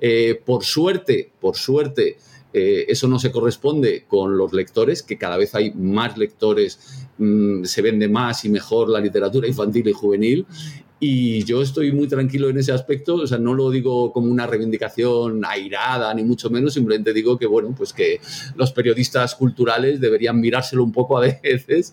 Eh, 0.00 0.40
por 0.44 0.64
suerte, 0.64 1.30
por 1.40 1.54
suerte, 1.56 2.16
eh, 2.52 2.86
eso 2.88 3.06
no 3.06 3.20
se 3.20 3.30
corresponde 3.30 4.04
con 4.08 4.36
los 4.36 4.52
lectores, 4.52 5.04
que 5.04 5.18
cada 5.18 5.36
vez 5.36 5.54
hay 5.54 5.72
más 5.74 6.18
lectores, 6.18 7.06
mm, 7.18 7.64
se 7.64 7.82
vende 7.82 8.08
más 8.08 8.44
y 8.44 8.48
mejor 8.48 8.88
la 8.88 8.98
literatura 8.98 9.46
infantil 9.46 9.86
y 9.86 9.92
juvenil. 9.92 10.46
Y 10.98 11.44
yo 11.44 11.60
estoy 11.60 11.92
muy 11.92 12.08
tranquilo 12.08 12.48
en 12.48 12.56
ese 12.56 12.72
aspecto, 12.72 13.16
o 13.16 13.26
sea, 13.26 13.36
no 13.36 13.52
lo 13.52 13.70
digo 13.70 14.12
como 14.12 14.30
una 14.30 14.46
reivindicación 14.46 15.44
airada, 15.44 16.14
ni 16.14 16.24
mucho 16.24 16.48
menos, 16.48 16.72
simplemente 16.72 17.12
digo 17.12 17.36
que, 17.36 17.44
bueno, 17.44 17.74
pues 17.76 17.92
que 17.92 18.18
los 18.56 18.72
periodistas 18.72 19.34
culturales 19.34 20.00
deberían 20.00 20.40
mirárselo 20.40 20.82
un 20.82 20.92
poco 20.92 21.18
a 21.18 21.20
veces, 21.42 21.92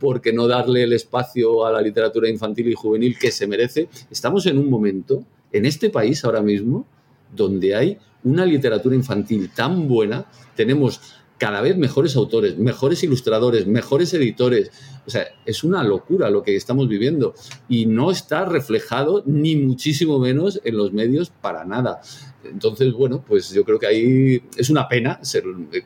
porque 0.00 0.32
no 0.32 0.48
darle 0.48 0.82
el 0.82 0.92
espacio 0.92 1.64
a 1.64 1.70
la 1.70 1.80
literatura 1.80 2.28
infantil 2.28 2.68
y 2.68 2.74
juvenil 2.74 3.16
que 3.16 3.30
se 3.30 3.46
merece. 3.46 3.88
Estamos 4.10 4.44
en 4.46 4.58
un 4.58 4.68
momento, 4.68 5.24
en 5.52 5.64
este 5.64 5.88
país 5.88 6.24
ahora 6.24 6.42
mismo, 6.42 6.86
donde 7.32 7.76
hay 7.76 7.98
una 8.24 8.44
literatura 8.44 8.96
infantil 8.96 9.50
tan 9.54 9.86
buena, 9.86 10.26
tenemos 10.56 11.19
cada 11.40 11.62
vez 11.62 11.78
mejores 11.78 12.16
autores, 12.16 12.58
mejores 12.58 13.02
ilustradores, 13.02 13.66
mejores 13.66 14.12
editores. 14.12 14.70
O 15.06 15.10
sea, 15.10 15.26
es 15.46 15.64
una 15.64 15.82
locura 15.82 16.28
lo 16.28 16.42
que 16.42 16.54
estamos 16.54 16.86
viviendo 16.86 17.34
y 17.66 17.86
no 17.86 18.10
está 18.10 18.44
reflejado 18.44 19.22
ni 19.24 19.56
muchísimo 19.56 20.18
menos 20.18 20.60
en 20.64 20.76
los 20.76 20.92
medios 20.92 21.30
para 21.30 21.64
nada. 21.64 22.02
Entonces, 22.44 22.92
bueno, 22.92 23.24
pues 23.26 23.50
yo 23.52 23.64
creo 23.64 23.78
que 23.78 23.86
ahí 23.86 24.42
es 24.54 24.68
una 24.68 24.86
pena 24.86 25.18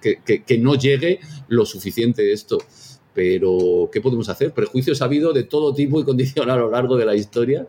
que, 0.02 0.58
no 0.58 0.74
llegue 0.74 1.20
lo 1.46 1.64
suficiente 1.64 2.32
esto. 2.32 2.58
Pero, 3.14 3.88
¿qué 3.92 4.00
podemos 4.00 4.28
hacer? 4.28 4.52
Prejuicios 4.52 5.02
ha 5.02 5.04
habido 5.04 5.32
de 5.32 5.44
todo 5.44 5.72
tipo 5.72 6.00
y 6.00 6.04
condición 6.04 6.50
a 6.50 6.56
lo 6.56 6.68
largo 6.68 6.96
de 6.96 7.06
la 7.06 7.14
historia. 7.14 7.68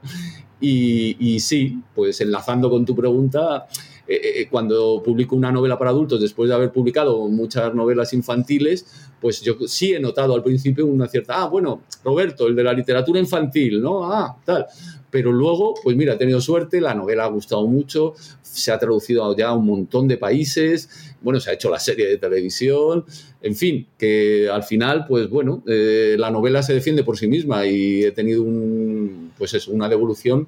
Y 0.60 1.40
sí, 1.40 1.84
pues 1.94 2.20
enlazando 2.20 2.72
con 2.72 2.84
tu 2.84 2.96
pregunta, 2.96 3.68
eh, 4.08 4.16
eh, 4.16 4.42
eh, 4.42 4.48
cuando 4.50 5.02
publico 5.04 5.36
una 5.36 5.52
novela 5.52 5.80
para 5.80 5.90
adultos, 5.90 6.22
después 6.22 6.48
de 6.48 6.56
haber 6.56 6.72
publicado 6.72 7.28
muchas 7.28 7.74
novelas 7.74 8.14
infantiles, 8.14 8.86
pues 9.20 9.42
yo 9.42 9.56
sí 9.68 9.94
he 9.94 10.00
notado 10.00 10.36
al 10.36 10.44
principio 10.44 10.86
una 10.86 11.08
cierta, 11.08 11.42
ah, 11.42 11.48
bueno, 11.48 11.82
Roberto, 12.04 12.48
el 12.48 12.56
de 12.56 12.64
la 12.64 12.74
literatura 12.74 13.20
infantil, 13.20 13.82
¿no? 13.82 14.12
Ah, 14.12 14.38
tal. 14.46 14.68
Pero 15.10 15.32
luego, 15.32 15.74
pues 15.82 15.96
mira, 15.96 16.14
he 16.14 16.18
tenido 16.18 16.40
suerte, 16.42 16.82
la 16.82 16.94
novela 16.94 17.24
ha 17.24 17.30
gustado 17.30 17.66
mucho, 17.68 18.14
se 18.42 18.72
ha 18.72 18.78
traducido 18.78 19.36
ya 19.36 19.50
a 19.50 19.54
un 19.54 19.66
montón 19.66 20.08
de 20.08 20.18
países, 20.18 20.90
bueno, 21.22 21.40
se 21.40 21.50
ha 21.50 21.54
hecho 21.54 21.72
la 21.72 21.80
serie 21.80 22.08
de 22.08 22.18
televisión, 22.18 23.06
en 23.42 23.56
fin, 23.56 23.88
que 23.98 24.50
al 24.50 24.64
final, 24.64 25.06
pues 25.08 25.30
bueno, 25.30 25.64
la 25.66 26.30
novela 26.32 26.62
se 26.64 26.74
defiende 26.74 27.04
por 27.04 27.18
sí 27.18 27.28
misma 27.28 27.66
y 27.66 28.04
he 28.04 28.12
tenido 28.12 28.44
un, 28.44 29.32
pues 29.38 29.54
eso, 29.54 29.72
una 29.72 29.88
devolución 29.88 30.48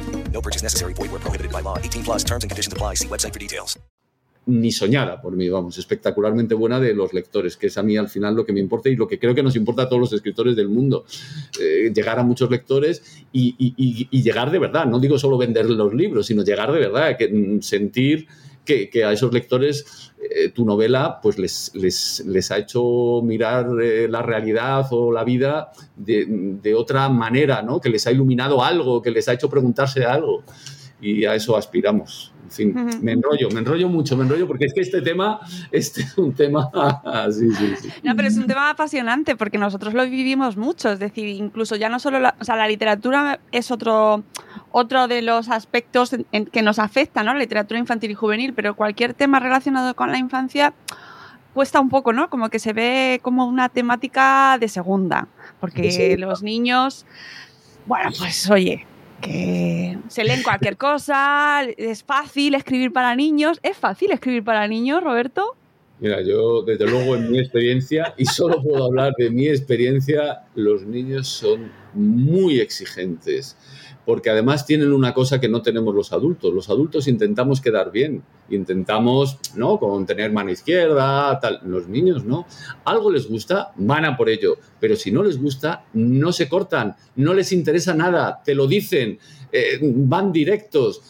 No 0.33 0.41
purchase 0.41 0.63
necessary. 0.63 0.93
Void 0.93 1.11
where 1.11 1.19
prohibited 1.19 1.51
by 1.51 1.61
law. 1.61 1.77
18 1.77 2.03
plus 2.03 2.23
terms 2.23 2.43
and 2.43 2.49
conditions 2.49 2.73
apply. 2.73 2.95
See 2.95 3.07
website 3.07 3.33
for 3.33 3.39
details. 3.39 3.77
Ni 4.47 4.71
soñada 4.71 5.21
por 5.21 5.35
mí, 5.35 5.49
vamos, 5.49 5.77
espectacularmente 5.77 6.55
buena 6.55 6.79
de 6.79 6.95
los 6.95 7.13
lectores, 7.13 7.57
que 7.57 7.67
es 7.67 7.77
a 7.77 7.83
mí 7.83 7.95
al 7.95 8.09
final 8.09 8.35
lo 8.35 8.43
que 8.43 8.51
me 8.53 8.59
importa 8.59 8.89
y 8.89 8.95
lo 8.95 9.07
que 9.07 9.19
creo 9.19 9.35
que 9.35 9.43
nos 9.43 9.55
importa 9.55 9.83
a 9.83 9.89
todos 9.89 9.99
los 9.99 10.13
escritores 10.13 10.55
del 10.55 10.67
mundo. 10.67 11.05
Eh, 11.61 11.91
llegar 11.93 12.17
a 12.17 12.23
muchos 12.23 12.49
lectores 12.49 13.03
y, 13.31 13.55
y, 13.59 13.75
y, 13.77 14.07
y, 14.09 14.23
llegar 14.23 14.49
de 14.49 14.57
verdad. 14.57 14.87
No 14.87 14.99
digo 14.99 15.19
solo 15.19 15.37
vender 15.37 15.69
los 15.69 15.93
libros, 15.93 16.25
sino 16.25 16.43
llegar 16.43 16.71
de 16.71 16.79
verdad, 16.79 17.15
que, 17.17 17.27
mm, 17.27 17.61
sentir 17.61 18.27
que, 18.65 19.03
a 19.03 19.11
esos 19.11 19.33
lectores 19.33 20.13
eh, 20.21 20.49
tu 20.49 20.65
novela 20.65 21.19
pues 21.21 21.37
les, 21.37 21.71
les, 21.75 22.23
les 22.25 22.51
ha 22.51 22.57
hecho 22.57 23.21
mirar 23.23 23.67
eh, 23.81 24.07
la 24.07 24.21
realidad 24.21 24.85
o 24.91 25.11
la 25.11 25.23
vida 25.23 25.71
de, 25.95 26.25
de, 26.27 26.75
otra 26.75 27.09
manera, 27.09 27.61
¿no? 27.61 27.81
que 27.81 27.89
les 27.89 28.05
ha 28.07 28.11
iluminado 28.11 28.63
algo, 28.63 29.01
que 29.01 29.11
les 29.11 29.27
ha 29.27 29.33
hecho 29.33 29.49
preguntarse 29.49 30.05
algo. 30.05 30.43
Y 31.01 31.25
a 31.25 31.33
eso 31.33 31.57
aspiramos. 31.57 32.30
En 32.51 32.73
fin, 32.73 32.77
uh 32.77 32.81
-huh. 32.81 32.99
me 33.01 33.13
enrollo, 33.13 33.49
me 33.51 33.59
enrollo 33.59 33.87
mucho, 33.87 34.17
me 34.17 34.23
enrollo 34.23 34.45
porque 34.45 34.65
es 34.65 34.73
que 34.73 34.81
este 34.81 35.01
tema, 35.01 35.39
este 35.71 36.01
es 36.01 36.17
un 36.17 36.33
tema... 36.33 36.69
sí, 37.31 37.49
sí, 37.53 37.73
sí. 37.81 37.89
No, 38.03 38.15
pero 38.15 38.27
es 38.27 38.37
un 38.37 38.45
tema 38.45 38.69
apasionante 38.69 39.37
porque 39.37 39.57
nosotros 39.57 39.93
lo 39.93 40.03
vivimos 40.03 40.57
mucho. 40.57 40.89
Es 40.91 40.99
decir, 40.99 41.27
incluso 41.27 41.75
ya 41.77 41.87
no 41.87 41.99
solo 41.99 42.19
la, 42.19 42.35
o 42.39 42.43
sea, 42.43 42.55
la 42.57 42.67
literatura 42.67 43.39
es 43.51 43.71
otro 43.71 44.23
otro 44.73 45.07
de 45.07 45.21
los 45.21 45.49
aspectos 45.49 46.13
en, 46.13 46.25
en 46.31 46.45
que 46.45 46.61
nos 46.61 46.79
afecta, 46.79 47.23
¿no? 47.23 47.33
La 47.33 47.39
literatura 47.39 47.79
infantil 47.79 48.11
y 48.11 48.13
juvenil, 48.13 48.53
pero 48.53 48.75
cualquier 48.75 49.13
tema 49.13 49.39
relacionado 49.39 49.95
con 49.95 50.11
la 50.11 50.17
infancia 50.17 50.73
cuesta 51.53 51.79
un 51.79 51.89
poco, 51.89 52.13
¿no? 52.13 52.29
Como 52.29 52.49
que 52.49 52.59
se 52.59 52.73
ve 52.73 53.19
como 53.21 53.45
una 53.45 53.69
temática 53.69 54.57
de 54.59 54.67
segunda, 54.67 55.27
porque 55.59 55.91
sí. 55.91 56.17
los 56.17 56.43
niños, 56.43 57.05
bueno, 57.85 58.11
pues 58.17 58.49
oye, 58.49 58.85
que 59.21 59.97
se 60.07 60.23
leen 60.23 60.43
cualquier 60.43 60.77
cosa, 60.77 61.63
es 61.77 62.03
fácil 62.03 62.55
escribir 62.55 62.91
para 62.91 63.15
niños, 63.15 63.59
¿es 63.63 63.77
fácil 63.77 64.11
escribir 64.11 64.43
para 64.43 64.67
niños, 64.67 65.03
Roberto? 65.03 65.55
Mira, 65.99 66.21
yo 66.21 66.63
desde 66.63 66.87
luego 66.87 67.15
en 67.15 67.31
mi 67.31 67.39
experiencia, 67.39 68.13
y 68.17 68.25
solo 68.25 68.61
puedo 68.61 68.85
hablar 68.85 69.13
de 69.17 69.29
mi 69.29 69.47
experiencia, 69.47 70.41
los 70.55 70.83
niños 70.83 71.27
son 71.27 71.71
muy 71.93 72.59
exigentes 72.59 73.55
porque 74.05 74.29
además 74.29 74.65
tienen 74.65 74.93
una 74.93 75.13
cosa 75.13 75.39
que 75.39 75.49
no 75.49 75.61
tenemos 75.61 75.93
los 75.93 76.11
adultos. 76.11 76.53
Los 76.53 76.69
adultos 76.69 77.07
intentamos 77.07 77.61
quedar 77.61 77.91
bien, 77.91 78.23
intentamos, 78.49 79.37
¿no? 79.55 79.79
Con 79.79 80.05
tener 80.05 80.31
mano 80.31 80.51
izquierda, 80.51 81.39
tal. 81.39 81.61
Los 81.65 81.87
niños 81.87 82.25
no. 82.25 82.45
Algo 82.85 83.11
les 83.11 83.27
gusta, 83.27 83.71
van 83.75 84.05
a 84.05 84.17
por 84.17 84.29
ello, 84.29 84.57
pero 84.79 84.95
si 84.95 85.11
no 85.11 85.23
les 85.23 85.39
gusta, 85.39 85.85
no 85.93 86.31
se 86.31 86.49
cortan, 86.49 86.95
no 87.15 87.33
les 87.33 87.51
interesa 87.51 87.93
nada, 87.93 88.41
te 88.43 88.55
lo 88.55 88.67
dicen, 88.67 89.19
eh, 89.51 89.79
van 89.81 90.31
directos. 90.31 91.01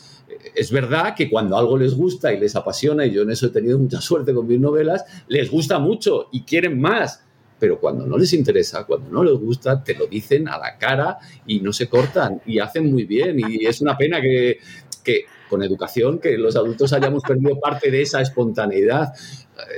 Es 0.55 0.71
verdad 0.71 1.13
que 1.15 1.29
cuando 1.29 1.57
algo 1.57 1.77
les 1.77 1.93
gusta 1.93 2.33
y 2.33 2.39
les 2.39 2.55
apasiona, 2.55 3.05
y 3.05 3.11
yo 3.11 3.21
en 3.21 3.31
eso 3.31 3.47
he 3.47 3.49
tenido 3.49 3.77
mucha 3.77 4.01
suerte 4.01 4.33
con 4.33 4.47
mis 4.47 4.59
novelas, 4.59 5.05
les 5.27 5.49
gusta 5.49 5.79
mucho 5.79 6.27
y 6.31 6.43
quieren 6.43 6.79
más 6.79 7.23
pero 7.61 7.79
cuando 7.79 8.07
no 8.07 8.17
les 8.17 8.33
interesa, 8.33 8.85
cuando 8.85 9.11
no 9.11 9.23
les 9.23 9.35
gusta, 9.35 9.83
te 9.83 9.93
lo 9.93 10.07
dicen 10.07 10.47
a 10.49 10.57
la 10.57 10.79
cara 10.79 11.19
y 11.45 11.59
no 11.59 11.71
se 11.71 11.87
cortan 11.87 12.41
y 12.43 12.57
hacen 12.57 12.91
muy 12.91 13.03
bien. 13.03 13.37
Y 13.39 13.67
es 13.67 13.81
una 13.81 13.95
pena 13.95 14.19
que, 14.19 14.57
que 15.03 15.25
con 15.47 15.61
educación, 15.61 16.17
que 16.17 16.39
los 16.39 16.55
adultos 16.55 16.91
hayamos 16.91 17.21
perdido 17.21 17.59
parte 17.59 17.91
de 17.91 18.01
esa 18.01 18.19
espontaneidad. 18.19 19.13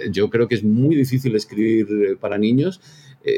Yo 0.10 0.30
creo 0.30 0.48
que 0.48 0.56
es 0.56 0.64
muy 0.64 0.96
difícil 0.96 1.36
escribir 1.36 2.18
para 2.22 2.38
niños. 2.38 2.80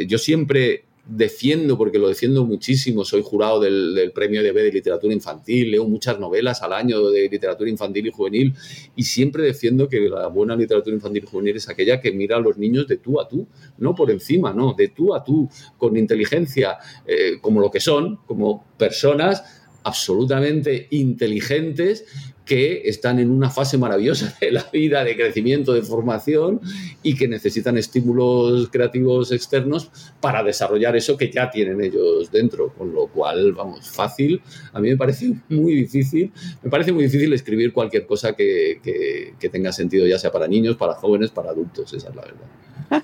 Yo 0.06 0.20
siempre 0.20 0.85
defiendo, 1.08 1.78
porque 1.78 2.00
lo 2.00 2.08
defiendo 2.08 2.46
muchísimo, 2.46 3.06
soy 3.06 3.22
jurado 3.24 3.60
del, 3.60 3.94
del 3.94 4.12
premio 4.12 4.42
de 4.42 4.52
B 4.52 4.64
de 4.64 4.72
literatura 4.72 5.14
infantil, 5.14 5.72
leo 5.72 5.88
muchas 5.88 6.20
novelas 6.20 6.64
al 6.64 6.74
año 6.74 7.10
de 7.10 7.30
literatura 7.30 7.70
infantil 7.70 8.08
y 8.08 8.12
juvenil 8.12 8.54
y 8.96 9.04
siempre 9.04 9.44
defiendo 9.44 9.88
que 9.88 10.10
la 10.10 10.28
buena 10.28 10.56
literatura 10.56 10.96
infantil 10.96 11.24
y 11.24 11.28
juvenil 11.28 11.56
es 11.58 11.70
aquella 11.70 12.02
que 12.02 12.12
mira 12.12 12.38
a 12.38 12.40
los 12.40 12.58
niños 12.58 12.88
de 12.88 12.98
tú 12.98 13.22
a 13.22 13.28
tú, 13.28 13.48
no 13.78 13.94
por 13.94 14.10
encima, 14.10 14.52
no, 14.54 14.74
de 14.74 14.88
tú 14.88 15.14
a 15.14 15.24
tú, 15.24 15.48
con 15.78 15.96
inteligencia, 15.96 16.78
eh, 17.06 17.40
como 17.40 17.62
lo 17.62 17.70
que 17.70 17.80
son, 17.80 18.18
como 18.26 18.66
personas 18.78 19.44
absolutamente 19.84 20.88
inteligentes 20.90 22.06
que 22.46 22.84
están 22.86 23.20
en 23.20 23.32
una 23.32 23.50
fase 23.50 23.78
maravillosa 23.78 24.36
de 24.40 24.52
la 24.52 24.64
vida, 24.72 25.04
de 25.04 25.16
crecimiento, 25.16 25.74
de 25.74 25.82
formación 25.82 26.62
y 27.02 27.16
que 27.16 27.28
necesitan 27.28 27.78
estímulos 27.78 28.70
creativos 28.70 29.32
externos 29.32 29.90
para 30.22 30.44
desarrollar 30.44 30.96
eso 30.96 31.18
que 31.18 31.32
ya 31.32 31.50
tienen 31.50 31.82
ellos 31.82 32.32
dentro. 32.32 32.70
Con 32.70 32.94
lo 32.94 33.08
cual, 33.08 33.54
vamos, 33.54 33.90
fácil. 33.90 34.42
A 34.74 34.80
mí 34.80 34.90
me 34.90 34.98
parece 34.98 35.34
muy 35.50 35.74
difícil, 35.74 36.32
me 36.62 36.70
parece 36.70 36.92
muy 36.92 37.06
difícil 37.06 37.34
escribir 37.34 37.74
cualquier 37.74 38.06
cosa 38.06 38.34
que, 38.34 38.80
que, 38.84 39.50
tenga 39.50 39.72
sentido, 39.72 40.06
ya 40.08 40.18
sea 40.18 40.32
para 40.32 40.48
niños, 40.48 40.76
para 40.76 40.96
jóvenes, 40.96 41.30
para 41.30 41.52
adultos, 41.52 41.94
esa 41.94 42.10
es 42.10 42.16
la 42.16 42.22
verdad. 42.24 43.04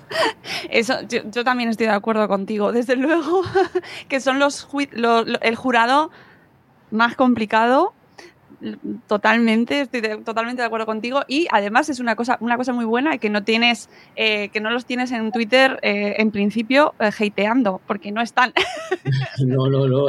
Eso, 0.70 0.94
yo, 1.08 1.44
también 1.44 1.68
estoy 1.68 1.86
de 1.86 1.92
acuerdo 1.92 2.28
contigo. 2.28 2.72
Desde 2.72 2.96
luego 2.96 3.42
que 4.08 4.20
son 4.20 4.38
los, 4.38 4.68
lo, 4.92 5.24
lo, 5.24 5.40
el 5.40 5.56
jurado 5.56 6.10
más 6.90 7.16
complicado. 7.16 7.94
Totalmente, 9.06 9.80
estoy 9.80 10.00
de, 10.00 10.18
totalmente 10.18 10.62
de 10.62 10.66
acuerdo 10.66 10.86
contigo. 10.86 11.22
Y 11.26 11.46
además 11.50 11.88
es 11.88 12.00
una 12.00 12.16
cosa, 12.16 12.38
una 12.40 12.56
cosa 12.56 12.72
muy 12.72 12.84
buena 12.84 13.18
que 13.18 13.30
no 13.30 13.42
tienes, 13.42 13.88
eh, 14.16 14.50
que 14.50 14.60
no 14.60 14.70
los 14.70 14.86
tienes 14.86 15.10
en 15.12 15.32
Twitter 15.32 15.78
eh, 15.82 16.14
en 16.18 16.30
principio 16.30 16.94
eh, 17.00 17.10
hateando, 17.18 17.80
porque 17.86 18.12
no 18.12 18.20
están. 18.20 18.52
No, 19.44 19.68
no, 19.68 19.88
no. 19.88 20.06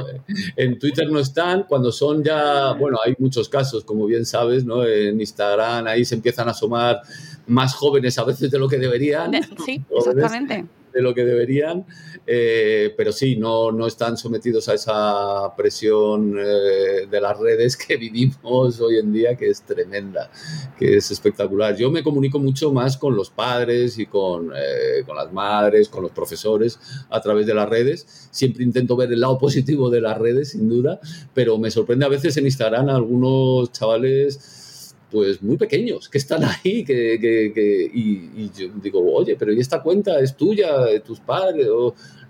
En 0.55 0.77
Twitter 0.77 1.09
no 1.09 1.19
están. 1.19 1.63
Cuando 1.63 1.91
son 1.91 2.23
ya, 2.23 2.73
bueno, 2.73 2.99
hay 3.03 3.15
muchos 3.17 3.49
casos, 3.49 3.83
como 3.83 4.05
bien 4.05 4.25
sabes, 4.25 4.63
¿no? 4.65 4.85
En 4.85 5.19
Instagram 5.19 5.87
ahí 5.87 6.05
se 6.05 6.15
empiezan 6.15 6.47
a 6.47 6.51
asomar 6.51 7.01
más 7.47 7.73
jóvenes 7.73 8.17
a 8.17 8.23
veces 8.23 8.51
de 8.51 8.59
lo 8.59 8.67
que 8.67 8.77
deberían. 8.77 9.31
Sí, 9.65 9.81
exactamente. 9.89 10.65
De 10.93 11.01
lo 11.01 11.13
que 11.13 11.25
deberían, 11.25 11.85
eh, 12.27 12.93
pero 12.95 13.11
sí, 13.11 13.35
no, 13.35 13.71
no 13.71 13.87
están 13.87 14.15
sometidos 14.15 14.69
a 14.69 14.75
esa 14.75 15.55
presión 15.57 16.35
eh, 16.37 17.07
de 17.09 17.21
las 17.21 17.37
redes 17.37 17.75
que 17.75 17.97
vivimos 17.97 18.79
hoy 18.79 18.97
en 18.99 19.11
día, 19.11 19.35
que 19.35 19.49
es 19.49 19.63
tremenda, 19.63 20.29
que 20.77 20.97
es 20.97 21.09
espectacular. 21.09 21.75
Yo 21.75 21.89
me 21.89 22.03
comunico 22.03 22.39
mucho 22.39 22.71
más 22.71 22.97
con 22.97 23.15
los 23.15 23.29
padres 23.29 23.97
y 23.97 24.05
con, 24.05 24.51
eh, 24.55 25.03
con 25.05 25.15
las 25.15 25.33
madres, 25.33 25.89
con 25.89 26.03
los 26.03 26.11
profesores 26.11 26.79
a 27.09 27.19
través 27.21 27.47
de 27.47 27.53
las 27.53 27.67
redes. 27.67 28.29
Siempre 28.31 28.63
intento 28.63 28.95
ver 28.95 29.11
el 29.11 29.19
lado 29.19 29.37
positivo 29.37 29.89
de 29.89 30.01
las 30.01 30.17
redes, 30.17 30.51
sin 30.51 30.69
duda, 30.69 30.99
pero 31.33 31.57
me 31.57 31.71
sorprende 31.71 32.05
a 32.05 32.09
veces 32.09 32.37
en 32.37 32.45
Instagram 32.45 32.89
a 32.89 32.95
algunos 32.95 33.71
chavales 33.71 34.62
pues 35.13 35.43
muy 35.43 35.57
pequeños 35.57 36.09
que 36.09 36.17
están 36.17 36.43
ahí 36.43 36.83
que, 36.83 37.19
que, 37.21 37.53
que 37.53 37.91
y, 37.93 38.31
y, 38.35 38.51
yo 38.57 38.67
digo, 38.81 38.99
oye, 39.13 39.35
pero 39.37 39.53
¿y 39.53 39.59
esta 39.59 39.83
cuenta 39.83 40.19
es 40.19 40.35
tuya, 40.35 40.85
de 40.85 41.01
tus 41.01 41.19
padres? 41.19 41.67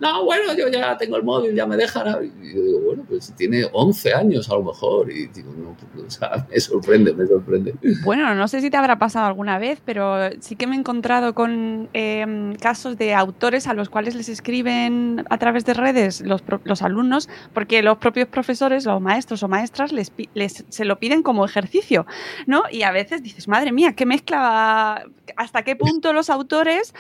No, 0.04 0.26
bueno, 0.26 0.54
yo 0.54 0.68
ya 0.68 0.98
tengo 0.98 1.16
el 1.16 1.24
móvil, 1.24 1.56
ya 1.56 1.66
me 1.66 1.78
dejan. 1.78 2.26
Y 2.42 2.54
yo 2.54 2.62
digo, 2.62 2.80
bueno, 2.82 3.06
pues 3.08 3.34
tiene 3.38 3.66
11 3.72 4.14
años 4.14 4.50
a 4.50 4.56
lo 4.56 4.64
mejor. 4.64 5.10
Y 5.10 5.28
digo, 5.28 5.54
no, 5.58 5.78
o 6.06 6.10
sea, 6.10 6.46
me 6.50 6.60
sorprende, 6.60 7.14
me 7.14 7.26
sorprende. 7.26 7.74
Bueno, 8.04 8.36
no 8.36 8.48
sé 8.50 8.60
si 8.60 8.70
te 8.70 8.76
habrá 8.76 9.00
pasado 9.00 9.28
alguna 9.28 9.60
vez, 9.60 9.82
pero 9.86 10.30
sí 10.42 10.58
que 10.58 10.68
me 10.68 10.76
he 10.76 10.80
encontrado 10.80 11.34
con 11.34 11.90
eh, 11.94 12.54
casos 12.60 12.98
de 12.98 13.14
autores 13.14 13.68
a 13.68 13.74
los 13.74 13.90
cuales 13.90 14.16
les 14.16 14.28
escriben 14.28 15.26
a 15.30 15.38
través 15.38 15.64
de 15.64 15.74
redes 15.74 16.20
los, 16.20 16.44
los 16.66 16.82
alumnos, 16.82 17.30
porque 17.54 17.82
los 17.82 17.98
propios 17.98 18.28
profesores, 18.28 18.86
los 18.86 19.02
maestros 19.02 19.42
o 19.44 19.48
maestras, 19.48 19.94
les, 19.94 20.12
les, 20.34 20.66
se 20.68 20.86
lo 20.86 21.00
piden 21.00 21.24
como 21.24 21.46
ejercicio, 21.46 22.06
¿no? 22.46 22.64
Y 22.70 22.84
a 22.84 22.92
veces 22.92 23.24
dices, 23.24 23.48
madre 23.48 23.72
mía, 23.72 23.94
qué 23.94 24.06
mezcla, 24.06 25.06
hasta 25.38 25.64
qué 25.64 25.76
punto 25.78 26.12
los 26.12 26.30
autores 26.30 26.94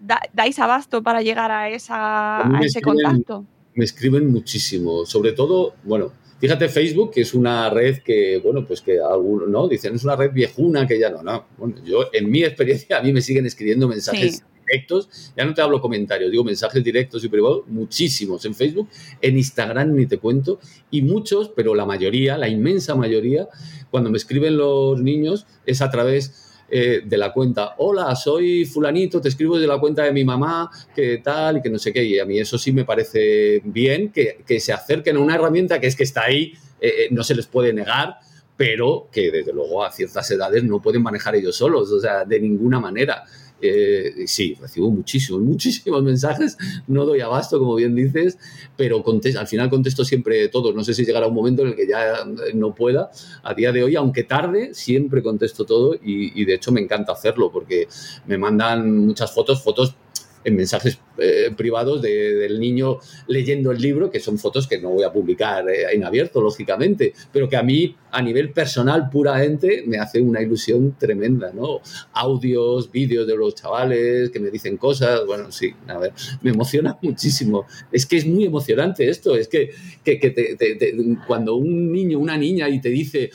da, 0.00 0.20
dais 0.32 0.58
abasto 0.58 1.02
para 1.02 1.22
llegar 1.22 1.50
a, 1.50 1.70
esa, 1.70 2.46
a 2.46 2.60
ese 2.60 2.78
escriben, 2.78 3.02
contacto. 3.02 3.44
Me 3.74 3.84
escriben 3.84 4.30
muchísimo, 4.30 5.06
sobre 5.06 5.32
todo, 5.32 5.74
bueno, 5.84 6.12
fíjate 6.38 6.68
Facebook, 6.68 7.12
que 7.12 7.22
es 7.22 7.34
una 7.34 7.70
red 7.70 7.98
que, 7.98 8.40
bueno, 8.42 8.66
pues 8.66 8.80
que 8.80 8.98
algunos, 9.00 9.48
¿no? 9.48 9.68
Dicen, 9.68 9.94
es 9.94 10.04
una 10.04 10.16
red 10.16 10.32
viejuna 10.32 10.86
que 10.86 10.98
ya 10.98 11.10
no, 11.10 11.22
no. 11.22 11.46
Bueno, 11.56 11.76
yo, 11.84 12.06
en 12.12 12.30
mi 12.30 12.42
experiencia, 12.42 12.98
a 12.98 13.02
mí 13.02 13.12
me 13.12 13.20
siguen 13.20 13.46
escribiendo 13.46 13.88
mensajes. 13.88 14.36
Sí 14.36 14.42
directos, 14.68 15.32
ya 15.36 15.44
no 15.44 15.54
te 15.54 15.62
hablo 15.62 15.80
comentarios, 15.80 16.30
digo 16.30 16.44
mensajes 16.44 16.82
directos 16.84 17.24
y 17.24 17.28
privados, 17.28 17.62
muchísimos 17.66 18.44
en 18.44 18.54
Facebook, 18.54 18.88
en 19.20 19.36
Instagram 19.36 19.94
ni 19.94 20.06
te 20.06 20.18
cuento, 20.18 20.60
y 20.90 21.02
muchos, 21.02 21.50
pero 21.54 21.74
la 21.74 21.86
mayoría, 21.86 22.36
la 22.36 22.48
inmensa 22.48 22.94
mayoría, 22.94 23.48
cuando 23.90 24.10
me 24.10 24.18
escriben 24.18 24.56
los 24.56 25.00
niños 25.00 25.46
es 25.66 25.80
a 25.80 25.90
través 25.90 26.47
eh, 26.70 27.02
de 27.04 27.16
la 27.16 27.32
cuenta, 27.32 27.74
hola, 27.78 28.14
soy 28.14 28.64
fulanito, 28.66 29.20
te 29.20 29.28
escribo 29.28 29.58
de 29.58 29.66
la 29.66 29.78
cuenta 29.78 30.02
de 30.04 30.12
mi 30.12 30.24
mamá, 30.24 30.70
que 30.94 31.18
tal 31.18 31.58
y 31.58 31.62
que 31.62 31.70
no 31.70 31.78
sé 31.78 31.92
qué, 31.92 32.04
y 32.04 32.18
a 32.18 32.24
mí 32.24 32.38
eso 32.38 32.58
sí 32.58 32.72
me 32.72 32.84
parece 32.84 33.60
bien, 33.64 34.10
que, 34.10 34.38
que 34.46 34.60
se 34.60 34.72
acerquen 34.72 35.16
a 35.16 35.20
una 35.20 35.34
herramienta 35.34 35.80
que 35.80 35.86
es 35.86 35.96
que 35.96 36.04
está 36.04 36.24
ahí, 36.24 36.52
eh, 36.80 37.08
no 37.10 37.24
se 37.24 37.34
les 37.34 37.46
puede 37.46 37.72
negar, 37.72 38.16
pero 38.56 39.08
que 39.12 39.30
desde 39.30 39.52
luego 39.52 39.84
a 39.84 39.92
ciertas 39.92 40.30
edades 40.30 40.64
no 40.64 40.82
pueden 40.82 41.02
manejar 41.02 41.36
ellos 41.36 41.56
solos, 41.56 41.90
o 41.92 42.00
sea, 42.00 42.24
de 42.24 42.40
ninguna 42.40 42.80
manera. 42.80 43.24
Eh, 43.60 44.24
sí, 44.26 44.56
recibo 44.60 44.90
muchísimos, 44.90 45.42
muchísimos 45.42 46.02
mensajes, 46.02 46.56
no 46.86 47.04
doy 47.04 47.20
abasto, 47.20 47.58
como 47.58 47.74
bien 47.74 47.94
dices, 47.94 48.38
pero 48.76 49.02
contesto, 49.02 49.40
al 49.40 49.48
final 49.48 49.68
contesto 49.68 50.04
siempre 50.04 50.48
todos. 50.48 50.74
No 50.74 50.84
sé 50.84 50.94
si 50.94 51.04
llegará 51.04 51.26
un 51.26 51.34
momento 51.34 51.62
en 51.62 51.68
el 51.68 51.76
que 51.76 51.86
ya 51.86 52.24
no 52.54 52.74
pueda. 52.74 53.10
A 53.42 53.54
día 53.54 53.72
de 53.72 53.82
hoy, 53.82 53.96
aunque 53.96 54.24
tarde, 54.24 54.74
siempre 54.74 55.22
contesto 55.22 55.64
todo 55.64 55.94
y, 55.94 56.40
y 56.40 56.44
de 56.44 56.54
hecho 56.54 56.72
me 56.72 56.80
encanta 56.80 57.12
hacerlo 57.12 57.50
porque 57.50 57.88
me 58.26 58.38
mandan 58.38 59.06
muchas 59.06 59.32
fotos, 59.32 59.62
fotos 59.62 59.96
en 60.44 60.56
mensajes 60.56 60.98
eh, 61.18 61.52
privados 61.56 62.02
de, 62.02 62.34
del 62.34 62.60
niño 62.60 62.98
leyendo 63.26 63.70
el 63.70 63.80
libro, 63.80 64.10
que 64.10 64.20
son 64.20 64.38
fotos 64.38 64.66
que 64.66 64.78
no 64.78 64.90
voy 64.90 65.04
a 65.04 65.12
publicar 65.12 65.68
eh, 65.68 65.86
en 65.92 66.04
abierto, 66.04 66.40
lógicamente, 66.40 67.12
pero 67.32 67.48
que 67.48 67.56
a 67.56 67.62
mí, 67.62 67.96
a 68.10 68.22
nivel 68.22 68.52
personal, 68.52 69.08
puramente, 69.10 69.84
me 69.86 69.98
hace 69.98 70.20
una 70.20 70.40
ilusión 70.42 70.96
tremenda, 70.98 71.52
¿no? 71.52 71.80
Audios, 72.12 72.90
vídeos 72.90 73.26
de 73.26 73.36
los 73.36 73.54
chavales 73.54 74.30
que 74.30 74.40
me 74.40 74.50
dicen 74.50 74.76
cosas, 74.76 75.26
bueno, 75.26 75.50
sí, 75.50 75.72
a 75.86 75.98
ver, 75.98 76.12
me 76.42 76.50
emociona 76.50 76.98
muchísimo. 77.02 77.66
Es 77.90 78.06
que 78.06 78.16
es 78.16 78.26
muy 78.26 78.44
emocionante 78.44 79.08
esto, 79.08 79.36
es 79.36 79.48
que, 79.48 79.70
que, 80.04 80.18
que 80.18 80.30
te, 80.30 80.96
cuando 81.26 81.56
un 81.56 81.92
niño, 81.92 82.18
una 82.18 82.36
niña, 82.36 82.68
y 82.68 82.80
te 82.80 82.88
dice, 82.88 83.30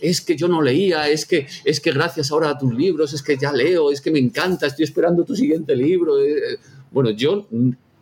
es 0.00 0.20
que 0.20 0.36
yo 0.36 0.48
no 0.48 0.62
leía, 0.62 1.08
es 1.08 1.26
que, 1.26 1.46
es 1.64 1.80
que 1.80 1.92
gracias 1.92 2.30
ahora 2.30 2.50
a 2.50 2.58
tus 2.58 2.74
libros, 2.74 3.12
es 3.12 3.22
que 3.22 3.36
ya 3.36 3.52
leo, 3.52 3.90
es 3.90 4.00
que 4.00 4.10
me 4.10 4.18
encanta, 4.18 4.66
estoy 4.66 4.84
esperando 4.84 5.24
tu 5.24 5.34
siguiente 5.34 5.74
libro. 5.76 6.22
Eh, 6.22 6.58
bueno, 6.90 7.10
yo, 7.10 7.46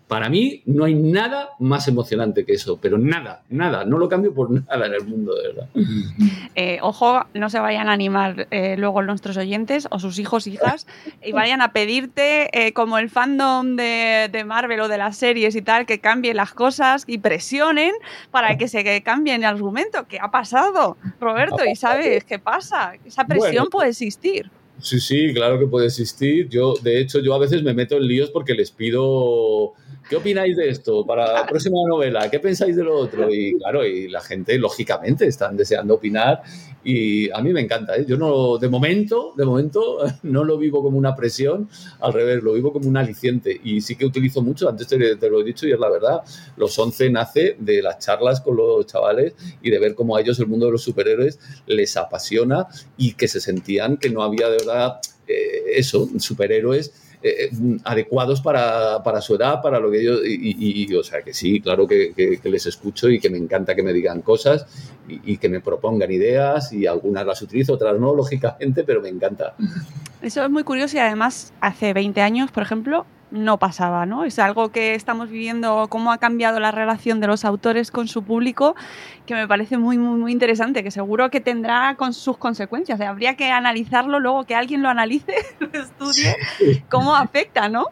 para 0.08 0.28
mí, 0.28 0.62
no 0.66 0.84
hay 0.84 0.94
nada 0.94 1.50
más 1.58 1.88
emocionante 1.88 2.44
que 2.44 2.52
eso, 2.52 2.78
pero 2.80 2.96
nada, 2.96 3.42
nada, 3.48 3.84
no 3.84 3.98
lo 3.98 4.08
cambio 4.08 4.32
por 4.32 4.50
nada 4.68 4.86
en 4.86 4.94
el 4.94 5.04
mundo, 5.04 5.34
de 5.34 5.48
verdad. 5.48 5.68
Eh, 6.58 6.78
ojo, 6.80 7.22
no 7.34 7.50
se 7.50 7.58
vayan 7.58 7.90
a 7.90 7.92
animar 7.92 8.48
eh, 8.50 8.76
luego 8.78 9.02
nuestros 9.02 9.36
oyentes 9.36 9.86
o 9.90 9.98
sus 9.98 10.18
hijos, 10.18 10.46
hijas, 10.46 10.86
y 11.22 11.32
vayan 11.32 11.60
a 11.60 11.72
pedirte, 11.72 12.48
eh, 12.58 12.72
como 12.72 12.96
el 12.96 13.10
fandom 13.10 13.76
de, 13.76 14.30
de, 14.32 14.44
Marvel 14.44 14.80
o 14.80 14.88
de 14.88 14.96
las 14.96 15.18
series 15.18 15.54
y 15.54 15.60
tal, 15.60 15.84
que 15.84 15.98
cambien 15.98 16.38
las 16.38 16.54
cosas 16.54 17.04
y 17.06 17.18
presionen 17.18 17.92
para 18.30 18.56
que 18.56 18.68
se 18.68 19.02
cambien 19.02 19.42
el 19.42 19.44
argumento. 19.44 20.06
¿Qué 20.08 20.18
ha 20.18 20.30
pasado, 20.30 20.96
Roberto? 21.20 21.62
¿Y 21.66 21.76
sabes 21.76 22.24
qué 22.24 22.38
pasa? 22.38 22.94
Esa 23.04 23.26
presión 23.26 23.54
bueno. 23.54 23.70
puede 23.70 23.90
existir. 23.90 24.50
Sí, 24.80 25.00
sí, 25.00 25.32
claro 25.32 25.58
que 25.58 25.66
puede 25.66 25.86
existir. 25.86 26.48
Yo, 26.48 26.74
de 26.82 27.00
hecho, 27.00 27.20
yo 27.20 27.34
a 27.34 27.38
veces 27.38 27.62
me 27.62 27.74
meto 27.74 27.96
en 27.96 28.06
líos 28.06 28.30
porque 28.30 28.54
les 28.54 28.70
pido, 28.70 29.72
¿qué 30.08 30.16
opináis 30.16 30.56
de 30.56 30.68
esto 30.68 31.04
para 31.04 31.32
la 31.32 31.46
próxima 31.46 31.78
novela? 31.88 32.30
¿Qué 32.30 32.38
pensáis 32.40 32.76
de 32.76 32.84
lo 32.84 32.96
otro? 32.96 33.32
Y 33.32 33.56
claro, 33.58 33.86
y 33.86 34.08
la 34.08 34.20
gente, 34.20 34.58
lógicamente, 34.58 35.26
están 35.26 35.56
deseando 35.56 35.94
opinar 35.94 36.42
y 36.88 37.28
a 37.30 37.42
mí 37.42 37.52
me 37.52 37.60
encanta. 37.60 37.96
¿eh? 37.96 38.04
Yo 38.06 38.16
no, 38.16 38.58
de 38.58 38.68
momento, 38.68 39.34
de 39.36 39.44
momento, 39.44 39.98
no 40.22 40.44
lo 40.44 40.56
vivo 40.56 40.84
como 40.84 40.96
una 40.96 41.16
presión, 41.16 41.68
al 41.98 42.12
revés, 42.12 42.44
lo 42.44 42.52
vivo 42.52 42.72
como 42.72 42.88
un 42.88 42.96
aliciente. 42.96 43.60
Y 43.64 43.80
sí 43.80 43.96
que 43.96 44.06
utilizo 44.06 44.40
mucho, 44.40 44.68
antes 44.68 44.86
te, 44.86 45.28
lo 45.28 45.40
he 45.40 45.44
dicho 45.44 45.66
y 45.66 45.72
es 45.72 45.80
la 45.80 45.90
verdad, 45.90 46.20
los 46.56 46.78
11 46.78 47.10
nace 47.10 47.56
de 47.58 47.82
las 47.82 47.98
charlas 47.98 48.40
con 48.40 48.56
los 48.56 48.86
chavales 48.86 49.34
y 49.60 49.70
de 49.70 49.80
ver 49.80 49.96
cómo 49.96 50.16
a 50.16 50.20
ellos 50.20 50.38
el 50.38 50.46
mundo 50.46 50.66
de 50.66 50.72
los 50.72 50.82
superhéroes 50.82 51.40
les 51.66 51.96
apasiona 51.96 52.68
y 52.96 53.14
que 53.14 53.26
se 53.26 53.40
sentían 53.40 53.96
que 53.96 54.08
no 54.08 54.22
había 54.22 54.48
de 54.48 54.58
verdad 54.58 55.00
eh, 55.26 55.64
eso, 55.74 56.08
superhéroes 56.20 56.92
eh, 57.22 57.50
adecuados 57.84 58.40
para, 58.40 59.02
para, 59.02 59.20
su 59.20 59.34
edad, 59.34 59.60
para 59.62 59.80
lo 59.80 59.90
que 59.90 60.00
ellos. 60.00 60.20
Y, 60.24 60.94
o 60.94 61.02
sea, 61.02 61.22
que 61.22 61.32
sí, 61.32 61.60
claro 61.60 61.86
que, 61.86 62.12
que, 62.14 62.38
que, 62.38 62.48
les 62.48 62.66
escucho 62.66 63.08
y 63.08 63.18
que 63.18 63.30
me 63.30 63.38
encanta 63.38 63.74
que 63.74 63.82
me 63.82 63.92
digan 63.92 64.22
cosas 64.22 64.66
y, 65.08 65.32
y, 65.32 65.36
que 65.38 65.48
me 65.48 65.60
propongan 65.60 66.10
ideas 66.10 66.72
y 66.72 66.86
algunas 66.86 67.26
las 67.26 67.40
utilizo, 67.42 67.74
otras 67.74 67.98
no, 67.98 68.14
lógicamente, 68.16 68.84
pero 68.84 69.00
me 69.00 69.08
encanta. 69.08 69.54
Eso 70.22 70.42
es 70.42 70.50
muy 70.50 70.64
curioso 70.64 70.96
y 70.96 71.00
además 71.00 71.52
hace 71.60 71.92
20 71.92 72.20
años, 72.20 72.50
por 72.50 72.62
ejemplo, 72.62 73.06
no 73.30 73.58
pasaba, 73.58 74.06
¿no? 74.06 74.24
Es 74.24 74.38
algo 74.38 74.70
que 74.70 74.94
estamos 74.94 75.30
viviendo, 75.30 75.86
cómo 75.88 76.12
ha 76.12 76.18
cambiado 76.18 76.60
la 76.60 76.70
relación 76.70 77.20
de 77.20 77.26
los 77.26 77.44
autores 77.44 77.90
con 77.90 78.08
su 78.08 78.22
público, 78.22 78.76
que 79.26 79.34
me 79.34 79.48
parece 79.48 79.78
muy, 79.78 79.98
muy, 79.98 80.18
muy 80.18 80.32
interesante, 80.32 80.82
que 80.82 80.90
seguro 80.90 81.30
que 81.30 81.40
tendrá 81.40 81.96
con 81.96 82.12
sus 82.14 82.36
consecuencias. 82.36 82.96
O 82.96 82.98
sea, 82.98 83.10
habría 83.10 83.34
que 83.34 83.50
analizarlo 83.50 84.20
luego, 84.20 84.44
que 84.44 84.54
alguien 84.54 84.82
lo 84.82 84.88
analice, 84.88 85.34
lo 85.60 85.80
estudie, 85.80 86.36
cómo 86.88 87.14
afecta, 87.16 87.68
¿no? 87.68 87.86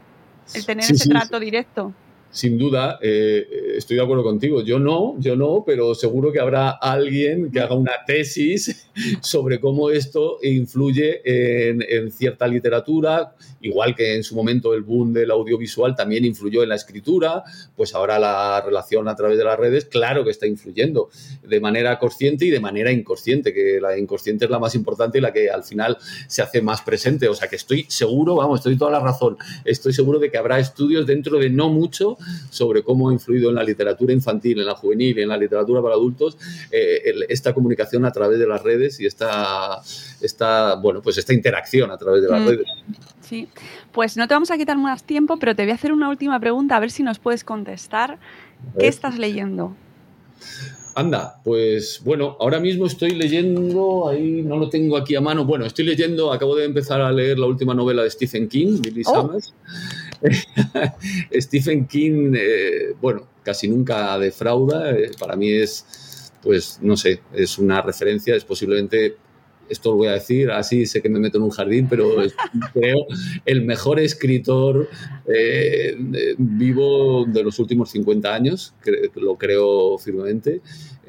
El 0.54 0.64
tener 0.66 0.84
sí, 0.84 0.94
ese 0.94 1.04
sí, 1.04 1.10
trato 1.10 1.40
directo. 1.40 1.92
Sin 2.34 2.58
duda, 2.58 2.98
eh, 3.00 3.74
estoy 3.76 3.96
de 3.96 4.02
acuerdo 4.02 4.24
contigo. 4.24 4.60
Yo 4.60 4.80
no, 4.80 5.14
yo 5.20 5.36
no, 5.36 5.62
pero 5.64 5.94
seguro 5.94 6.32
que 6.32 6.40
habrá 6.40 6.70
alguien 6.70 7.52
que 7.52 7.60
haga 7.60 7.76
una 7.76 7.92
tesis 8.04 8.88
sobre 9.20 9.60
cómo 9.60 9.88
esto 9.88 10.38
influye 10.42 11.20
en, 11.24 12.10
cierta 12.10 12.48
literatura, 12.48 13.36
igual 13.60 13.94
que 13.94 14.16
en 14.16 14.24
su 14.24 14.34
momento 14.34 14.74
el 14.74 14.82
boom 14.82 15.12
del 15.12 15.30
audiovisual 15.30 15.94
también 15.94 16.24
influyó 16.24 16.64
en 16.64 16.70
la 16.70 16.74
escritura, 16.74 17.44
pues 17.76 17.94
ahora 17.94 18.18
la 18.18 18.60
relación 18.60 19.06
a 19.06 19.14
través 19.14 19.38
de 19.38 19.44
las 19.44 19.56
redes, 19.56 19.84
claro 19.84 20.24
que 20.24 20.30
está 20.30 20.48
influyendo 20.48 21.10
de 21.46 21.60
manera 21.60 22.00
consciente 22.00 22.46
y 22.46 22.50
de 22.50 22.58
manera 22.58 22.90
inconsciente, 22.90 23.54
que 23.54 23.78
la 23.80 23.96
inconsciente 23.96 24.46
es 24.46 24.50
la 24.50 24.58
más 24.58 24.74
importante 24.74 25.18
y 25.18 25.20
la 25.20 25.32
que 25.32 25.50
al 25.50 25.62
final 25.62 25.98
se 26.26 26.42
hace 26.42 26.60
más 26.60 26.82
presente. 26.82 27.28
O 27.28 27.34
sea 27.36 27.46
que 27.46 27.56
estoy 27.56 27.86
seguro, 27.88 28.34
vamos, 28.34 28.58
estoy 28.58 28.76
toda 28.76 28.90
la 28.90 29.00
razón, 29.00 29.36
estoy 29.64 29.92
seguro 29.92 30.18
de 30.18 30.32
que 30.32 30.38
habrá 30.38 30.58
estudios 30.58 31.06
dentro 31.06 31.38
de 31.38 31.48
no 31.48 31.70
mucho 31.70 32.18
sobre 32.50 32.82
cómo 32.82 33.08
ha 33.08 33.12
influido 33.12 33.50
en 33.50 33.56
la 33.56 33.64
literatura 33.64 34.12
infantil, 34.12 34.60
en 34.60 34.66
la 34.66 34.74
juvenil, 34.74 35.18
en 35.18 35.28
la 35.28 35.36
literatura 35.36 35.82
para 35.82 35.94
adultos, 35.94 36.36
eh, 36.70 37.14
esta 37.28 37.52
comunicación 37.52 38.04
a 38.04 38.12
través 38.12 38.38
de 38.38 38.46
las 38.46 38.62
redes 38.62 39.00
y 39.00 39.06
esta, 39.06 39.80
esta, 40.20 40.76
bueno, 40.76 41.02
pues 41.02 41.18
esta 41.18 41.32
interacción 41.32 41.90
a 41.90 41.98
través 41.98 42.22
de 42.22 42.28
las 42.28 42.40
mm. 42.40 42.46
redes. 42.46 42.66
Sí, 43.20 43.48
pues 43.92 44.16
no 44.16 44.28
te 44.28 44.34
vamos 44.34 44.50
a 44.50 44.58
quitar 44.58 44.76
más 44.76 45.04
tiempo, 45.04 45.38
pero 45.38 45.54
te 45.54 45.62
voy 45.62 45.72
a 45.72 45.74
hacer 45.74 45.92
una 45.92 46.08
última 46.08 46.38
pregunta, 46.38 46.76
a 46.76 46.80
ver 46.80 46.90
si 46.90 47.02
nos 47.02 47.18
puedes 47.18 47.44
contestar. 47.44 48.18
¿Qué 48.78 48.88
estás 48.88 49.18
leyendo? 49.18 49.74
Anda, 50.96 51.40
pues 51.42 52.00
bueno, 52.04 52.36
ahora 52.38 52.60
mismo 52.60 52.86
estoy 52.86 53.10
leyendo, 53.10 54.08
ahí 54.08 54.42
no 54.42 54.56
lo 54.56 54.68
tengo 54.68 54.96
aquí 54.96 55.16
a 55.16 55.20
mano, 55.20 55.44
bueno, 55.44 55.66
estoy 55.66 55.84
leyendo, 55.84 56.32
acabo 56.32 56.54
de 56.54 56.66
empezar 56.66 57.00
a 57.00 57.10
leer 57.10 57.36
la 57.36 57.46
última 57.46 57.74
novela 57.74 58.04
de 58.04 58.10
Stephen 58.10 58.48
King, 58.48 58.80
Billy 58.80 59.02
oh. 59.06 59.14
Summers. 59.14 59.54
Stephen 61.40 61.86
King, 61.86 62.34
eh, 62.36 62.94
bueno, 63.00 63.26
casi 63.42 63.68
nunca 63.68 64.18
defrauda, 64.18 64.90
eh, 64.90 65.10
para 65.18 65.36
mí 65.36 65.50
es, 65.50 66.32
pues 66.42 66.78
no 66.82 66.96
sé, 66.96 67.20
es 67.32 67.58
una 67.58 67.82
referencia, 67.82 68.34
es 68.34 68.44
posiblemente 68.44 69.16
esto 69.68 69.90
lo 69.90 69.96
voy 69.96 70.08
a 70.08 70.12
decir, 70.12 70.50
así 70.50 70.84
sé 70.84 71.00
que 71.00 71.08
me 71.08 71.18
meto 71.18 71.38
en 71.38 71.44
un 71.44 71.50
jardín, 71.50 71.86
pero 71.88 72.16
creo 72.74 73.06
el 73.46 73.62
mejor 73.62 73.98
escritor 73.98 74.88
eh, 75.26 75.96
vivo 76.36 77.24
de 77.26 77.42
los 77.42 77.58
últimos 77.58 77.90
50 77.90 78.34
años, 78.34 78.74
lo 79.14 79.36
creo 79.36 79.98
firmemente 79.98 80.60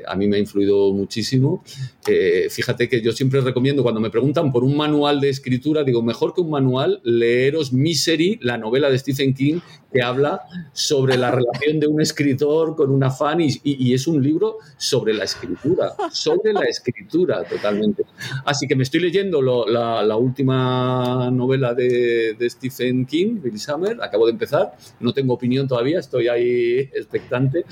a 0.08 0.16
mí 0.16 0.28
me 0.28 0.38
ha 0.38 0.40
influido 0.40 0.92
muchísimo. 0.94 1.64
Eh, 2.08 2.48
fíjate 2.50 2.88
que 2.90 3.02
yo 3.02 3.12
siempre 3.12 3.42
recomiendo, 3.42 3.84
cuando 3.84 4.02
me 4.02 4.10
preguntan 4.10 4.52
por 4.52 4.64
un 4.64 4.76
manual 4.76 5.20
de 5.20 5.30
escritura, 5.30 5.84
digo, 5.84 6.02
mejor 6.02 6.34
que 6.34 6.42
un 6.42 6.50
manual, 6.50 7.02
leeros 7.04 7.74
Misery, 7.74 8.40
la 8.42 8.58
novela 8.58 8.90
de 8.90 8.98
Stephen 9.00 9.34
King, 9.34 9.60
que 9.92 10.02
habla 10.02 10.42
sobre 10.74 11.18
la 11.18 11.32
relación 11.32 11.80
de 11.80 11.88
un 11.88 12.02
escritor 12.02 12.76
con 12.76 12.92
una 12.92 13.10
fan 13.12 13.40
y, 13.42 13.94
es 13.94 14.08
un 14.08 14.22
libro 14.22 14.58
sobre 14.78 15.14
la 15.14 15.24
escritura, 15.24 15.94
sobre 16.12 16.52
la 16.52 16.66
escritura 16.66 17.44
totalmente. 17.46 18.04
Así 18.46 18.68
que 18.68 18.76
me 18.76 18.84
estoy 18.84 19.00
leyendo 19.00 19.42
la, 19.42 20.18
última 20.18 21.30
novela 21.32 21.74
de, 21.74 22.36
de, 22.38 22.50
Stephen 22.50 23.06
King, 23.06 23.40
Billy 23.42 23.58
Summer, 23.58 23.98
acabo 24.02 24.26
de 24.26 24.34
empezar, 24.34 24.76
no 25.00 25.14
tengo 25.14 25.34
opinión 25.34 25.68
todavía, 25.68 26.00
estoy 26.00 26.28
ahí 26.28 26.90
expectante. 26.94 27.66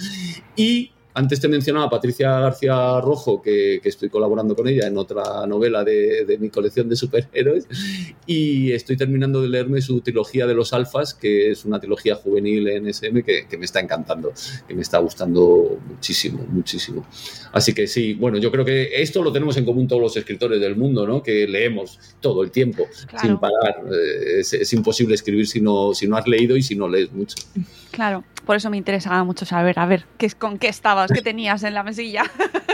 Y 0.55 0.91
antes 1.15 1.39
te 1.39 1.47
mencionaba 1.47 1.85
a 1.85 1.89
Patricia 1.89 2.39
García 2.39 2.99
Rojo, 2.99 3.41
que, 3.41 3.79
estoy 3.83 4.09
colaborando 4.09 4.55
con 4.55 4.67
ella 4.67 4.87
en 4.87 4.97
otra 4.97 5.45
novela 5.45 5.83
de, 5.83 6.37
mi 6.39 6.49
colección 6.49 6.89
de 6.89 6.95
superhéroes, 6.95 7.67
y 8.25 8.71
estoy 8.71 8.97
terminando 8.97 9.41
de 9.41 9.49
leerme 9.49 9.81
su 9.81 10.01
trilogía 10.01 10.47
de 10.47 10.55
los 10.55 10.73
alfas, 10.73 11.13
que 11.13 11.51
es 11.51 11.65
una 11.65 11.79
trilogía 11.79 12.15
juvenil 12.15 12.67
en 12.67 12.87
SM 12.87 13.23
que, 13.23 13.57
me 13.57 13.65
está 13.65 13.79
encantando, 13.79 14.33
que 14.67 14.73
me 14.73 14.81
está 14.81 14.97
gustando 14.97 15.79
muchísimo, 15.87 16.45
muchísimo. 16.49 17.05
Así 17.51 17.73
que 17.73 17.87
sí, 17.87 18.15
bueno, 18.15 18.37
yo 18.39 18.51
creo 18.51 18.65
que 18.65 19.01
esto 19.01 19.21
lo 19.21 19.31
tenemos 19.31 19.55
en 19.57 19.65
común 19.65 19.87
todos 19.87 20.01
los 20.01 20.17
escritores 20.17 20.59
del 20.59 20.75
mundo, 20.75 21.05
¿no? 21.05 21.21
Que 21.21 21.47
leemos 21.47 21.99
todo 22.19 22.43
el 22.43 22.49
tiempo, 22.49 22.87
sin 23.21 23.37
parar. 23.37 23.83
Eh, 23.91 24.39
es, 24.39 24.73
imposible 24.73 25.13
escribir 25.13 25.47
si 25.47 25.61
no, 25.61 25.93
si 25.93 26.07
no 26.07 26.17
has 26.17 26.27
leído 26.27 26.57
y 26.57 26.63
si 26.63 26.75
no 26.75 26.87
lees 26.87 27.11
mucho. 27.11 27.35
Claro, 27.93 28.23
por 28.43 28.55
eso 28.55 28.71
me 28.71 28.77
interesaba 28.77 29.23
mucho 29.23 29.45
saber, 29.45 29.77
a 29.77 29.85
ver, 29.85 30.05
¿qué, 30.17 30.27
¿con 30.31 30.57
qué 30.57 30.67
estabas? 30.67 31.11
¿Qué 31.11 31.21
tenías 31.21 31.61
en 31.63 31.75
la 31.75 31.83
mesilla? 31.83 32.23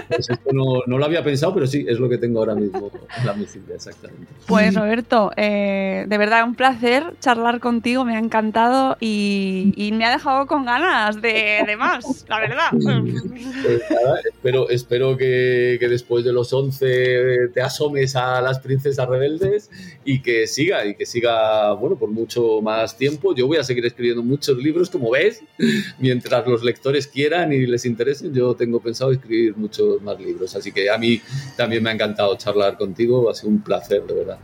Pues 0.07 0.29
esto 0.29 0.51
no, 0.53 0.81
no, 0.87 0.97
lo 0.97 1.05
había 1.05 1.23
pensado, 1.23 1.53
pero 1.53 1.67
sí, 1.67 1.85
es 1.87 1.99
lo 1.99 2.07
que 2.09 2.17
tengo 2.17 2.39
ahora 2.39 2.55
mismo 2.55 2.89
en 3.17 3.25
la 3.25 3.33
mesilla, 3.33 3.75
exactamente. 3.75 4.27
Pues 4.47 4.73
Roberto, 4.73 5.31
eh, 5.35 6.05
de 6.07 6.17
verdad 6.17 6.45
un 6.45 6.55
placer 6.55 7.13
charlar 7.19 7.59
contigo, 7.59 8.05
me 8.05 8.15
ha 8.15 8.19
encantado 8.19 8.97
y, 8.99 9.91
me 9.93 10.05
ha 10.05 10.11
dejado 10.11 10.47
con 10.47 10.65
ganas 10.65 11.21
de, 11.21 11.63
de 11.67 11.75
más, 11.75 12.25
la 12.29 12.39
verdad. 12.39 12.69
Pues 12.71 13.81
espero, 14.25 14.69
espero 14.69 15.17
que, 15.17 15.77
que, 15.79 15.89
después 15.89 16.23
de 16.23 16.31
los 16.31 16.53
11 16.53 17.49
te 17.53 17.61
asomes 17.61 18.15
a 18.15 18.41
las 18.41 18.59
princesas 18.59 19.07
rebeldes 19.07 19.69
y 20.05 20.21
que 20.21 20.47
siga, 20.47 20.85
y 20.85 20.95
que 20.95 21.05
siga, 21.05 21.73
bueno, 21.73 21.97
por 21.97 22.09
mucho 22.09 22.61
más 22.61 22.97
tiempo. 22.97 23.35
Yo 23.35 23.45
voy 23.47 23.57
a 23.57 23.63
seguir 23.63 23.85
escribiendo 23.85 24.23
muchos 24.23 24.57
libros 24.57 24.89
como 24.89 25.08
ves, 25.11 25.43
mientras 25.99 26.45
los 26.47 26.63
lectores 26.63 27.07
quieran 27.07 27.53
y 27.53 27.65
les 27.65 27.85
interesen, 27.85 28.33
yo 28.33 28.55
tengo 28.55 28.79
pensado 28.79 29.11
escribir 29.11 29.55
muchos 29.57 30.01
más 30.01 30.19
libros. 30.19 30.55
Así 30.55 30.71
que 30.71 30.89
a 30.89 30.97
mí 30.97 31.21
también 31.55 31.83
me 31.83 31.89
ha 31.89 31.93
encantado 31.93 32.35
charlar 32.37 32.77
contigo, 32.77 33.29
ha 33.29 33.33
sido 33.33 33.49
un 33.49 33.61
placer, 33.61 34.03
de 34.03 34.13
verdad. 34.13 34.39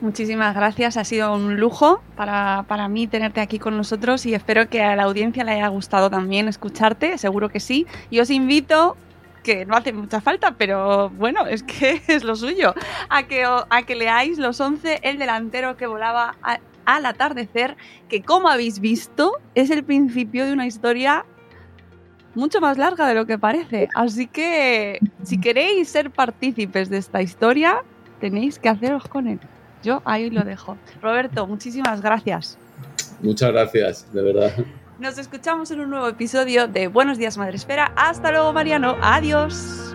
Muchísimas 0.00 0.54
gracias, 0.54 0.96
ha 0.96 1.04
sido 1.04 1.34
un 1.34 1.56
lujo 1.56 2.02
para, 2.16 2.64
para, 2.68 2.88
mí 2.88 3.08
tenerte 3.08 3.40
aquí 3.40 3.58
con 3.58 3.76
nosotros 3.76 4.24
y 4.26 4.34
espero 4.34 4.68
que 4.68 4.80
a 4.80 4.94
la 4.94 5.04
audiencia 5.04 5.42
le 5.42 5.52
haya 5.52 5.68
gustado 5.68 6.08
también 6.08 6.46
escucharte, 6.46 7.18
seguro 7.18 7.48
que 7.48 7.58
sí. 7.58 7.86
Y 8.08 8.20
os 8.20 8.30
invito 8.30 8.96
que 9.42 9.64
no 9.64 9.74
hace 9.76 9.92
mucha 9.92 10.20
falta, 10.20 10.56
pero 10.58 11.10
bueno, 11.10 11.46
es 11.46 11.62
que 11.62 12.02
es 12.06 12.22
lo 12.22 12.36
suyo, 12.36 12.74
a 13.08 13.22
que, 13.24 13.44
a 13.44 13.82
que 13.86 13.94
leáis 13.94 14.38
Los 14.38 14.60
11, 14.60 15.00
el 15.02 15.18
delantero 15.18 15.76
que 15.76 15.86
volaba 15.86 16.36
al 16.88 17.04
atardecer, 17.04 17.76
que 18.08 18.22
como 18.22 18.48
habéis 18.48 18.80
visto 18.80 19.32
es 19.54 19.70
el 19.70 19.84
principio 19.84 20.46
de 20.46 20.54
una 20.54 20.66
historia 20.66 21.26
mucho 22.34 22.62
más 22.62 22.78
larga 22.78 23.06
de 23.06 23.14
lo 23.14 23.26
que 23.26 23.38
parece. 23.38 23.88
Así 23.94 24.26
que 24.26 24.98
si 25.22 25.38
queréis 25.38 25.90
ser 25.90 26.10
partícipes 26.10 26.88
de 26.88 26.96
esta 26.96 27.20
historia, 27.20 27.84
tenéis 28.20 28.58
que 28.58 28.70
haceros 28.70 29.06
con 29.06 29.28
él. 29.28 29.38
Yo 29.82 30.00
ahí 30.06 30.30
lo 30.30 30.42
dejo. 30.44 30.78
Roberto, 31.02 31.46
muchísimas 31.46 32.00
gracias. 32.00 32.56
Muchas 33.20 33.52
gracias, 33.52 34.12
de 34.14 34.22
verdad. 34.22 34.52
Nos 34.98 35.18
escuchamos 35.18 35.70
en 35.70 35.80
un 35.80 35.90
nuevo 35.90 36.08
episodio 36.08 36.68
de 36.68 36.88
Buenos 36.88 37.18
días, 37.18 37.36
Madre 37.36 37.56
Espera. 37.56 37.92
Hasta 37.96 38.32
luego, 38.32 38.52
Mariano. 38.54 38.96
Adiós. 39.02 39.94